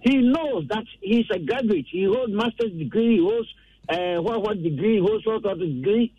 he 0.00 0.18
knows 0.18 0.64
that 0.68 0.84
he's 1.00 1.26
a 1.32 1.38
graduate. 1.38 1.86
He 1.90 2.04
holds 2.04 2.32
master's 2.32 2.72
degree. 2.72 3.16
He 3.16 3.20
holds 3.20 3.48
uh, 3.88 4.20
what 4.22 4.42
what 4.42 4.62
degree? 4.62 4.94
He 4.94 5.00
holds 5.00 5.24
what 5.26 5.44
what 5.44 5.58
degree? 5.58 6.12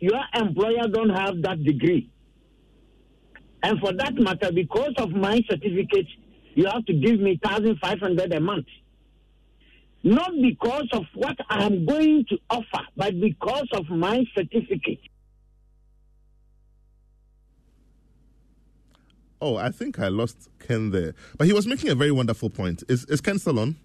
Your 0.00 0.20
employer 0.34 0.86
don't 0.92 1.10
have 1.10 1.42
that 1.42 1.62
degree, 1.64 2.08
and 3.62 3.78
for 3.80 3.92
that 3.92 4.14
matter, 4.14 4.52
because 4.52 4.92
of 4.98 5.10
my 5.10 5.40
certificate, 5.48 6.06
you 6.54 6.66
have 6.66 6.84
to 6.86 6.94
give 6.94 7.20
me 7.20 7.38
thousand 7.42 7.78
five 7.80 8.00
hundred 8.00 8.32
a 8.32 8.40
month. 8.40 8.66
Not 10.02 10.30
because 10.40 10.88
of 10.92 11.04
what 11.14 11.36
I 11.50 11.64
am 11.64 11.84
going 11.84 12.24
to 12.28 12.38
offer, 12.48 12.84
but 12.96 13.20
because 13.20 13.68
of 13.72 13.88
my 13.88 14.24
certificate. 14.36 15.00
Oh, 19.40 19.56
I 19.56 19.70
think 19.70 19.98
I 19.98 20.08
lost 20.08 20.48
Ken 20.60 20.90
there. 20.90 21.14
But 21.36 21.46
he 21.46 21.52
was 21.52 21.66
making 21.66 21.90
a 21.90 21.94
very 21.94 22.12
wonderful 22.12 22.50
point. 22.50 22.84
Is, 22.88 23.04
is 23.06 23.20
Ken 23.20 23.38
still 23.38 23.58
on? 23.58 23.76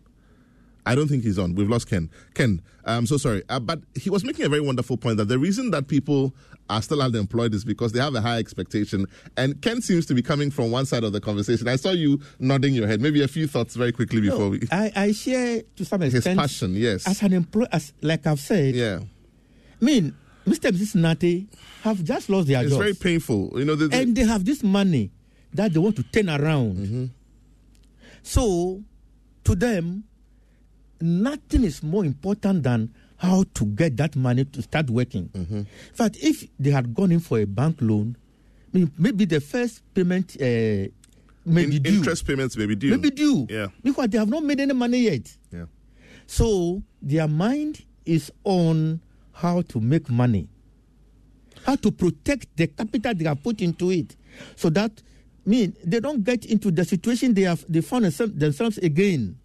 I 0.85 0.95
don't 0.95 1.07
think 1.07 1.23
he's 1.23 1.37
on. 1.37 1.53
We've 1.55 1.69
lost 1.69 1.87
Ken. 1.89 2.09
Ken, 2.33 2.61
I'm 2.85 3.05
so 3.05 3.17
sorry. 3.17 3.43
Uh, 3.49 3.59
but 3.59 3.81
he 3.95 4.09
was 4.09 4.23
making 4.23 4.45
a 4.45 4.49
very 4.49 4.61
wonderful 4.61 4.97
point 4.97 5.17
that 5.17 5.25
the 5.27 5.37
reason 5.37 5.71
that 5.71 5.87
people 5.87 6.33
are 6.69 6.81
still 6.81 7.01
unemployed 7.01 7.53
is 7.53 7.63
because 7.63 7.91
they 7.91 7.99
have 7.99 8.15
a 8.15 8.21
high 8.21 8.37
expectation. 8.37 9.05
And 9.37 9.61
Ken 9.61 9.81
seems 9.81 10.05
to 10.07 10.13
be 10.15 10.21
coming 10.21 10.49
from 10.49 10.71
one 10.71 10.85
side 10.85 11.03
of 11.03 11.13
the 11.13 11.21
conversation. 11.21 11.67
I 11.67 11.75
saw 11.75 11.91
you 11.91 12.19
nodding 12.39 12.73
your 12.73 12.87
head. 12.87 12.99
Maybe 13.01 13.21
a 13.21 13.27
few 13.27 13.45
thoughts 13.45 13.75
very 13.75 13.91
quickly 13.91 14.21
before 14.21 14.49
we. 14.49 14.61
I, 14.71 14.91
I 14.95 15.11
share 15.11 15.61
to 15.75 15.85
some 15.85 16.01
extent 16.01 16.25
His 16.25 16.35
passion, 16.35 16.73
yes. 16.75 17.07
As 17.07 17.21
an 17.21 17.33
employer, 17.33 17.67
as 17.71 17.93
like 18.01 18.25
I've 18.25 18.39
said, 18.39 18.73
Yeah. 18.75 19.01
I 19.81 19.85
mean, 19.85 20.15
Mr. 20.47 20.69
and 20.69 20.77
Mrs. 20.77 20.95
Nate 20.95 21.47
have 21.83 22.03
just 22.03 22.29
lost 22.29 22.47
their 22.47 22.57
job. 22.57 22.63
It's 22.65 22.71
jobs. 22.73 22.81
very 22.83 22.93
painful. 22.95 23.51
You 23.59 23.65
know, 23.65 23.75
the, 23.75 23.87
the- 23.87 23.97
and 23.97 24.15
they 24.15 24.23
have 24.23 24.45
this 24.45 24.63
money 24.63 25.11
that 25.53 25.73
they 25.73 25.79
want 25.79 25.95
to 25.97 26.03
turn 26.03 26.29
around. 26.29 26.77
Mm-hmm. 26.77 27.05
So, 28.23 28.83
to 29.43 29.55
them, 29.55 30.03
nothing 31.01 31.63
is 31.63 31.81
more 31.83 32.05
important 32.05 32.63
than 32.63 32.93
how 33.17 33.43
to 33.53 33.65
get 33.65 33.97
that 33.97 34.15
money 34.15 34.45
to 34.45 34.61
start 34.61 34.89
working. 34.89 35.29
Mm-hmm. 35.29 35.57
In 35.57 35.67
fact, 35.93 36.17
if 36.21 36.43
they 36.59 36.71
had 36.71 36.93
gone 36.93 37.11
in 37.11 37.19
for 37.19 37.39
a 37.39 37.45
bank 37.45 37.77
loan, 37.81 38.15
maybe 38.73 39.25
the 39.25 39.39
first 39.39 39.81
payment 39.93 40.35
uh, 40.41 40.89
may 41.45 41.63
in- 41.63 41.69
be 41.69 41.79
due. 41.79 41.97
interest 41.97 42.25
payments 42.25 42.57
may 42.57 42.65
be 42.65 42.75
due. 42.75 42.89
May 42.91 42.97
be 42.97 43.11
due. 43.11 43.45
Yeah. 43.49 43.67
Because 43.83 44.07
they 44.09 44.17
have 44.17 44.29
not 44.29 44.43
made 44.43 44.59
any 44.59 44.73
money 44.73 44.99
yet. 45.01 45.37
Yeah. 45.51 45.65
So 46.25 46.81
their 47.01 47.27
mind 47.27 47.85
is 48.05 48.31
on 48.43 49.01
how 49.33 49.61
to 49.61 49.79
make 49.79 50.09
money, 50.09 50.47
how 51.65 51.75
to 51.75 51.91
protect 51.91 52.47
the 52.57 52.67
capital 52.67 53.13
they 53.13 53.25
have 53.25 53.43
put 53.43 53.61
into 53.61 53.91
it, 53.91 54.15
so 54.55 54.69
that 54.71 54.91
mean 55.45 55.75
they 55.83 55.99
don't 55.99 56.23
get 56.23 56.45
into 56.45 56.71
the 56.71 56.85
situation 56.85 57.33
they 57.33 57.41
have 57.43 57.63
they 57.67 57.81
found 57.81 58.05
themselves 58.05 58.77
again. 58.79 59.37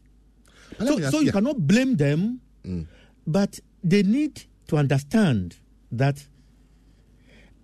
So, 0.78 0.98
so 1.10 1.20
you 1.20 1.26
yeah. 1.26 1.32
cannot 1.32 1.66
blame 1.66 1.96
them, 1.96 2.40
mm. 2.64 2.86
but 3.26 3.58
they 3.82 4.02
need 4.02 4.44
to 4.68 4.76
understand 4.76 5.56
that 5.92 6.24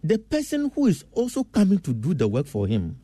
the 0.03 0.19
person 0.19 0.71
who 0.75 0.87
is 0.87 1.05
also 1.13 1.45
coming 1.45 1.79
to 1.81 1.93
do 1.93 2.15
the 2.15 2.27
work 2.29 2.47
for 2.47 2.67
him 2.67 2.99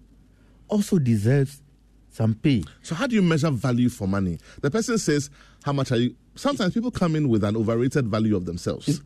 also 0.69 0.99
deserves 0.99 1.63
some 2.11 2.35
pay. 2.35 2.65
So 2.83 2.95
how 2.95 3.07
do 3.07 3.15
you 3.15 3.23
measure 3.23 3.51
value 3.51 3.89
for 3.89 4.09
money? 4.09 4.39
The 4.61 4.71
person 4.71 4.99
says, 4.99 5.31
"How 5.65 5.73
much 5.73 5.93
are 5.93 5.97
you?" 5.99 6.17
Sometimes 6.35 6.75
people 6.75 6.91
come 6.91 7.15
in 7.17 7.29
with 7.29 7.45
an 7.45 7.57
overrated 7.57 8.09
value 8.09 8.37
of 8.37 8.45
themselves. 8.45 9.01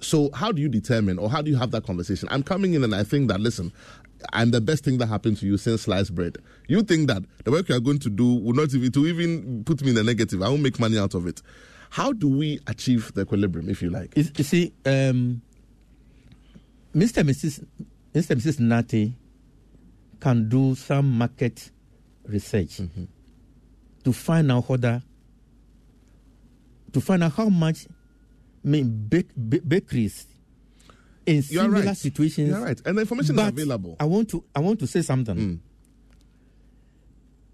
So 0.00 0.30
how 0.34 0.52
do 0.52 0.60
you 0.60 0.68
determine, 0.68 1.18
or 1.18 1.30
how 1.30 1.40
do 1.42 1.50
you 1.50 1.56
have 1.56 1.70
that 1.70 1.84
conversation? 1.86 2.28
I'm 2.30 2.42
coming 2.42 2.74
in 2.74 2.84
and 2.84 2.94
I 2.94 3.04
think 3.04 3.28
that 3.28 3.40
listen, 3.40 3.72
I'm 4.32 4.50
the 4.50 4.60
best 4.60 4.84
thing 4.84 4.98
that 4.98 5.06
happened 5.06 5.36
to 5.38 5.46
you 5.46 5.56
since 5.56 5.82
sliced 5.82 6.14
bread. 6.14 6.38
You 6.68 6.82
think 6.82 7.08
that 7.08 7.22
the 7.44 7.50
work 7.50 7.68
you 7.68 7.74
are 7.74 7.80
going 7.80 7.98
to 8.00 8.10
do 8.10 8.34
will 8.34 8.54
not 8.54 8.72
even 8.74 8.90
to 8.92 9.06
even 9.06 9.64
put 9.64 9.82
me 9.82 9.90
in 9.90 9.94
the 9.94 10.04
negative. 10.04 10.42
I 10.42 10.48
won't 10.48 10.62
make 10.62 10.78
money 10.78 10.98
out 10.98 11.14
of 11.14 11.26
it. 11.26 11.42
How 11.90 12.12
do 12.12 12.28
we 12.28 12.58
achieve 12.66 13.12
the 13.14 13.22
equilibrium, 13.22 13.68
if 13.68 13.80
you 13.82 13.90
like? 13.90 14.16
You 14.16 14.44
see, 14.44 14.72
um, 14.84 15.42
Mr. 16.94 17.18
and 17.18 17.28
Mrs. 17.28 17.64
Mr. 18.14 18.30
and 18.30 18.40
Mrs. 18.40 18.60
Nati 18.60 19.14
can 20.20 20.48
do 20.48 20.74
some 20.74 21.10
market 21.18 21.70
research 22.24 22.80
to 24.04 24.12
find 24.12 24.50
out 24.50 24.68
whether 24.68 25.02
to 26.92 27.00
find 27.00 27.22
out 27.24 27.32
how 27.32 27.48
much 27.48 27.86
I 28.64 28.68
mean 28.68 29.06
bake, 29.08 29.28
bakeries 29.36 30.26
in 31.26 31.42
similar 31.42 31.82
right. 31.82 31.96
situations. 31.96 32.48
You 32.48 32.54
are 32.54 32.64
right. 32.64 32.80
And 32.84 32.96
the 32.96 33.02
information 33.02 33.38
is 33.38 33.48
available. 33.48 33.96
I 34.00 34.04
want 34.04 34.30
to 34.30 34.44
I 34.54 34.60
want 34.60 34.80
to 34.80 34.86
say 34.86 35.02
something. 35.02 35.36
Mm. 35.36 35.58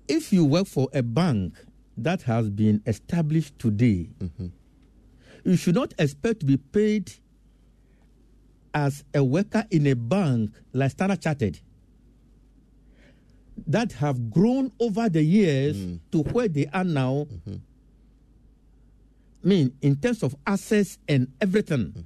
If 0.08 0.32
you 0.32 0.44
work 0.44 0.66
for 0.66 0.88
a 0.92 1.02
bank 1.02 1.54
that 1.96 2.22
has 2.22 2.50
been 2.50 2.82
established 2.86 3.58
today, 3.58 4.10
mm-hmm. 4.18 4.46
you 5.44 5.56
should 5.56 5.74
not 5.74 5.94
expect 5.98 6.40
to 6.40 6.46
be 6.46 6.56
paid 6.56 7.12
as 8.74 9.04
a 9.14 9.22
worker 9.22 9.64
in 9.70 9.86
a 9.86 9.94
bank 9.94 10.50
like 10.72 10.90
Standard 10.90 11.20
Chartered 11.20 11.60
that 13.66 13.92
have 13.92 14.30
grown 14.30 14.72
over 14.80 15.08
the 15.08 15.22
years 15.22 15.76
mm. 15.76 16.00
to 16.12 16.22
where 16.30 16.48
they 16.48 16.66
are 16.72 16.84
now. 16.84 17.26
I 17.46 19.46
mean, 19.46 19.72
in 19.80 19.96
terms 19.96 20.22
of 20.22 20.34
assets 20.46 20.98
and 21.08 21.28
everything, 21.40 21.92
mm. 21.92 22.04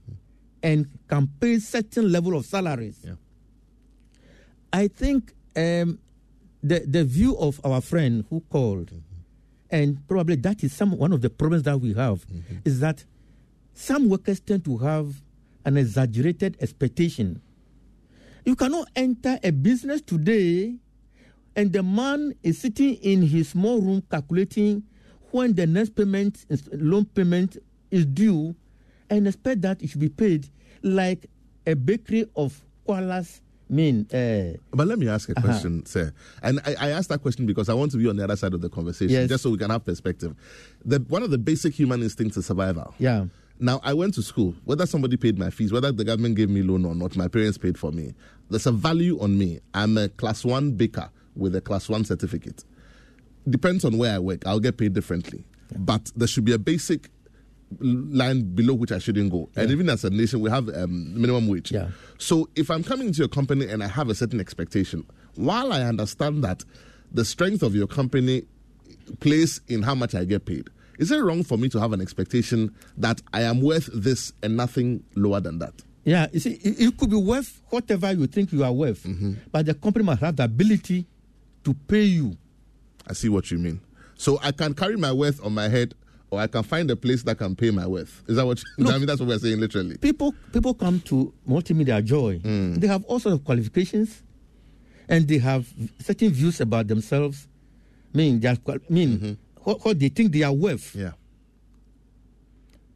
And 0.64 0.88
can 1.08 1.28
pay 1.38 1.58
certain 1.58 2.10
level 2.10 2.34
of 2.34 2.46
salaries. 2.46 2.98
Yeah. 3.04 3.12
I 4.72 4.88
think 4.88 5.32
um, 5.54 6.00
the 6.62 6.80
the 6.80 7.04
view 7.04 7.36
of 7.38 7.60
our 7.62 7.80
friend 7.80 8.24
who 8.30 8.40
called, 8.50 8.90
and 9.70 9.98
probably 10.08 10.36
that 10.36 10.64
is 10.64 10.72
some 10.72 10.96
one 10.96 11.12
of 11.12 11.20
the 11.20 11.30
problems 11.30 11.64
that 11.64 11.78
we 11.78 11.92
have, 11.92 12.24
is 12.64 12.80
that 12.80 13.04
some 13.74 14.08
workers 14.08 14.40
tend 14.40 14.64
to 14.64 14.78
have 14.78 15.22
an 15.66 15.76
exaggerated 15.76 16.56
expectation. 16.60 17.40
You 18.44 18.56
cannot 18.56 18.88
enter 18.96 19.38
a 19.42 19.50
business 19.50 20.00
today, 20.00 20.76
and 21.54 21.72
the 21.72 21.82
man 21.82 22.34
is 22.42 22.58
sitting 22.58 22.94
in 22.94 23.22
his 23.22 23.50
small 23.50 23.80
room 23.80 24.02
calculating 24.10 24.82
when 25.30 25.54
the 25.54 25.66
next 25.66 25.94
payment, 25.94 26.46
loan 26.72 27.04
payment, 27.04 27.58
is 27.90 28.06
due, 28.06 28.54
and 29.14 29.26
expect 29.26 29.62
that 29.62 29.82
it 29.82 29.90
should 29.90 30.00
be 30.00 30.08
paid 30.08 30.48
like 30.82 31.26
a 31.66 31.74
bakery 31.74 32.26
of 32.36 32.64
koalas 32.86 33.40
mean. 33.68 34.06
Uh, 34.12 34.58
But 34.72 34.86
let 34.86 34.98
me 34.98 35.08
ask 35.08 35.28
a 35.28 35.32
Uh-huh. 35.32 35.46
question, 35.46 35.86
sir. 35.86 36.12
And 36.42 36.60
I, 36.66 36.74
I 36.78 36.88
asked 36.90 37.08
that 37.08 37.22
question 37.22 37.46
because 37.46 37.68
I 37.68 37.74
want 37.74 37.92
to 37.92 37.96
be 37.98 38.08
on 38.08 38.16
the 38.16 38.24
other 38.24 38.36
side 38.36 38.52
of 38.54 38.60
the 38.60 38.68
conversation, 38.68 39.10
Yes. 39.14 39.28
just 39.28 39.42
so 39.42 39.50
we 39.50 39.58
can 39.58 39.70
have 39.70 39.84
perspective. 39.84 40.34
The, 40.84 40.98
one 41.08 41.22
of 41.22 41.30
the 41.30 41.38
basic 41.38 41.74
human 41.74 42.02
instincts 42.02 42.36
is 42.36 42.46
survival. 42.46 42.94
yeah. 42.98 43.26
Now, 43.60 43.78
I 43.84 43.94
went 43.94 44.14
to 44.14 44.22
school. 44.22 44.52
Whether 44.64 44.84
somebody 44.84 45.16
paid 45.16 45.38
my 45.38 45.48
fees, 45.48 45.70
whether 45.72 45.92
the 45.92 46.02
government 46.04 46.34
gave 46.34 46.50
me 46.50 46.62
loan 46.62 46.84
or 46.84 46.92
not, 46.92 47.14
my 47.16 47.28
parents 47.28 47.56
paid 47.56 47.78
for 47.78 47.92
me. 47.92 48.12
There's 48.50 48.66
a 48.66 48.72
value 48.72 49.16
on 49.20 49.38
me. 49.38 49.60
I'm 49.72 49.96
a 49.96 50.08
class 50.08 50.44
one 50.44 50.72
baker 50.72 51.08
with 51.36 51.54
a 51.54 51.60
class 51.60 51.88
one 51.88 52.04
certificate. 52.04 52.64
Depends 53.48 53.84
on 53.84 53.96
where 53.96 54.12
I 54.16 54.18
work. 54.18 54.44
I'll 54.44 54.58
get 54.58 54.76
paid 54.76 54.92
differently. 54.92 55.44
But 55.78 56.10
there 56.16 56.26
should 56.26 56.44
be 56.44 56.52
a 56.52 56.58
basic 56.58 57.10
line 57.80 58.54
below 58.54 58.74
which 58.74 58.92
I 58.92 58.98
shouldn't 58.98 59.30
go. 59.30 59.48
And 59.56 59.70
even 59.70 59.88
as 59.88 60.04
a 60.04 60.10
nation, 60.10 60.40
we 60.40 60.50
have 60.50 60.68
um, 60.68 61.20
minimum 61.20 61.48
wage. 61.48 61.72
Yeah. 61.72 61.88
So 62.18 62.48
if 62.56 62.70
I'm 62.70 62.82
coming 62.84 63.08
into 63.08 63.18
your 63.18 63.28
company 63.28 63.68
and 63.68 63.82
I 63.82 63.88
have 63.88 64.08
a 64.08 64.14
certain 64.14 64.40
expectation, 64.40 65.06
while 65.36 65.72
I 65.72 65.82
understand 65.82 66.44
that 66.44 66.64
the 67.12 67.24
strength 67.24 67.62
of 67.62 67.74
your 67.74 67.86
company 67.86 68.42
plays 69.20 69.60
in 69.68 69.82
how 69.82 69.94
much 69.94 70.14
I 70.14 70.24
get 70.24 70.44
paid, 70.46 70.68
is 70.98 71.10
it 71.10 71.18
wrong 71.18 71.42
for 71.42 71.58
me 71.58 71.68
to 71.70 71.80
have 71.80 71.92
an 71.92 72.00
expectation 72.00 72.72
that 72.98 73.20
I 73.32 73.42
am 73.42 73.60
worth 73.60 73.90
this 73.92 74.32
and 74.42 74.56
nothing 74.56 75.02
lower 75.16 75.40
than 75.40 75.58
that? 75.58 75.74
Yeah, 76.04 76.26
you 76.32 76.40
see, 76.40 76.52
it, 76.62 76.80
it 76.80 76.96
could 76.98 77.10
be 77.10 77.16
worth 77.16 77.60
whatever 77.70 78.12
you 78.12 78.26
think 78.26 78.52
you 78.52 78.62
are 78.62 78.72
worth, 78.72 79.02
Mm-hmm. 79.04 79.32
but 79.50 79.66
the 79.66 79.74
company 79.74 80.04
must 80.04 80.20
have 80.20 80.36
the 80.36 80.44
ability 80.44 81.06
to 81.64 81.74
pay 81.88 82.02
you. 82.02 82.36
I 83.08 83.14
see 83.14 83.28
what 83.28 83.50
you 83.50 83.58
mean. 83.58 83.80
So 84.16 84.38
I 84.42 84.52
can 84.52 84.74
carry 84.74 84.96
my 84.96 85.12
worth 85.12 85.42
on 85.44 85.54
my 85.54 85.68
head, 85.68 85.94
or 86.34 86.40
I 86.40 86.46
can 86.46 86.62
find 86.62 86.90
a 86.90 86.96
place 86.96 87.22
that 87.24 87.38
can 87.38 87.54
pay 87.56 87.70
my 87.70 87.86
worth. 87.86 88.22
Is 88.26 88.36
that 88.36 88.46
what? 88.46 88.60
You, 88.78 88.88
I 88.88 88.98
mean, 88.98 89.06
that's 89.06 89.20
what 89.20 89.28
we're 89.28 89.38
saying, 89.38 89.60
literally. 89.60 89.96
People 89.98 90.34
people 90.52 90.74
come 90.74 91.00
to 91.00 91.32
multimedia 91.48 92.02
joy. 92.04 92.38
Mm. 92.40 92.80
They 92.80 92.86
have 92.86 93.04
all 93.04 93.18
sorts 93.18 93.34
of 93.38 93.44
qualifications, 93.44 94.22
and 95.08 95.26
they 95.28 95.38
have 95.38 95.66
certain 96.00 96.30
views 96.30 96.60
about 96.60 96.88
themselves. 96.88 97.48
I 98.14 98.18
mean, 98.18 98.40
they 98.40 98.48
are 98.48 98.56
qual- 98.56 98.76
I 98.78 98.92
mean, 98.92 99.38
what, 99.62 99.84
what 99.84 99.98
they 99.98 100.08
think 100.08 100.32
they 100.32 100.42
are 100.42 100.52
worth. 100.52 100.90
Mm-hmm. 100.92 101.00
Yeah. 101.00 101.12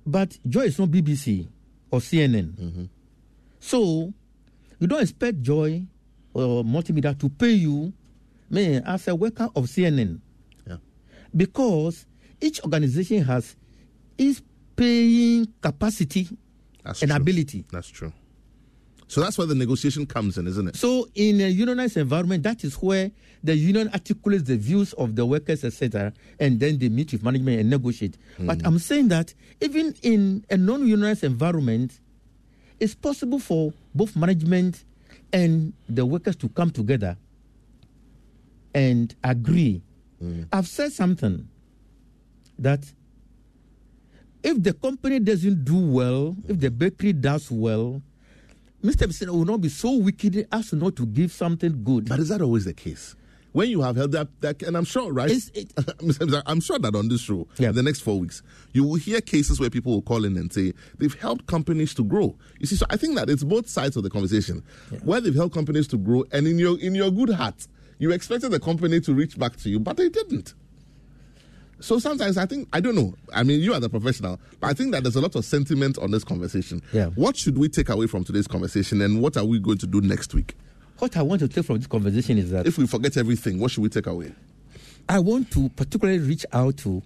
But 0.07 0.39
Joy 0.49 0.63
is 0.63 0.79
not 0.79 0.89
BBC 0.89 1.47
or 1.91 2.01
CNN. 2.01 2.53
Mm-hmm. 2.55 2.85
So 3.61 4.13
you 4.79 4.87
don't 4.87 5.03
expect 5.03 5.43
Joy 5.43 5.85
or 6.33 6.65
multimedia 6.65 7.19
to 7.19 7.29
pay 7.29 7.51
you, 7.53 7.93
man, 8.49 8.83
as 8.87 9.07
a 9.09 9.15
worker 9.15 9.49
of 9.55 9.65
CNN. 9.67 10.21
Yeah. 10.67 10.77
Because 11.37 12.07
each 12.41 12.61
organization 12.63 13.23
has 13.25 13.57
its 14.17 14.43
paying 14.77 15.47
capacity 15.61 16.29
That's 16.85 17.03
and 17.03 17.11
true. 17.11 17.21
ability. 17.21 17.65
That's 17.71 17.89
true. 17.89 18.13
So 19.09 19.23
that's 19.23 19.39
where 19.39 19.47
the 19.47 19.55
negotiation 19.55 20.05
comes 20.05 20.37
in, 20.37 20.47
isn't 20.47 20.69
it? 20.69 20.77
So 20.77 21.09
in 21.15 21.41
a 21.41 21.49
unionized 21.49 21.97
environment, 21.97 22.43
that 22.43 22.63
is 22.63 22.75
where 22.75 23.11
the 23.43 23.57
union 23.57 23.89
articulates 23.95 24.45
the 24.45 24.57
views 24.59 24.93
of 24.95 25.17
the 25.17 25.25
workers, 25.25 25.65
etc., 25.65 26.13
and 26.39 26.61
then 26.61 26.79
they 26.79 26.91
meet 26.91 27.13
with 27.13 27.23
management 27.23 27.59
and 27.61 27.71
negotiate. 27.71 28.19
Hmm. 28.37 28.47
But 28.47 28.61
I'm 28.67 28.79
saying 28.79 29.09
that 29.09 29.33
even 29.63 29.95
in 30.03 30.45
a 30.51 30.59
non-unionized 30.59 31.25
environment, 31.25 32.01
it's 32.81 32.95
possible 32.95 33.39
for 33.39 33.73
both 33.95 34.15
management 34.15 34.85
and 35.33 35.73
the 35.89 36.05
workers 36.05 36.37
to 36.37 36.49
come 36.51 36.71
together 36.71 37.17
and 38.75 39.15
agree. 39.25 39.83
Hmm. 40.21 40.43
I've 40.53 40.69
said 40.69 40.93
something 40.93 41.49
that 42.59 42.85
if 44.43 44.63
the 44.63 44.73
company 44.73 45.19
doesn't 45.19 45.65
do 45.65 45.77
well, 45.79 46.37
if 46.49 46.59
the 46.61 46.71
bakery 46.71 47.13
does 47.13 47.51
well, 47.51 48.03
Mr. 48.83 49.09
Bissina 49.09 49.31
will 49.31 49.45
not 49.45 49.61
be 49.61 49.69
so 49.69 49.97
wicked 49.97 50.47
as 50.53 50.73
not 50.73 50.95
to 50.97 51.07
give 51.07 51.33
something 51.33 51.83
good. 51.83 52.09
But 52.09 52.21
is 52.21 52.29
that 52.29 52.41
always 52.41 52.65
the 52.65 52.73
case? 52.75 53.17
When 53.53 53.69
you 53.71 53.81
have 53.83 53.97
held 53.97 54.13
that, 54.13 54.29
that 54.43 54.63
and 54.63 54.77
I'm 54.77 54.85
sure, 54.85 55.13
right? 55.13 55.31
It- 55.31 55.73
I'm 56.47 56.61
sure 56.61 56.79
that 56.79 56.95
on 56.95 57.09
this 57.09 57.23
show, 57.23 57.49
Yeah. 57.59 57.73
the 57.73 57.83
next 57.83 58.01
four 58.03 58.21
weeks, 58.21 58.43
you 58.73 58.85
will 58.85 58.95
hear 58.95 59.21
cases 59.21 59.59
where 59.59 59.71
people 59.71 59.93
will 59.93 60.03
call 60.03 60.25
in 60.25 60.37
and 60.37 60.53
say 60.53 60.75
they've 60.99 61.15
helped 61.19 61.47
companies 61.47 61.93
to 61.95 62.05
grow. 62.05 62.37
You 62.61 62.67
see, 62.67 62.77
so 62.77 62.87
I 62.91 62.97
think 62.97 63.17
that 63.17 63.29
it's 63.29 63.43
both 63.43 63.69
sides 63.69 63.97
of 63.97 64.05
the 64.05 64.11
conversation. 64.11 64.63
Where 65.03 65.21
they've 65.21 65.35
helped 65.35 65.55
companies 65.55 65.89
to 65.89 65.97
grow, 65.97 66.25
and 66.31 66.47
in 66.47 66.59
your 66.59 66.79
in 66.79 66.95
your 66.95 67.11
good 67.11 67.31
heart, 67.31 67.67
you 67.99 68.13
expected 68.13 68.51
the 68.53 68.61
company 68.61 69.01
to 69.01 69.15
reach 69.15 69.37
back 69.37 69.57
to 69.57 69.71
you, 69.71 69.81
but 69.81 69.97
they 69.97 70.09
didn't. 70.11 70.55
So 71.81 71.99
sometimes 71.99 72.37
I 72.37 72.47
think 72.47 72.69
I 72.73 72.81
don't 72.81 72.95
know. 72.97 73.15
I 73.33 73.43
mean, 73.45 73.61
you 73.61 73.73
are 73.73 73.81
the 73.81 73.89
professional, 73.89 74.41
but 74.61 74.69
I 74.69 74.73
think 74.73 74.93
that 74.93 75.03
there's 75.05 75.17
a 75.17 75.21
lot 75.21 75.35
of 75.37 75.45
sentiment 75.45 75.97
on 75.99 76.11
this 76.11 76.25
conversation. 76.25 76.83
Yeah. 76.93 77.07
What 77.15 77.37
should 77.37 77.57
we 77.57 77.69
take 77.69 77.89
away 77.89 78.07
from 78.07 78.25
today's 78.25 78.49
conversation, 78.49 79.01
and 79.01 79.23
what 79.23 79.37
are 79.37 79.45
we 79.45 79.59
going 79.61 79.79
to 79.79 79.87
do 79.87 80.01
next 80.01 80.35
week? 80.35 80.55
What 80.99 81.17
I 81.17 81.23
want 81.23 81.41
to 81.41 81.49
take 81.49 81.65
from 81.65 81.77
this 81.79 81.87
conversation 81.87 82.39
is 82.39 82.51
that 82.51 82.67
If 82.67 82.77
we 82.79 82.87
forget 82.89 83.17
everything, 83.17 83.61
what 83.61 83.71
should 83.71 83.83
we 83.83 83.89
take 83.89 84.09
away? 84.09 84.33
I 85.09 85.21
want 85.21 85.51
to 85.53 85.69
particularly 85.71 86.19
reach 86.19 86.45
out 86.53 86.77
to 86.79 87.03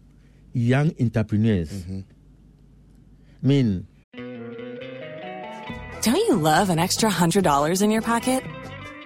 young 0.55 0.93
entrepreneurs. 0.99 1.71
Mm-hmm. 1.71 2.01
I 3.45 3.47
mean, 3.47 3.87
Don't 6.03 6.17
you 6.17 6.37
love 6.37 6.71
an 6.71 6.79
extra 6.79 7.11
$100 7.11 7.83
in 7.83 7.91
your 7.91 8.03
pocket? 8.03 8.43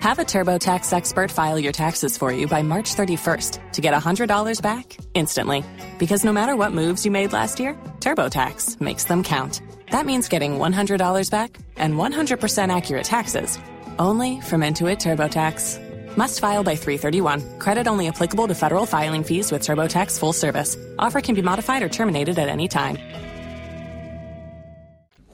Have 0.01 0.18
a 0.18 0.24
TurboTax 0.24 0.92
expert 0.92 1.30
file 1.30 1.59
your 1.59 1.72
taxes 1.72 2.16
for 2.16 2.32
you 2.32 2.47
by 2.47 2.62
March 2.62 2.94
31st 2.94 3.72
to 3.72 3.80
get 3.80 3.94
$100 3.94 4.62
back 4.62 4.97
instantly. 5.14 5.64
Because 5.99 6.24
no 6.24 6.32
matter 6.32 6.57
what 6.57 6.72
moves 6.72 7.05
you 7.05 7.11
made 7.11 7.32
last 7.32 7.61
year, 7.61 7.74
TurboTax 8.01 8.80
makes 8.80 9.05
them 9.05 9.22
count. 9.22 9.61
That 9.90 10.07
means 10.07 10.28
getting 10.28 10.59
$100 10.59 11.30
back 11.30 11.59
and 11.76 11.94
100% 11.94 12.76
accurate 12.76 13.05
taxes 13.05 13.59
only 13.99 14.40
from 14.40 14.62
Intuit 14.62 14.99
TurboTax. 14.99 16.16
Must 16.16 16.40
file 16.40 16.64
by 16.64 16.76
331. 16.76 17.59
Credit 17.59 17.86
only 17.86 18.09
applicable 18.09 18.49
to 18.49 18.55
federal 18.55 18.86
filing 18.86 19.24
fees 19.24 19.53
with 19.53 19.62
TurboTax 19.62 20.18
full 20.18 20.32
service. 20.32 20.76
Offer 20.99 21.20
can 21.20 21.34
be 21.34 21.42
modified 21.42 21.82
or 21.82 21.88
terminated 21.88 22.38
at 22.38 22.49
any 22.49 22.68
time. 22.68 22.99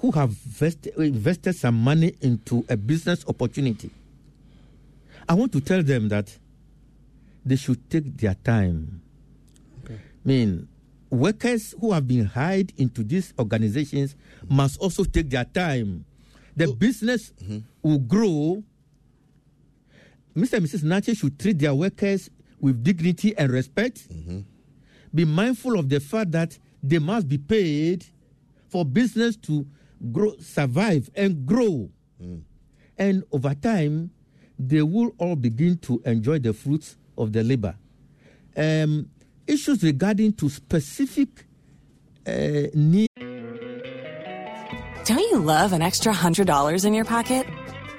who 0.03 0.11
have 0.11 0.31
vested, 0.31 0.93
invested 0.97 1.55
some 1.55 1.77
money 1.77 2.13
into 2.21 2.65
a 2.69 2.77
business 2.77 3.25
opportunity. 3.29 3.89
I 5.29 5.35
want 5.35 5.53
to 5.53 5.61
tell 5.61 5.83
them 5.83 6.09
that 6.09 6.37
they 7.45 7.57
should 7.57 7.89
take 7.91 8.17
their 8.17 8.35
time. 8.35 9.01
I 9.89 9.99
mean, 10.25 10.69
workers 11.11 11.75
who 11.81 11.93
have 11.93 12.07
been 12.07 12.27
hired 12.27 12.73
into 12.77 13.03
these 13.03 13.35
organizations 13.39 14.15
must 14.49 14.81
also 14.81 15.05
take 15.05 15.31
their 15.31 15.45
time. 15.45 16.05
The 16.57 16.73
business 16.73 17.33
mm-hmm. 17.43 17.59
will 17.83 17.99
grow. 17.99 18.63
Mr. 20.37 20.55
and 20.55 20.67
Mrs. 20.67 20.85
Nache 20.85 21.17
should 21.17 21.39
treat 21.39 21.59
their 21.59 21.75
workers 21.75 22.31
with 22.61 22.83
dignity 22.83 23.37
and 23.37 23.51
respect. 23.51 24.09
Mm-hmm. 24.09 24.41
Be 25.15 25.25
mindful 25.25 25.79
of 25.79 25.89
the 25.89 26.01
fact 26.01 26.31
that 26.33 26.59
they 26.83 26.99
must 26.99 27.29
be 27.29 27.39
paid 27.39 28.07
for 28.69 28.85
business 28.85 29.37
to 29.37 29.67
grow, 30.11 30.35
survive, 30.39 31.11
and 31.15 31.45
grow. 31.45 31.91
Mm. 32.23 32.43
And 32.97 33.25
over 33.31 33.55
time, 33.55 34.11
they 34.69 34.83
will 34.83 35.13
all 35.19 35.37
begin 35.37 35.79
to 35.79 36.01
enjoy 36.05 36.39
the 36.39 36.53
fruits 36.53 36.97
of 37.19 37.33
the 37.33 37.43
labor. 37.43 37.75
Um, 38.57 39.09
issues 39.47 39.83
regarding 39.83 40.35
to 40.35 40.49
specific 40.49 41.47
uh, 42.27 42.69
needs. 42.75 43.09
Don't 45.05 45.19
you 45.19 45.39
love 45.39 45.73
an 45.73 45.83
extra 45.83 46.13
$100 46.13 46.85
in 46.85 46.95
your 46.95 47.05
pocket? 47.05 47.47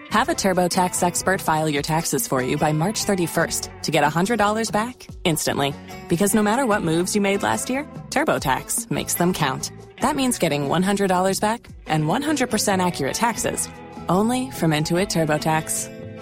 Have 0.09 0.30
a 0.30 0.36
TurboTax 0.36 1.01
expert 1.01 1.41
file 1.41 1.68
your 1.68 1.82
taxes 1.82 2.28
for 2.28 2.41
you 2.41 2.55
by 2.55 2.72
March 2.72 3.03
31st 3.03 3.82
to 3.82 3.91
get 3.91 4.03
$100 4.03 4.72
back 4.72 5.07
instantly. 5.24 5.74
Because 6.07 6.36
no 6.36 6.43
matter 6.43 6.66
what 6.66 6.84
moves 6.84 7.16
you 7.16 7.22
made 7.22 7.43
last 7.43 7.70
year, 7.70 7.84
TurboTax 8.09 8.91
makes 8.91 9.16
them 9.16 9.34
count. 9.34 9.72
That 10.01 10.16
means 10.16 10.38
getting 10.38 10.70
$100 10.70 11.41
back 11.41 11.68
and 11.88 12.05
100% 12.05 12.86
accurate 12.86 13.16
taxes 13.16 13.68
only 14.07 14.51
from 14.51 14.72
Intuit 14.72 15.09
TurboTax. 15.09 15.93